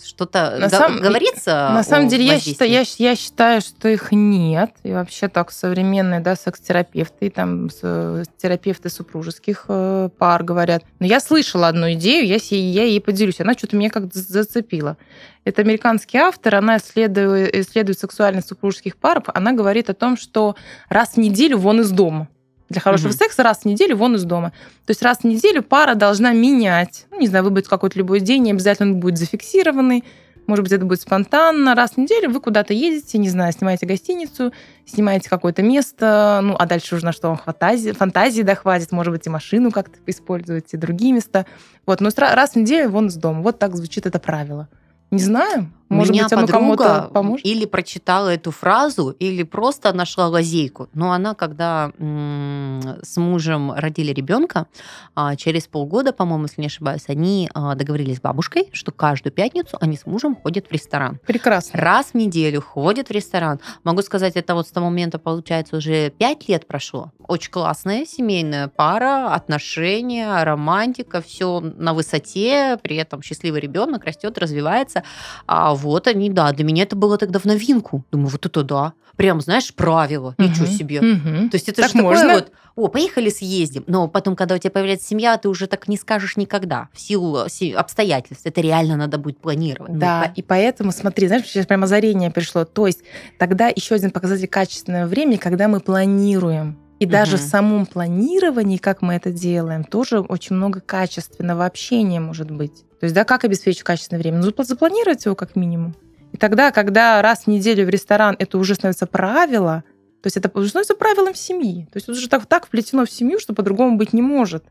что-то 0.04 0.58
на 0.60 0.70
сам... 0.70 1.00
говорится? 1.00 1.72
На 1.74 1.84
самом 1.84 2.08
деле, 2.08 2.26
я 2.26 2.40
считаю, 2.40 2.72
я, 2.72 2.84
я 2.98 3.16
считаю, 3.16 3.62
что 3.62 3.88
их 3.88 4.12
нет. 4.12 4.72
И 4.84 4.92
вообще 4.92 5.28
так 5.28 5.52
современные 5.52 6.20
да, 6.20 6.36
секс-терапевты, 6.36 7.30
там 7.30 7.70
терапевты 7.70 8.90
супружеских 8.90 9.66
э, 9.68 10.10
пар 10.18 10.44
говорят. 10.44 10.84
Но 11.00 11.08
я 11.08 11.20
слышала 11.20 11.68
одну 11.68 11.92
идею, 11.94 12.28
я, 12.28 12.38
я 12.50 12.84
ей 12.84 13.02
поделюсь. 13.02 13.42
Она 13.42 13.54
что-то 13.54 13.76
меня 13.76 13.90
как-то 13.90 14.20
зацепила. 14.20 14.98
Это 15.46 15.62
американский 15.62 16.18
автор, 16.18 16.56
она 16.56 16.78
исследует, 16.78 17.56
исследует 17.56 17.98
сексуальность 17.98 18.50
супружеских 18.50 18.98
пар. 18.98 19.24
Она 19.34 19.54
говорит 19.54 19.90
о 19.90 19.94
том, 19.94 20.16
что 20.16 20.56
раз 20.90 21.14
в 21.14 21.18
неделю 21.18 21.58
вон 21.58 21.82
из 21.82 21.90
дома 21.90 22.28
для 22.70 22.82
хорошего 22.82 23.12
mm-hmm. 23.12 23.18
секса 23.18 23.44
раз 23.44 23.60
в 23.60 23.66
неделю 23.66 23.98
вон 23.98 24.16
из 24.16 24.24
дома. 24.24 24.52
То 24.86 24.92
есть 24.92 25.02
раз 25.02 25.20
в 25.20 25.24
неделю 25.24 25.64
пара 25.64 25.96
должна 25.96 26.34
менять. 26.34 27.06
Ну, 27.12 27.20
не 27.20 27.28
знаю, 27.28 27.44
выбрать 27.44 27.68
какой-то 27.68 27.98
любой 27.98 28.20
день, 28.20 28.44
не 28.44 28.52
обязательно 28.52 28.94
он 28.94 29.00
будет 29.00 29.18
зафиксированный. 29.18 30.04
Может 30.46 30.64
быть, 30.64 30.72
это 30.72 30.84
будет 30.84 31.00
спонтанно. 31.00 31.76
Раз 31.76 31.92
в 31.92 31.98
неделю 31.98 32.32
вы 32.32 32.42
куда-то 32.42 32.74
едете, 32.74 33.20
не 33.20 33.30
знаю, 33.30 33.54
снимаете 33.54 33.86
гостиницу, 33.86 34.52
снимаете 34.84 35.30
какое-то 35.30 35.62
место, 35.62 36.40
ну, 36.42 36.56
а 36.58 36.66
дальше 36.66 36.96
уже 36.96 37.06
на 37.06 37.12
что 37.12 37.28
вам 37.28 37.38
фантазии, 37.38 37.92
фантазии 37.92 38.42
да, 38.42 38.56
хватит, 38.56 38.92
может 38.92 39.14
быть, 39.14 39.28
и 39.28 39.30
машину 39.30 39.70
как-то 39.70 40.00
используете, 40.08 40.78
другие 40.78 41.14
места. 41.14 41.46
Вот, 41.86 42.02
но 42.02 42.10
раз 42.18 42.52
в 42.52 42.56
неделю 42.56 42.90
вон 42.90 43.08
из 43.08 43.16
дома. 43.16 43.42
Вот 43.42 43.60
так 43.60 43.76
звучит 43.76 44.08
это 44.08 44.18
правило. 44.18 44.68
Не 45.12 45.22
знаю. 45.22 45.72
Может 45.90 46.14
Меня 46.14 46.24
быть, 46.26 46.34
оно 46.34 46.48
кому-то 46.48 46.84
подруга 46.84 47.10
поможет? 47.14 47.46
или 47.46 47.66
прочитала 47.66 48.30
эту 48.30 48.52
фразу, 48.52 49.10
или 49.10 49.44
просто 49.44 49.92
нашла 49.92 50.28
лазейку. 50.28 50.88
Но 50.94 51.12
она, 51.12 51.34
когда 51.34 51.92
м, 51.98 52.82
с 53.02 53.18
мужем 53.18 53.72
родили 53.74 54.14
ребенка, 54.14 54.68
а, 55.16 55.36
через 55.36 55.68
полгода, 55.68 56.14
по-моему, 56.14 56.44
если 56.44 56.62
не 56.62 56.68
ошибаюсь, 56.68 57.04
они 57.08 57.50
а, 57.54 57.74
договорились 57.76 58.18
с 58.18 58.22
бабушкой, 58.22 58.70
что 58.72 58.92
каждую 58.92 59.34
пятницу 59.34 59.78
они 59.82 59.98
с 59.98 60.06
мужем 60.06 60.36
ходят 60.36 60.68
в 60.68 60.72
ресторан. 60.72 61.20
Прекрасно. 61.26 61.80
Раз 61.80 62.08
в 62.08 62.14
неделю 62.14 62.62
ходят 62.62 63.08
в 63.08 63.12
ресторан. 63.12 63.60
Могу 63.84 64.02
сказать, 64.04 64.36
это 64.36 64.54
вот 64.54 64.68
с 64.68 64.72
того 64.72 64.88
момента, 64.88 65.18
получается, 65.18 65.78
уже 65.78 66.12
пять 66.12 66.48
лет 66.48 66.68
прошло. 66.68 67.12
Очень 67.28 67.52
классная 67.52 68.06
семейная 68.06 68.68
пара, 68.68 69.34
отношения, 69.34 70.44
романтика, 70.44 71.22
все 71.22 71.60
на 71.60 71.94
высоте, 71.94 72.78
при 72.82 72.96
этом 72.96 73.22
счастливый 73.22 73.60
ребенок 73.60 74.04
растет, 74.06 74.38
развивается. 74.38 75.04
А 75.48 75.74
вот 75.82 76.08
они, 76.08 76.30
да, 76.30 76.52
для 76.52 76.64
меня 76.66 76.84
это 76.84 76.96
было 76.96 77.18
тогда 77.18 77.40
в 77.40 77.46
новинку. 77.46 78.04
Думаю, 78.12 78.30
вот 78.30 78.46
это 78.46 78.64
да. 78.64 78.94
Прям, 79.16 79.42
знаешь, 79.42 79.74
правило. 79.74 80.34
Ничего 80.38 80.66
Мгм. 80.66 80.74
себе. 80.74 81.02
Мгм. 81.02 81.50
То 81.50 81.56
есть 81.56 81.68
это 81.68 81.82
Так 81.82 81.92
же 81.92 81.98
такое 81.98 82.16
можно? 82.18 82.34
вот, 82.36 82.52
о, 82.78 82.88
поехали 82.88 83.30
съездим. 83.30 83.84
Но 83.88 84.08
потом, 84.08 84.36
когда 84.38 84.56
у 84.56 84.58
тебя 84.58 84.72
появляется 84.72 85.08
семья, 85.08 85.38
ты 85.38 85.50
уже 85.50 85.68
так 85.68 85.90
не 85.90 85.98
скажешь 85.98 86.38
никогда. 86.38 86.88
В 86.94 87.02
силу 87.02 87.50
си- 87.50 87.74
обстоятельств. 87.74 88.46
Это 88.46 88.62
реально 88.62 88.96
надо 88.96 89.18
будет 89.18 89.40
планировать. 89.40 89.92
Ну, 89.92 90.00
Да, 90.00 90.32
и 90.36 90.42
поэтому, 90.42 90.92
смотри, 90.94 91.28
знаешь, 91.28 91.46
сейчас 91.46 91.66
прям 91.66 91.84
озарение 91.84 92.32
пришло. 92.32 92.64
То 92.64 92.88
есть 92.88 93.02
тогда 93.38 93.68
еще 93.68 93.96
один 93.96 94.12
показатель 94.12 94.48
качественного 94.48 95.08
времени, 95.08 95.36
когда 95.36 95.68
мы 95.68 95.82
планируем. 95.82 96.78
И 97.00 97.06
даже 97.06 97.38
в 97.38 97.42
самом 97.42 97.86
планировании, 97.86 98.78
как 98.78 99.02
мы 99.02 99.14
это 99.16 99.32
делаем, 99.32 99.84
тоже 99.86 100.20
очень 100.20 100.56
много 100.58 100.82
качественного 100.82 101.66
общения 101.66 102.20
может 102.20 102.52
быть. 102.52 102.84
То 103.00 103.06
есть, 103.06 103.16
да, 103.16 103.24
как 103.24 103.46
обеспечить 103.46 103.84
качественное 103.84 104.22
время? 104.22 104.40
Ну, 104.40 104.64
запланировать 104.64 105.26
его 105.26 105.36
как 105.36 105.56
минимум. 105.56 105.96
И 106.32 106.38
тогда, 106.38 106.72
когда 106.72 107.22
раз 107.22 107.44
в 107.44 107.48
неделю 107.48 107.86
в 107.86 107.90
ресторан 107.90 108.36
это 108.38 108.58
уже 108.58 108.76
становится 108.76 109.08
правило, 109.08 109.84
то 110.22 110.28
есть 110.28 110.38
это 110.38 110.50
становится 110.50 110.96
правилом 110.96 111.34
семьи. 111.34 111.86
То 111.92 111.98
есть 111.98 112.10
это 112.10 112.18
уже 112.18 112.28
так, 112.28 112.46
так 112.46 112.68
вплетено 112.68 113.06
в 113.06 113.12
семью, 113.12 113.40
что 113.40 113.54
по-другому 113.54 113.98
быть 113.98 114.14
не 114.14 114.22
может. 114.22 114.66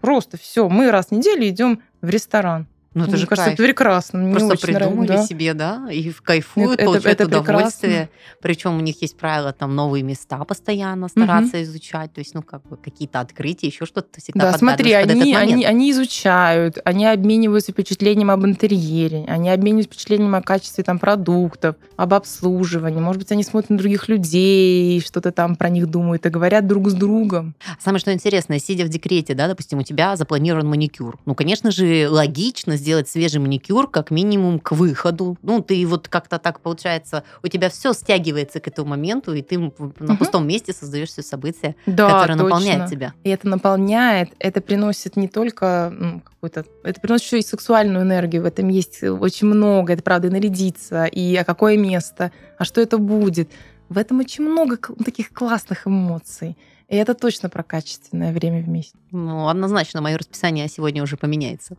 Просто 0.00 0.36
все, 0.36 0.68
мы 0.68 0.90
раз 0.90 1.08
в 1.08 1.12
неделю 1.12 1.46
идем 1.46 1.82
в 2.00 2.08
ресторан. 2.08 2.66
Ну, 2.96 3.02
это 3.02 3.10
Мне 3.12 3.20
же 3.20 3.26
кажется, 3.26 3.50
кайф. 3.50 3.60
это 3.60 3.62
прекрасно. 3.68 4.18
Мне 4.20 4.30
Просто 4.30 4.46
нравится, 4.48 4.66
придумали 4.66 5.06
да. 5.08 5.26
себе, 5.26 5.52
да, 5.52 5.86
и 5.92 6.10
кайфуют, 6.22 6.80
Это- 6.80 6.84
получают 6.86 7.20
это 7.20 7.40
удовольствие. 7.40 8.08
Причем 8.40 8.78
у 8.78 8.80
них 8.80 9.02
есть 9.02 9.18
правило 9.18 9.52
там 9.52 9.74
новые 9.76 10.02
места 10.02 10.42
постоянно 10.44 11.08
стараться 11.08 11.62
изучать, 11.62 12.14
то 12.14 12.20
есть, 12.20 12.32
ну, 12.34 12.42
как 12.42 12.66
бы 12.66 12.78
какие-то 12.78 13.20
открытия, 13.20 13.66
еще 13.66 13.84
что-то 13.84 14.18
всегда 14.18 14.50
Да, 14.52 14.56
смотри, 14.58 14.92
они, 14.92 15.34
они, 15.36 15.66
они 15.66 15.90
изучают, 15.90 16.78
они 16.86 17.04
обмениваются 17.06 17.72
впечатлением 17.72 18.30
об 18.30 18.46
интерьере, 18.46 19.26
они 19.28 19.50
обмениваются 19.50 19.92
впечатлением 19.92 20.34
о 20.34 20.40
качестве 20.40 20.82
там, 20.82 20.98
продуктов, 20.98 21.76
об 21.96 22.14
обслуживании. 22.14 22.98
Может 23.00 23.20
быть, 23.22 23.32
они 23.32 23.42
смотрят 23.42 23.68
на 23.68 23.76
других 23.76 24.08
людей, 24.08 25.00
что-то 25.00 25.32
там 25.32 25.56
про 25.56 25.68
них 25.68 25.86
думают 25.88 26.24
и 26.24 26.30
говорят 26.30 26.66
друг 26.66 26.88
с 26.88 26.94
другом. 26.94 27.54
Самое 27.78 28.00
что 28.00 28.10
интересное, 28.12 28.58
сидя 28.58 28.84
в 28.84 28.88
декрете, 28.88 29.34
да, 29.34 29.48
допустим, 29.48 29.80
у 29.80 29.82
тебя 29.82 30.16
запланирован 30.16 30.66
маникюр. 30.66 31.18
Ну, 31.26 31.34
конечно 31.34 31.70
же, 31.70 32.08
логично 32.08 32.76
сделать 32.86 33.08
свежий 33.08 33.40
маникюр 33.40 33.90
как 33.90 34.12
минимум 34.12 34.60
к 34.60 34.70
выходу. 34.70 35.36
Ну, 35.42 35.60
ты 35.60 35.84
вот 35.88 36.06
как-то 36.06 36.38
так 36.38 36.60
получается, 36.60 37.24
у 37.42 37.48
тебя 37.48 37.68
все 37.68 37.92
стягивается 37.92 38.60
к 38.60 38.68
этому 38.68 38.90
моменту, 38.90 39.34
и 39.34 39.42
ты 39.42 39.58
в- 39.58 39.92
на 39.98 40.14
пустом 40.14 40.46
месте 40.46 40.72
создаешь 40.72 41.08
все 41.08 41.22
события, 41.22 41.74
Да, 41.86 42.06
которые 42.06 42.38
точно. 42.38 42.44
наполняют 42.44 42.88
тебя. 42.88 43.12
И 43.24 43.30
это 43.30 43.48
наполняет, 43.48 44.30
это 44.38 44.60
приносит 44.60 45.16
не 45.16 45.26
только 45.26 45.92
ну, 45.98 46.20
какую-то... 46.20 46.64
Это 46.84 47.00
приносит 47.00 47.26
еще 47.26 47.38
и 47.40 47.42
сексуальную 47.42 48.04
энергию. 48.04 48.42
В 48.42 48.46
этом 48.46 48.68
есть 48.68 49.02
очень 49.02 49.48
много. 49.48 49.92
Это, 49.94 50.04
правда, 50.04 50.28
и 50.28 50.30
нарядиться, 50.30 51.06
и 51.06 51.34
а 51.34 51.42
какое 51.42 51.76
место, 51.76 52.30
а 52.56 52.64
что 52.64 52.80
это 52.80 52.98
будет. 52.98 53.50
В 53.88 53.98
этом 53.98 54.20
очень 54.20 54.44
много 54.44 54.78
таких 55.04 55.32
классных 55.32 55.88
эмоций. 55.88 56.56
И 56.88 56.96
это 56.96 57.14
точно 57.14 57.48
про 57.48 57.64
качественное 57.64 58.32
время 58.32 58.62
вместе. 58.62 58.96
Ну, 59.10 59.48
однозначно, 59.48 60.00
мое 60.00 60.16
расписание 60.16 60.68
сегодня 60.68 61.02
уже 61.02 61.16
поменяется. 61.16 61.74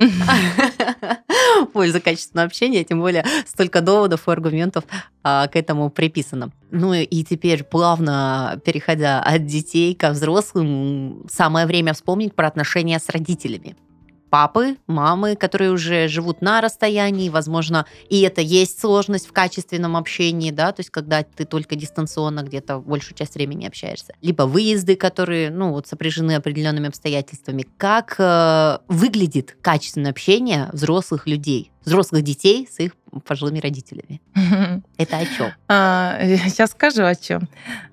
в 1.62 1.66
пользу 1.74 2.02
качественного 2.02 2.48
общения, 2.48 2.84
тем 2.84 3.00
более 3.00 3.26
столько 3.46 3.82
доводов 3.82 4.28
и 4.28 4.32
аргументов 4.32 4.84
а, 5.24 5.48
к 5.48 5.56
этому 5.56 5.90
приписано. 5.90 6.52
Ну 6.72 6.94
и 6.94 7.24
теперь, 7.24 7.64
плавно 7.64 8.60
переходя 8.66 9.22
от 9.22 9.46
детей 9.46 9.96
ко 9.96 10.10
взрослым, 10.10 11.26
самое 11.30 11.66
время 11.66 11.94
вспомнить 11.94 12.36
про 12.36 12.48
отношения 12.48 13.00
с 13.00 13.10
родителями. 13.10 13.76
Папы, 14.30 14.78
мамы, 14.88 15.36
которые 15.36 15.72
уже 15.72 16.08
живут 16.08 16.42
на 16.42 16.62
расстоянии, 16.62 17.30
возможно, 17.30 17.86
и 18.10 18.22
это 18.22 18.42
есть 18.42 18.80
сложность 18.80 19.28
в 19.28 19.32
качественном 19.32 19.96
общении, 19.96 20.52
да, 20.52 20.72
то 20.72 20.82
есть 20.82 20.90
когда 20.90 21.24
ты 21.24 21.46
только 21.46 21.76
дистанционно 21.76 22.44
где-то 22.44 22.80
большую 22.80 23.16
часть 23.16 23.36
времени 23.36 23.66
общаешься. 23.66 24.14
Либо 24.22 24.44
выезды, 24.44 24.96
которые, 24.96 25.50
ну, 25.50 25.72
вот 25.72 25.88
сопряжены 25.88 26.36
определенными 26.36 26.88
обстоятельствами. 26.88 27.66
Как 27.78 28.16
э, 28.18 28.80
выглядит 28.88 29.58
качественное 29.62 30.12
общение 30.12 30.70
взрослых 30.74 31.28
людей, 31.28 31.72
взрослых 31.86 32.24
детей 32.24 32.68
с 32.70 32.80
их 32.80 32.94
пожилыми 33.26 33.60
родителями? 33.60 34.22
Это 34.98 35.18
о 35.18 35.26
чем? 35.26 35.52
Сейчас 36.50 36.72
скажу 36.72 37.04
о 37.04 37.16
чем. 37.16 37.48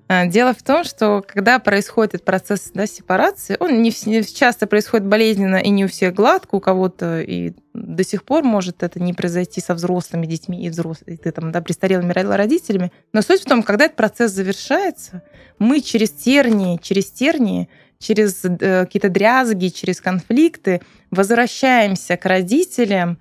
Дело 0.08 0.52
в 0.52 0.62
том, 0.62 0.84
что 0.84 1.24
когда 1.26 1.58
происходит 1.58 2.24
процесс 2.24 2.70
да, 2.74 2.86
сепарации, 2.86 3.56
он 3.58 3.80
не, 3.80 3.90
часто 3.90 4.66
происходит 4.66 5.06
болезненно 5.06 5.56
и 5.56 5.70
не 5.70 5.86
у 5.86 5.88
всех 5.88 6.12
гладко, 6.12 6.56
у 6.56 6.60
кого-то 6.60 7.22
и 7.22 7.54
до 7.72 8.04
сих 8.04 8.24
пор 8.24 8.44
может 8.44 8.82
это 8.82 9.00
не 9.00 9.14
произойти 9.14 9.62
со 9.62 9.74
взрослыми 9.74 10.26
детьми 10.26 10.62
и 10.62 10.68
взрослыми, 10.68 11.16
ты 11.16 11.32
там, 11.32 11.52
да, 11.52 11.62
престарелыми 11.62 12.12
ро- 12.12 12.36
родителями. 12.36 12.92
Но 13.14 13.22
суть 13.22 13.40
в 13.40 13.46
том, 13.46 13.62
когда 13.62 13.86
этот 13.86 13.96
процесс 13.96 14.32
завершается, 14.32 15.22
мы 15.58 15.80
через 15.80 16.10
тернии, 16.10 16.78
через 16.82 17.10
тернии, 17.10 17.70
через 17.98 18.44
э, 18.44 18.84
какие-то 18.84 19.08
дрязги, 19.08 19.68
через 19.68 20.02
конфликты 20.02 20.82
возвращаемся 21.10 22.18
к 22.18 22.26
родителям, 22.26 23.18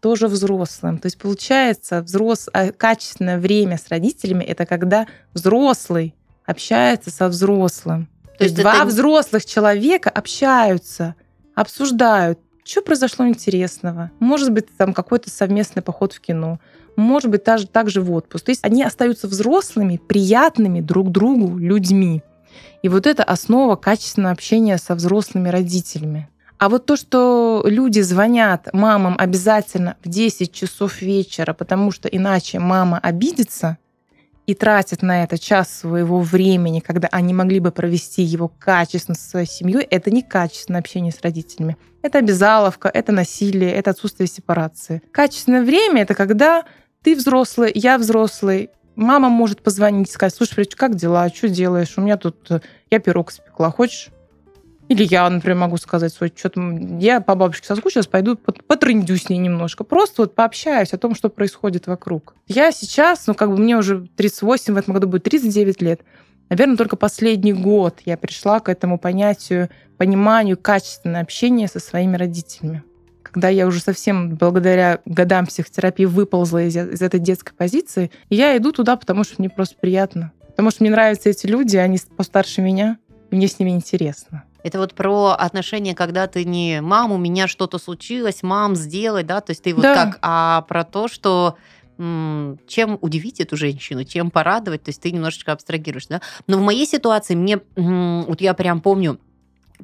тоже 0.00 0.28
взрослым. 0.28 0.98
То 0.98 1.06
есть 1.06 1.18
получается, 1.18 2.02
взрос... 2.02 2.48
а, 2.52 2.70
качественное 2.70 3.38
время 3.38 3.78
с 3.78 3.88
родителями 3.88 4.44
это 4.44 4.66
когда 4.66 5.06
взрослый 5.32 6.14
общается 6.46 7.10
со 7.10 7.28
взрослым. 7.28 8.08
То, 8.38 8.44
есть, 8.44 8.54
есть 8.54 8.56
два 8.56 8.76
это- 8.76 8.86
взрослых 8.86 9.44
человека 9.44 10.10
общаются, 10.10 11.14
обсуждают, 11.54 12.38
что 12.64 12.82
произошло 12.82 13.26
интересного. 13.26 14.10
Может 14.18 14.52
быть, 14.52 14.66
там 14.76 14.92
какой-то 14.92 15.30
совместный 15.30 15.82
поход 15.82 16.12
в 16.12 16.20
кино. 16.20 16.58
Может 16.96 17.30
быть, 17.30 17.44
даже 17.44 17.66
также 17.66 18.00
в 18.00 18.12
отпуск. 18.12 18.46
То 18.46 18.50
есть 18.50 18.64
они 18.64 18.82
остаются 18.82 19.28
взрослыми, 19.28 19.98
приятными 19.98 20.80
друг 20.80 21.10
другу 21.10 21.58
людьми. 21.58 22.22
И 22.82 22.88
вот 22.88 23.06
это 23.06 23.22
основа 23.22 23.76
качественного 23.76 24.32
общения 24.32 24.78
со 24.78 24.94
взрослыми 24.94 25.48
родителями. 25.48 26.28
А 26.58 26.68
вот 26.70 26.86
то, 26.86 26.96
что 26.96 27.62
люди 27.66 28.00
звонят 28.00 28.68
мамам 28.72 29.14
обязательно 29.18 29.96
в 30.02 30.08
10 30.08 30.52
часов 30.52 31.02
вечера, 31.02 31.52
потому 31.52 31.90
что 31.90 32.08
иначе 32.08 32.58
мама 32.58 32.98
обидится 32.98 33.76
и 34.46 34.54
тратит 34.54 35.02
на 35.02 35.24
это 35.24 35.38
час 35.38 35.70
своего 35.70 36.20
времени, 36.20 36.80
когда 36.80 37.08
они 37.08 37.34
могли 37.34 37.60
бы 37.60 37.72
провести 37.72 38.22
его 38.22 38.48
качественно 38.48 39.16
со 39.16 39.28
своей 39.28 39.46
семьей, 39.46 39.82
это 39.82 40.10
не 40.10 40.22
качественное 40.22 40.80
общение 40.80 41.12
с 41.12 41.20
родителями. 41.20 41.76
Это 42.02 42.18
обязаловка, 42.18 42.88
это 42.88 43.10
насилие, 43.12 43.72
это 43.72 43.90
отсутствие 43.90 44.28
сепарации. 44.28 45.02
Качественное 45.10 45.62
время— 45.62 46.02
это 46.02 46.14
когда 46.14 46.64
ты 47.02 47.16
взрослый, 47.16 47.72
я 47.74 47.98
взрослый, 47.98 48.70
мама 48.94 49.28
может 49.28 49.62
позвонить 49.62 50.08
и 50.08 50.12
сказать, 50.12 50.34
слушай, 50.34 50.54
Фрич, 50.54 50.76
как 50.76 50.94
дела, 50.94 51.28
что 51.28 51.48
делаешь? 51.48 51.94
У 51.96 52.00
меня 52.00 52.16
тут, 52.16 52.50
э, 52.50 52.60
я 52.90 53.00
пирог 53.00 53.32
спекла, 53.32 53.70
хочешь? 53.70 54.10
Или 54.88 55.04
я, 55.04 55.28
например, 55.28 55.58
могу 55.58 55.76
сказать, 55.78 56.14
что 56.14 56.28
что-то 56.28 56.60
я 57.00 57.20
по 57.20 57.34
бабушке 57.34 57.66
соскучилась, 57.66 58.06
пойду 58.06 58.36
пот- 58.36 58.64
потрындю 58.64 59.16
с 59.16 59.28
ней 59.28 59.38
немножко. 59.38 59.82
Просто 59.82 60.22
вот 60.22 60.34
пообщаюсь 60.34 60.92
о 60.92 60.98
том, 60.98 61.14
что 61.14 61.28
происходит 61.28 61.86
вокруг. 61.88 62.34
Я 62.46 62.70
сейчас, 62.70 63.26
ну, 63.26 63.34
как 63.34 63.50
бы 63.50 63.56
мне 63.56 63.76
уже 63.76 64.06
38, 64.16 64.74
в 64.74 64.76
этом 64.76 64.94
году 64.94 65.08
будет 65.08 65.24
39 65.24 65.82
лет. 65.82 66.02
Наверное, 66.48 66.76
только 66.76 66.96
последний 66.96 67.52
год 67.52 67.98
я 68.04 68.16
пришла 68.16 68.60
к 68.60 68.68
этому 68.68 68.98
понятию, 68.98 69.68
пониманию 69.96 70.56
качественного 70.56 71.20
общения 71.20 71.66
со 71.66 71.80
своими 71.80 72.16
родителями. 72.16 72.84
Когда 73.22 73.48
я 73.48 73.66
уже 73.66 73.80
совсем 73.80 74.36
благодаря 74.36 75.00
годам 75.04 75.46
психотерапии 75.46 76.04
выползла 76.04 76.62
из, 76.62 76.76
из 76.76 77.02
этой 77.02 77.18
детской 77.18 77.52
позиции, 77.52 78.12
я 78.30 78.56
иду 78.56 78.70
туда, 78.70 78.96
потому 78.96 79.24
что 79.24 79.34
мне 79.38 79.50
просто 79.50 79.74
приятно. 79.80 80.32
Потому 80.46 80.70
что 80.70 80.84
мне 80.84 80.90
нравятся 80.92 81.28
эти 81.28 81.46
люди, 81.46 81.76
они 81.76 81.98
постарше 82.16 82.62
меня, 82.62 82.98
мне 83.32 83.48
с 83.48 83.58
ними 83.58 83.70
интересно. 83.70 84.44
Это 84.66 84.80
вот 84.80 84.94
про 84.94 85.28
отношения, 85.38 85.94
когда 85.94 86.26
ты 86.26 86.44
не 86.44 86.80
«мам, 86.80 87.12
у 87.12 87.18
меня 87.18 87.46
что-то 87.46 87.78
случилось, 87.78 88.42
мам, 88.42 88.74
сделай», 88.74 89.22
да, 89.22 89.40
то 89.40 89.52
есть 89.52 89.62
ты 89.62 89.72
вот 89.72 89.84
Да. 89.84 89.94
как, 89.94 90.18
а 90.22 90.62
про 90.62 90.82
то, 90.82 91.06
что 91.06 91.56
чем 91.98 92.98
удивить 93.00 93.40
эту 93.40 93.56
женщину, 93.56 94.02
чем 94.02 94.32
порадовать, 94.32 94.82
то 94.82 94.88
есть 94.88 95.00
ты 95.00 95.12
немножечко 95.12 95.52
абстрагируешь, 95.52 96.08
да. 96.08 96.20
Но 96.48 96.58
в 96.58 96.62
моей 96.62 96.84
ситуации 96.84 97.36
мне, 97.36 97.60
вот 97.76 98.40
я 98.40 98.54
прям 98.54 98.80
помню, 98.80 99.20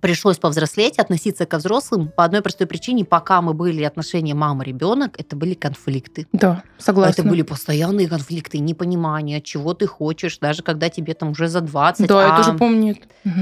пришлось 0.00 0.38
повзрослеть, 0.38 0.98
относиться 0.98 1.46
ко 1.46 1.58
взрослым 1.58 2.08
по 2.08 2.24
одной 2.24 2.42
простой 2.42 2.66
причине. 2.66 3.04
Пока 3.04 3.42
мы 3.42 3.54
были 3.54 3.82
отношения 3.82 4.34
мама-ребенок, 4.34 5.18
это 5.18 5.36
были 5.36 5.54
конфликты. 5.54 6.26
Да, 6.32 6.62
согласна. 6.78 7.22
Это 7.22 7.28
были 7.28 7.42
постоянные 7.42 8.08
конфликты, 8.08 8.58
непонимание, 8.58 9.40
чего 9.40 9.74
ты 9.74 9.86
хочешь, 9.86 10.38
даже 10.38 10.62
когда 10.62 10.88
тебе 10.88 11.14
там 11.14 11.30
уже 11.30 11.48
за 11.48 11.60
20. 11.60 12.06
Да, 12.08 12.22
я 12.22 12.34
а 12.34 12.42
тоже 12.42 12.56
помню. 12.56 12.96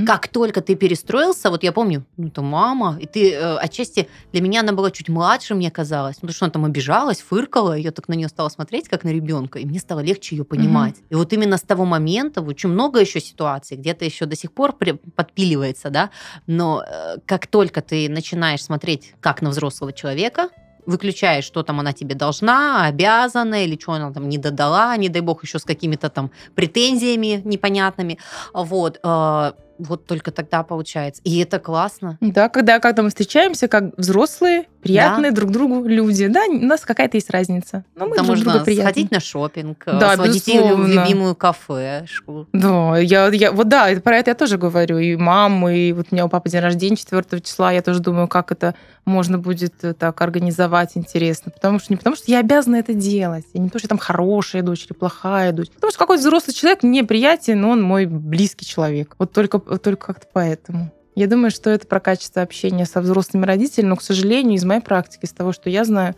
Как 0.07 0.29
только 0.29 0.61
ты 0.61 0.75
перестроился, 0.75 1.51
вот 1.51 1.63
я 1.63 1.73
помню, 1.73 2.05
ну, 2.17 2.29
это 2.29 2.43
мама, 2.43 2.99
и 3.01 3.07
ты 3.07 3.33
э, 3.33 3.57
отчасти 3.57 4.09
для 4.33 4.43
меня 4.43 4.61
она 4.61 4.73
была 4.73 4.91
чуть 4.91 5.09
младше, 5.09 5.55
мне 5.55 5.71
казалось, 5.71 6.17
ну, 6.17 6.29
потому 6.29 6.35
что 6.35 6.45
она 6.47 6.53
там 6.53 6.65
обижалась, 6.65 7.21
фыркала, 7.21 7.77
я 7.77 7.91
так 7.91 8.09
на 8.09 8.15
нее 8.15 8.29
стала 8.29 8.49
смотреть, 8.49 8.89
как 8.89 9.05
на 9.05 9.09
ребенка, 9.11 9.59
и 9.59 9.65
мне 9.65 9.79
стало 9.79 10.01
легче 10.01 10.37
ее 10.37 10.45
понимать. 10.45 10.97
И 11.09 11.15
вот 11.15 11.33
именно 11.33 11.57
с 11.57 11.63
того 11.63 11.85
момента, 11.85 12.41
очень 12.43 12.69
много 12.69 13.01
еще 13.01 13.21
ситуаций, 13.21 13.77
где-то 13.77 14.05
еще 14.05 14.27
до 14.27 14.37
сих 14.37 14.53
пор 14.53 14.73
подпиливается, 14.73 15.91
да, 15.91 16.11
но 16.51 16.83
э, 16.83 17.19
как 17.27 17.47
только 17.47 17.81
ты 17.81 18.09
начинаешь 18.09 18.65
смотреть 18.65 19.15
как 19.21 19.41
на 19.41 19.51
взрослого 19.51 19.93
человека, 19.93 20.51
выключаешь, 20.85 21.45
что 21.45 21.63
там 21.63 21.79
она 21.79 21.93
тебе 21.93 22.15
должна, 22.17 22.87
обязана, 22.87 23.65
или 23.65 23.79
что 23.81 23.93
она 23.93 24.13
там 24.13 24.29
не 24.29 24.37
додала, 24.37 24.97
не 24.97 25.09
дай 25.09 25.23
бог 25.23 25.45
еще 25.45 25.59
с 25.61 25.65
какими-то 25.65 26.11
там 26.11 26.33
претензиями 26.57 27.41
непонятными, 27.45 28.19
вот, 28.53 28.99
э, 29.03 29.53
вот 29.81 30.07
только 30.07 30.31
тогда 30.31 30.63
получается. 30.63 31.21
И 31.25 31.39
это 31.39 31.59
классно. 31.59 32.19
Да, 32.21 32.49
когда, 32.49 32.79
когда 32.79 33.03
мы 33.03 33.09
встречаемся 33.09 33.69
как 33.69 33.97
взрослые, 33.97 34.67
приятные 34.83 35.33
друг 35.33 35.51
другу 35.51 35.87
люди. 35.87 36.27
Да, 36.27 36.45
у 36.49 36.53
нас 36.55 36.81
какая-то 36.83 37.17
есть 37.17 37.31
разница. 37.31 37.85
Но 37.95 38.07
мы 38.07 38.17
Там 38.17 38.27
друг 38.27 38.39
можно 38.39 38.53
другу 38.53 38.65
приятны. 38.65 38.91
сходить 38.91 39.11
на 39.11 39.21
шопинг, 39.21 39.85
Да, 39.87 40.15
сводить 40.15 40.47
ее 40.49 40.75
в 40.75 40.87
любимую 40.87 41.35
кафешку. 41.35 42.47
Да, 42.53 42.99
я, 42.99 43.29
я, 43.29 43.53
вот 43.53 43.69
да, 43.69 43.89
про 44.03 44.17
это 44.17 44.31
я 44.31 44.35
тоже 44.35 44.59
говорю. 44.59 44.99
И 44.99 45.17
мамы, 45.17 45.77
и 45.77 45.93
вот 45.93 46.07
у 46.11 46.15
меня 46.15 46.27
у 46.27 46.29
папы 46.29 46.49
день 46.49 46.61
рождения 46.61 46.97
4 46.97 47.41
числа, 47.41 47.73
я 47.73 47.83
тоже 47.83 48.01
думаю, 48.01 48.29
как 48.29 48.53
это 48.53 48.75
можно 49.05 49.39
будет 49.39 49.75
э, 49.83 49.95
так 49.95 50.21
организовать 50.21 50.93
интересно. 50.95 51.51
Потому 51.51 51.79
что 51.79 51.93
не 51.93 51.97
потому, 51.97 52.17
что 52.17 52.31
я 52.31 52.41
обязана 52.41 52.77
это 52.77 52.95
делать. 52.95 53.47
И 53.53 53.59
не 53.59 53.69
потому, 53.69 53.81
что 53.81 53.87
я 53.87 53.89
там 53.89 53.99
хорошая 53.99 54.63
дочь 54.63 54.87
или 54.87 54.93
плохая 54.93 55.53
дочь. 55.53 55.69
Потому 55.75 55.91
что 55.91 55.99
какой-то 55.99 56.23
взрослый 56.23 56.55
человек 56.55 56.83
мне 56.83 57.03
приятен, 57.05 57.61
но 57.61 57.71
он 57.71 57.83
мой 57.83 58.07
близкий 58.07 58.65
человек. 58.67 59.17
Вот 59.19 59.33
только, 59.33 59.61
вот 59.71 59.83
только 59.83 60.09
как-то 60.09 60.27
поэтому. 60.33 60.93
Я 61.15 61.27
думаю, 61.27 61.51
что 61.51 61.71
это 61.71 61.87
про 61.87 62.01
качество 62.01 62.43
общения 62.43 62.87
со 62.87 63.01
взрослыми 63.01 63.45
родителями, 63.45 63.91
но, 63.91 63.97
к 63.97 64.03
сожалению, 64.03 64.55
из 64.55 64.65
моей 64.65 64.81
практики, 64.81 65.25
из 65.25 65.33
того, 65.33 65.53
что 65.53 65.69
я 65.69 65.85
знаю, 65.85 66.15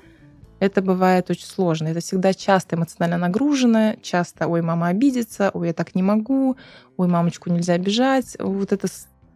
это 0.60 0.80
бывает 0.80 1.28
очень 1.28 1.46
сложно. 1.46 1.88
Это 1.88 2.00
всегда 2.00 2.34
часто 2.34 2.76
эмоционально 2.76 3.26
нагружено, 3.26 3.96
часто, 4.00 4.46
ой, 4.46 4.62
мама 4.62 4.88
обидится, 4.88 5.50
ой, 5.54 5.68
я 5.68 5.72
так 5.72 5.94
не 5.94 6.02
могу, 6.02 6.56
ой, 6.96 7.08
мамочку 7.08 7.50
нельзя 7.50 7.72
обижать. 7.72 8.36
Вот 8.38 8.72
это 8.72 8.86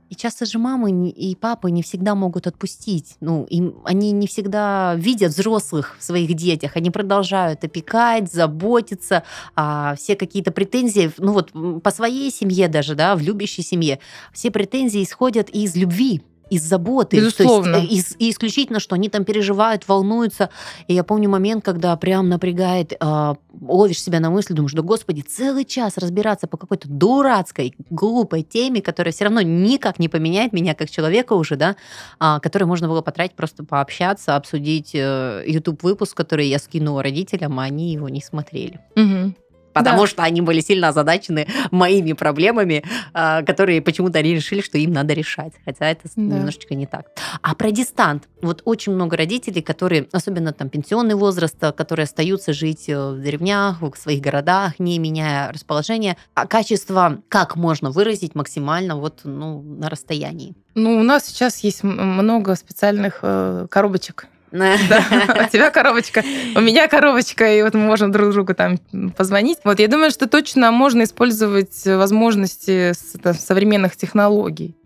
И 0.08 0.14
часто 0.14 0.46
же 0.46 0.58
мамы 0.58 1.10
и 1.10 1.34
папы 1.34 1.70
не 1.70 1.82
всегда 1.82 2.14
могут 2.14 2.46
отпустить. 2.46 3.16
Ну, 3.20 3.44
им, 3.44 3.80
они 3.84 4.12
не 4.12 4.26
всегда 4.26 4.94
видят 4.96 5.32
взрослых 5.32 5.96
в 5.98 6.04
своих 6.04 6.34
детях. 6.34 6.76
Они 6.76 6.90
продолжают 6.90 7.64
опекать, 7.64 8.32
заботиться. 8.32 9.24
А 9.56 9.94
все 9.96 10.14
какие-то 10.14 10.52
претензии, 10.52 11.10
ну 11.18 11.32
вот 11.32 11.52
по 11.82 11.90
своей 11.90 12.30
семье 12.30 12.68
даже, 12.68 12.94
да, 12.94 13.16
в 13.16 13.20
любящей 13.20 13.62
семье, 13.62 13.98
все 14.32 14.50
претензии 14.50 15.02
исходят 15.02 15.50
из 15.50 15.74
любви 15.74 16.22
из 16.50 16.62
заботы. 16.62 17.16
Безусловно. 17.18 17.74
То 17.74 17.78
есть, 17.80 17.92
э, 17.92 17.94
из- 17.94 18.16
и 18.18 18.30
исключительно, 18.30 18.80
что 18.80 18.94
они 18.94 19.08
там 19.08 19.24
переживают, 19.24 19.86
волнуются. 19.88 20.50
И 20.86 20.94
я 20.94 21.02
помню 21.04 21.28
момент, 21.28 21.64
когда 21.64 21.96
прям 21.96 22.28
напрягает, 22.28 22.92
а, 23.00 23.36
ловишь 23.60 24.00
себя 24.02 24.20
на 24.20 24.30
мысли, 24.30 24.54
думаешь, 24.54 24.72
да 24.72 24.82
господи, 24.82 25.22
целый 25.22 25.64
час 25.64 25.98
разбираться 25.98 26.46
по 26.46 26.56
какой-то 26.56 26.88
дурацкой, 26.88 27.74
глупой 27.90 28.42
теме, 28.42 28.80
которая 28.80 29.12
все 29.12 29.24
равно 29.24 29.40
никак 29.40 29.98
не 29.98 30.08
поменяет 30.08 30.52
меня 30.52 30.74
как 30.74 30.90
человека 30.90 31.32
уже, 31.32 31.56
да, 31.56 31.76
а, 32.18 32.38
который 32.40 32.64
можно 32.64 32.88
было 32.88 33.02
потратить 33.02 33.34
просто 33.34 33.64
пообщаться, 33.64 34.36
обсудить 34.36 34.94
YouTube-выпуск, 34.94 36.16
который 36.16 36.48
я 36.48 36.58
скинула 36.58 37.02
родителям, 37.02 37.58
а 37.58 37.64
они 37.64 37.92
его 37.92 38.08
не 38.08 38.20
смотрели. 38.20 38.80
Мгм. 38.94 39.34
Потому 39.76 40.00
Да. 40.02 40.06
что 40.06 40.22
они 40.22 40.40
были 40.40 40.60
сильно 40.60 40.88
озадачены 40.88 41.46
моими 41.70 42.14
проблемами, 42.14 42.82
а, 43.12 43.42
которые 43.42 43.82
почему-то 43.82 44.18
они 44.18 44.34
решили, 44.34 44.62
что 44.62 44.78
им 44.78 44.92
надо 44.92 45.12
решать. 45.12 45.52
Хотя 45.64 45.90
это 45.90 46.08
Да. 46.16 46.22
немножечко 46.22 46.74
не 46.74 46.86
так. 46.86 47.06
А 47.42 47.54
про 47.54 47.70
дистант. 47.70 48.28
Вот 48.40 48.62
очень 48.64 48.92
много 48.92 49.16
родителей, 49.16 49.60
которые, 49.62 50.08
особенно 50.12 50.52
там 50.52 50.68
пенсионный 50.70 51.14
возраст, 51.14 51.56
а, 51.62 51.72
которые 51.72 52.04
остаются 52.04 52.52
жить 52.52 52.88
э, 52.88 53.10
в 53.12 53.20
деревнях, 53.22 53.82
в 53.82 53.94
своих 53.96 54.20
городах, 54.22 54.78
не 54.78 54.98
меняя 54.98 55.52
расположение. 55.52 56.16
А 56.34 56.46
качество 56.46 57.18
как 57.28 57.56
можно 57.56 57.90
выразить 57.90 58.34
максимально 58.34 58.96
вот 58.96 59.20
ну, 59.24 59.60
на 59.62 59.88
расстоянии? 59.90 60.54
Ну, 60.74 60.98
у 60.98 61.02
нас 61.02 61.26
сейчас 61.26 61.58
есть 61.64 61.82
много 61.82 62.54
специальных 62.54 63.20
э, 63.22 63.66
коробочек. 63.70 64.26
Да, 64.88 65.46
у 65.46 65.50
тебя 65.50 65.70
коробочка, 65.70 66.22
у 66.54 66.60
меня 66.60 66.88
коробочка, 66.88 67.52
и 67.52 67.62
вот 67.62 67.74
мы 67.74 67.80
можем 67.80 68.12
друг 68.12 68.32
другу 68.32 68.54
там 68.54 68.78
позвонить. 69.16 69.58
Вот 69.64 69.80
я 69.80 69.88
думаю, 69.88 70.10
что 70.10 70.28
точно 70.28 70.70
можно 70.70 71.02
использовать 71.02 71.84
возможности 71.84 72.92
современных 73.34 73.96
технологий. 73.96 74.76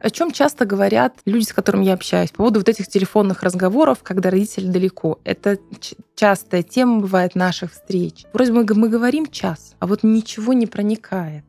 О 0.00 0.10
чем 0.10 0.32
часто 0.32 0.64
говорят 0.64 1.14
люди, 1.24 1.44
с 1.44 1.52
которыми 1.52 1.84
я 1.84 1.94
общаюсь, 1.94 2.30
по 2.30 2.38
поводу 2.38 2.60
вот 2.60 2.68
этих 2.68 2.88
телефонных 2.88 3.42
разговоров, 3.42 3.98
когда 4.02 4.30
родители 4.30 4.66
далеко. 4.66 5.18
Это 5.24 5.58
частая 6.14 6.62
тема 6.62 7.00
бывает 7.00 7.34
наших 7.34 7.72
встреч. 7.72 8.24
Вроде 8.32 8.52
бы 8.52 8.64
мы 8.74 8.88
говорим 8.88 9.26
час, 9.26 9.74
а 9.78 9.86
вот 9.86 10.02
ничего 10.02 10.52
не 10.52 10.66
проникает. 10.66 11.44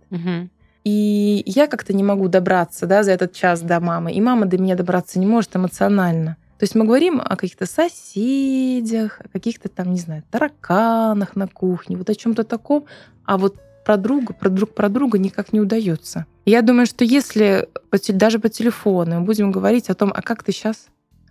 И 0.86 1.44
я 1.46 1.68
как-то 1.68 1.94
не 1.94 2.04
могу 2.04 2.30
добраться 2.30 2.86
да, 2.88 3.04
за 3.04 3.12
этот 3.12 3.34
час 3.34 3.62
до 3.62 3.80
мамы, 3.80 4.14
и 4.14 4.22
мама 4.22 4.46
до 4.46 4.58
меня 4.58 4.76
добраться 4.76 5.20
не 5.20 5.26
может 5.26 5.56
эмоционально. 5.56 6.38
То 6.60 6.64
есть 6.64 6.76
мы 6.76 6.84
говорим 6.84 7.22
о 7.24 7.38
каких-то 7.38 7.66
соседях, 7.66 9.22
о 9.24 9.30
каких-то 9.30 9.70
там, 9.70 9.94
не 9.94 10.00
знаю, 10.00 10.24
тараканах 10.30 11.38
на 11.38 11.48
кухне, 11.48 11.96
вот 11.96 12.10
о 12.10 12.16
чем-то 12.16 12.44
таком, 12.44 12.86
а 13.24 13.38
вот 13.38 13.56
про 13.86 13.96
друга, 13.96 14.34
про 14.34 14.50
друг 14.50 14.76
про 14.76 14.90
друга 14.90 15.18
никак 15.18 15.54
не 15.54 15.62
удается. 15.62 16.26
Я 16.46 16.62
думаю, 16.62 16.86
что 16.86 17.06
если 17.06 17.70
даже 18.10 18.40
по 18.40 18.50
телефону 18.50 19.22
мы 19.22 19.26
будем 19.26 19.52
говорить 19.54 19.90
о 19.90 19.96
том, 19.96 20.12
а 20.14 20.22
как 20.22 20.44
ты 20.44 20.52
сейчас, 20.52 20.88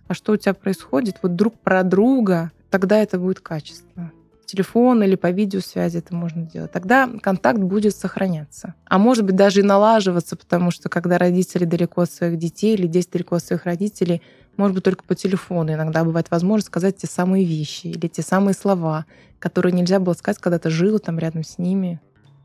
а 0.07 0.15
что 0.15 0.31
у 0.31 0.37
тебя 0.37 0.55
происходит, 0.55 1.17
вот 1.21 1.35
друг 1.35 1.59
про 1.59 1.83
друга, 1.83 2.51
тогда 2.71 2.97
это 2.97 3.19
будет 3.19 3.39
качественно 3.39 4.11
телефон 4.47 5.03
или 5.03 5.15
по 5.15 5.29
видеосвязи 5.29 5.99
это 5.99 6.15
можно 6.15 6.41
делать. 6.41 6.71
Тогда 6.71 7.07
контакт 7.21 7.59
будет 7.59 7.95
сохраняться. 7.95 8.73
А 8.85 8.97
может 8.97 9.23
быть 9.23 9.35
даже 9.35 9.59
и 9.59 9.63
налаживаться, 9.63 10.35
потому 10.35 10.71
что 10.71 10.89
когда 10.89 11.19
родители 11.19 11.65
далеко 11.65 12.01
от 12.01 12.11
своих 12.11 12.39
детей 12.39 12.73
или 12.73 12.87
дети 12.87 13.09
далеко 13.13 13.35
от 13.35 13.43
своих 13.43 13.65
родителей, 13.65 14.23
может 14.59 14.75
быть 14.75 14.83
только 14.83 15.03
по 15.05 15.15
телефону 15.15 15.73
иногда 15.73 16.03
бывает 16.03 16.29
возможность 16.29 16.67
сказать 16.67 16.97
те 16.97 17.07
самые 17.07 17.45
вещи 17.45 17.87
или 17.87 18.07
те 18.07 18.21
самые 18.21 18.53
слова, 18.53 19.05
которые 19.39 19.71
нельзя 19.71 19.99
было 19.99 20.13
сказать, 20.13 20.39
когда 20.39 20.59
ты 20.59 20.69
жил 20.69 20.99
там 20.99 21.17
рядом 21.17 21.43
с 21.43 21.57
ними 21.57 22.01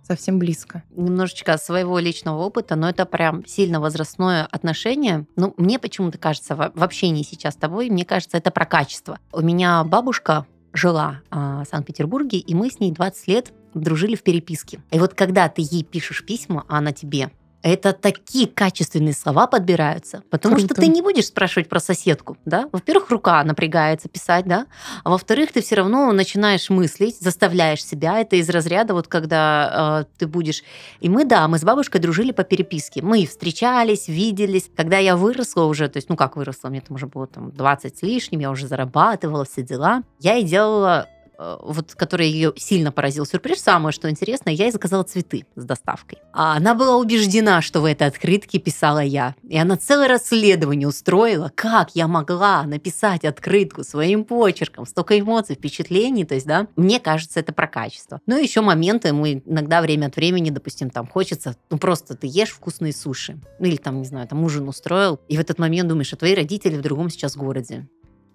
совсем 0.07 0.39
близко. 0.39 0.85
немножечко 0.95 1.57
своего 1.59 1.99
личного 1.99 2.39
опыта, 2.43 2.77
но 2.77 2.89
это 2.89 3.05
прям 3.05 3.45
сильно 3.47 3.81
возрастное 3.81 4.47
отношение. 4.47 5.27
Ну, 5.35 5.55
мне 5.57 5.79
почему-то 5.79 6.19
кажется, 6.19 6.55
в 6.55 6.83
общении 6.83 7.23
сейчас 7.23 7.55
с 7.55 7.57
тобой, 7.57 7.91
мне 7.91 8.05
кажется, 8.05 8.37
это 8.37 8.51
про 8.51 8.67
качество. 8.67 9.19
У 9.33 9.41
меня 9.41 9.83
бабушка 9.83 10.47
жила 10.73 11.23
а, 11.31 11.65
в 11.65 11.69
Санкт-Петербурге, 11.69 12.39
и 12.39 12.55
мы 12.55 12.71
с 12.71 12.81
ней 12.81 12.93
20 12.93 13.29
лет 13.29 13.53
дружили 13.73 14.15
в 14.15 14.23
переписке. 14.23 14.81
И 14.91 14.99
вот 14.99 15.15
когда 15.15 15.49
ты 15.49 15.63
ей 15.63 15.83
пишешь 15.83 16.25
письма, 16.25 16.65
а 16.69 16.79
она 16.79 16.93
тебе, 16.93 17.31
это 17.65 17.95
такие 17.95 18.47
качественные 18.47 19.15
слова 19.15 19.47
подбираются, 19.47 20.23
потому 20.29 20.57
Круто. 20.57 20.75
что 20.75 20.83
ты 20.83 20.87
не 20.87 21.01
будешь 21.01 21.29
спрашивать 21.29 21.67
про 21.67 21.81
соседку, 21.81 22.37
да? 22.45 22.69
Во-первых, 22.73 23.09
рука 23.09 23.43
напрягается 23.43 24.11
писать, 24.11 24.45
да? 24.45 24.67
А 25.03 25.09
во-вторых, 25.09 25.51
ты 25.51 25.63
все 25.63 25.77
равно 25.77 26.13
начинаешь 26.13 26.69
мыслить, 26.69 27.19
заставляешь 27.19 27.83
себя. 27.83 28.21
Это 28.21 28.37
из 28.37 28.51
разряда, 28.51 28.93
вот 28.93 29.09
когда 29.09 30.03
э, 30.03 30.19
ты 30.19 30.27
будешь... 30.27 30.63
И 31.01 31.09
мы, 31.09 31.25
да, 31.25 31.49
мы 31.49 31.59
с 31.59 31.65
бабушкой 31.65 32.03
дружили 32.03 32.33
по 32.33 32.45
переписке. 32.45 33.01
Мы 33.01 33.25
встречались, 33.25 34.09
виделись. 34.09 34.69
Когда 34.77 34.99
я 34.99 35.17
выросла 35.17 35.65
уже, 35.65 35.89
то 35.89 35.97
есть, 35.97 36.11
ну 36.11 36.17
как 36.17 36.37
выросла, 36.37 36.69
мне 36.69 36.83
там 36.83 36.97
уже 36.97 37.07
было 37.07 37.27
там 37.27 37.51
20 37.51 37.97
с 37.97 38.03
лишним, 38.03 38.41
я 38.41 38.51
уже 38.51 38.67
зарабатывала, 38.67 39.47
все 39.47 39.63
дела. 39.63 40.03
Я 40.21 40.37
и 40.37 40.43
делала 40.43 41.09
вот, 41.39 41.95
который 41.95 42.29
ее 42.29 42.53
сильно 42.57 42.93
поразил 42.93 43.27
сюрприз, 43.27 43.63
самое 43.63 43.93
что 43.93 44.11
интересно, 44.11 44.51
я 44.51 44.65
ей 44.65 44.73
заказала 44.73 45.03
цветы 45.03 45.47
с 45.57 45.65
доставкой. 45.65 46.19
А 46.33 46.57
она 46.57 46.75
была 46.75 46.97
убеждена, 46.97 47.63
что 47.63 47.81
в 47.81 47.85
этой 47.85 48.07
открытке 48.07 48.59
писала 48.59 49.01
я. 49.01 49.35
И 49.49 49.57
она 49.57 49.77
целое 49.77 50.09
расследование 50.09 50.89
устроила, 50.89 51.51
как 51.55 51.91
я 51.95 52.09
могла 52.09 52.63
написать 52.65 53.25
открытку 53.25 53.85
своим 53.85 54.25
почерком, 54.25 54.87
столько 54.87 55.19
эмоций, 55.19 55.57
впечатлений, 55.57 56.25
то 56.25 56.35
есть, 56.35 56.47
да, 56.47 56.67
мне 56.77 57.01
кажется, 57.01 57.41
это 57.41 57.53
про 57.53 57.67
качество. 57.67 58.21
Ну, 58.27 58.41
еще 58.41 58.61
моменты, 58.61 59.13
мы 59.13 59.43
иногда 59.45 59.81
время 59.81 60.07
от 60.07 60.17
времени, 60.17 60.51
допустим, 60.51 60.91
там 60.91 61.07
хочется, 61.07 61.57
ну, 61.71 61.79
просто 61.79 62.17
ты 62.17 62.27
ешь 62.27 62.51
вкусные 62.51 62.93
суши, 62.93 63.39
ну, 63.59 63.67
или 63.67 63.77
там, 63.77 63.99
не 63.99 64.07
знаю, 64.07 64.27
там 64.29 64.43
ужин 64.45 64.69
устроил, 64.69 65.21
и 65.29 65.37
в 65.37 65.41
этот 65.41 65.59
момент 65.59 65.89
думаешь, 65.89 66.13
а 66.13 66.17
твои 66.17 66.35
родители 66.35 66.77
в 66.77 66.83
другом 66.83 67.11
сейчас 67.11 67.37
городе. 67.37 67.87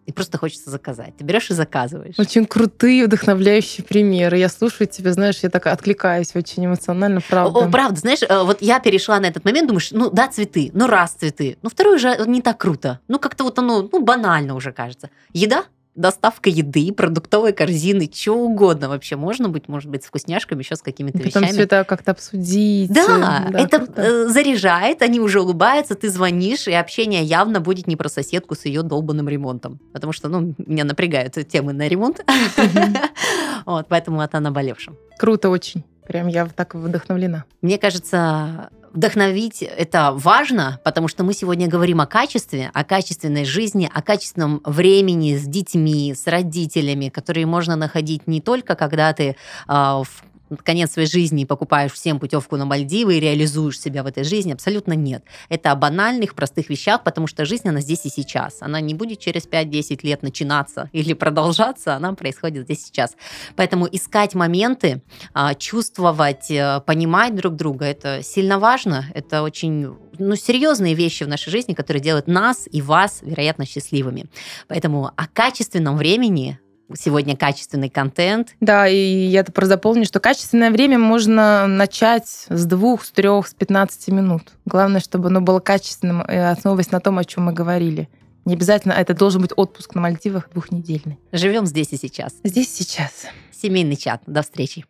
И 0.10 0.12
просто 0.12 0.40
хочется 0.40 0.72
заказать. 0.72 1.16
Ты 1.18 1.24
берешь 1.24 1.52
и 1.52 1.54
заказываешь. 1.54 2.16
Очень 2.18 2.48
крутые, 2.48 3.06
вдохновляющие 3.06 3.86
примеры. 3.86 4.40
Я 4.40 4.50
слушаю 4.50 4.88
тебя, 4.88 5.14
знаешь, 5.14 5.38
я 5.44 5.52
так 5.52 5.68
откликаюсь 5.68 6.36
очень 6.36 6.66
эмоционально, 6.66 7.22
правда. 7.22 7.60
О, 7.60 7.70
правда, 7.70 8.00
знаешь, 8.00 8.24
э, 8.24 8.44
вот 8.44 8.64
я 8.64 8.80
перешла 8.80 9.20
на 9.20 9.28
этот 9.28 9.46
момент, 9.46 9.68
думаешь, 9.68 9.92
ну 9.92 10.10
да, 10.10 10.28
цветы, 10.28 10.72
ну 10.74 10.88
раз 10.88 11.12
цветы, 11.12 11.60
ну 11.62 11.70
второй 11.70 11.98
уже 11.98 12.18
не 12.26 12.42
так 12.42 12.58
круто. 12.58 13.00
Ну 13.08 13.20
как-то 13.20 13.44
вот 13.44 13.60
оно, 13.60 13.88
ну 13.92 14.02
банально 14.02 14.56
уже 14.56 14.72
кажется. 14.72 15.12
Еда, 15.32 15.66
доставка 15.96 16.50
еды, 16.50 16.94
продуктовой 16.94 17.52
корзины, 17.52 18.08
чего 18.08 18.46
угодно 18.46 18.88
вообще 18.90 19.16
можно 19.16 19.50
быть, 19.50 19.68
может 19.68 19.90
быть, 19.90 20.04
с 20.04 20.08
вкусняшками, 20.08 20.62
еще 20.62 20.76
с 20.76 20.82
какими-то 20.82 21.18
потом 21.18 21.44
вещами. 21.44 21.52
все 21.52 21.64
это 21.64 21.84
как-то 21.84 22.12
обсудить. 22.12 22.92
Да, 22.94 23.48
Да, 23.52 23.60
это 23.60 23.80
круто. 23.80 24.02
э, 24.02 24.28
заряжает, 24.30 25.02
они 25.02 25.20
уже 25.20 25.42
улыбаются, 25.42 25.96
ты 25.96 26.10
звонишь, 26.10 26.68
и 26.68 26.74
общение 26.74 27.24
явно 27.24 27.60
будет 27.60 27.88
не 27.88 27.96
про 27.96 28.08
соседку 28.08 28.56
с 28.56 28.66
ее 28.66 28.82
долбанным 28.84 29.28
ремонтом. 29.28 29.80
Потому 29.92 30.14
что, 30.14 30.30
ну, 30.30 30.54
меня 30.58 30.86
напрягают 30.86 31.34
темы 31.50 31.74
на 31.74 31.88
ремонт. 31.88 32.24
Вот, 33.66 33.88
поэтому 33.90 34.22
это 34.22 34.38
о 34.38 34.42
наболевшем. 34.42 34.98
Круто 35.18 35.50
очень. 35.50 35.84
Прям 36.08 36.28
я 36.28 36.48
так 36.48 36.74
вдохновлена. 36.76 37.44
Мне 37.62 37.78
кажется, 37.78 38.70
вдохновить 38.94 39.62
это 39.62 40.12
важно, 40.14 40.80
потому 40.84 41.08
что 41.08 41.24
мы 41.24 41.34
сегодня 41.34 41.68
говорим 41.68 42.02
о 42.02 42.06
качестве, 42.06 42.72
о 42.74 42.84
качественной 42.84 43.46
жизни, 43.46 43.90
о 43.94 44.02
качественном 44.02 44.62
времени 44.64 45.36
с 45.36 45.46
детьми, 45.46 46.14
с 46.14 46.28
родителями, 46.28 47.10
которые 47.10 47.46
можно 47.46 47.76
находить 47.76 48.28
не 48.28 48.42
только 48.42 48.76
когда 48.76 49.14
ты 49.14 49.36
а, 49.68 50.04
в 50.04 50.24
конец 50.64 50.92
своей 50.92 51.08
жизни 51.08 51.46
покупаешь 51.46 51.92
всем 51.92 52.20
путевку 52.20 52.58
на 52.58 52.66
Мальдивы 52.66 53.18
и 53.18 53.20
реализуешь 53.20 53.80
себя 53.80 54.04
в 54.04 54.08
этой 54.08 54.24
жизни. 54.24 54.54
Абсолютно 54.54 54.94
нет. 54.94 55.24
Это 55.50 55.72
о 55.72 55.76
банальных, 55.76 56.36
простых 56.36 56.70
вещах, 56.70 57.04
потому 57.04 57.28
что 57.28 57.46
жизнь, 57.46 57.68
она 57.68 57.82
здесь 57.82 58.06
и 58.06 58.10
сейчас. 58.10 58.58
Она 58.62 58.82
не 58.82 58.94
будет 58.94 59.20
через 59.20 59.48
5-10 59.48 60.00
лет 60.04 60.24
начинаться 60.24 60.90
или 60.94 61.14
продолжаться, 61.14 61.96
она 61.96 62.14
происходит 62.14 62.66
здесь 62.66 62.84
и 62.84 62.88
сейчас. 62.88 63.16
Поэтому 63.56 63.88
искать 63.92 64.36
моменты, 64.36 65.02
а, 65.34 65.54
чувствовать, 65.54 66.52
э, 66.52 66.82
понимать 66.86 67.36
друг 67.36 67.56
друга, 67.56 67.86
это 67.86 68.22
сильно 68.24 68.60
важно. 68.60 69.06
Это 69.14 69.44
очень 69.44 69.96
ну, 70.18 70.36
серьезные 70.36 70.94
вещи 70.94 71.24
в 71.24 71.28
нашей 71.28 71.50
жизни, 71.50 71.74
которые 71.74 72.02
делают 72.02 72.28
нас 72.28 72.68
и 72.72 72.82
вас, 72.82 73.20
вероятно, 73.22 73.66
счастливыми. 73.66 74.26
Поэтому 74.68 75.12
о 75.16 75.28
качественном 75.28 75.98
времени 75.98 76.60
сегодня 76.98 77.36
качественный 77.36 77.90
контент. 77.90 78.56
Да, 78.60 78.88
и 78.88 78.96
я 78.96 79.42
это 79.42 79.52
просто 79.52 79.76
запомню, 79.76 80.06
что 80.06 80.20
качественное 80.20 80.72
время 80.72 81.00
можно 81.00 81.68
начать 81.68 82.46
с 82.50 82.66
двух, 82.66 83.06
с 83.06 83.12
трех, 83.12 83.48
с 83.48 83.54
15 83.54 84.10
минут. 84.10 84.44
Главное, 84.66 85.02
чтобы 85.02 85.28
оно 85.28 85.42
было 85.42 85.60
качественным, 85.60 86.22
и 86.22 86.36
основываясь 86.36 86.92
на 86.92 87.00
том, 87.00 87.18
о 87.18 87.26
чем 87.26 87.46
мы 87.46 87.54
говорили. 87.54 88.10
Не 88.46 88.56
обязательно 88.56 88.94
это 88.94 89.14
должен 89.14 89.42
быть 89.42 89.52
отпуск 89.56 89.96
на 89.96 90.02
Мальдивах 90.02 90.50
двухнедельный. 90.52 91.20
Живем 91.32 91.66
здесь 91.66 91.92
и 91.92 91.98
сейчас. 91.98 92.34
Здесь 92.44 92.74
сейчас. 92.74 93.28
Семейный 93.52 93.96
чат. 93.96 94.22
До 94.26 94.42
встречи. 94.42 94.86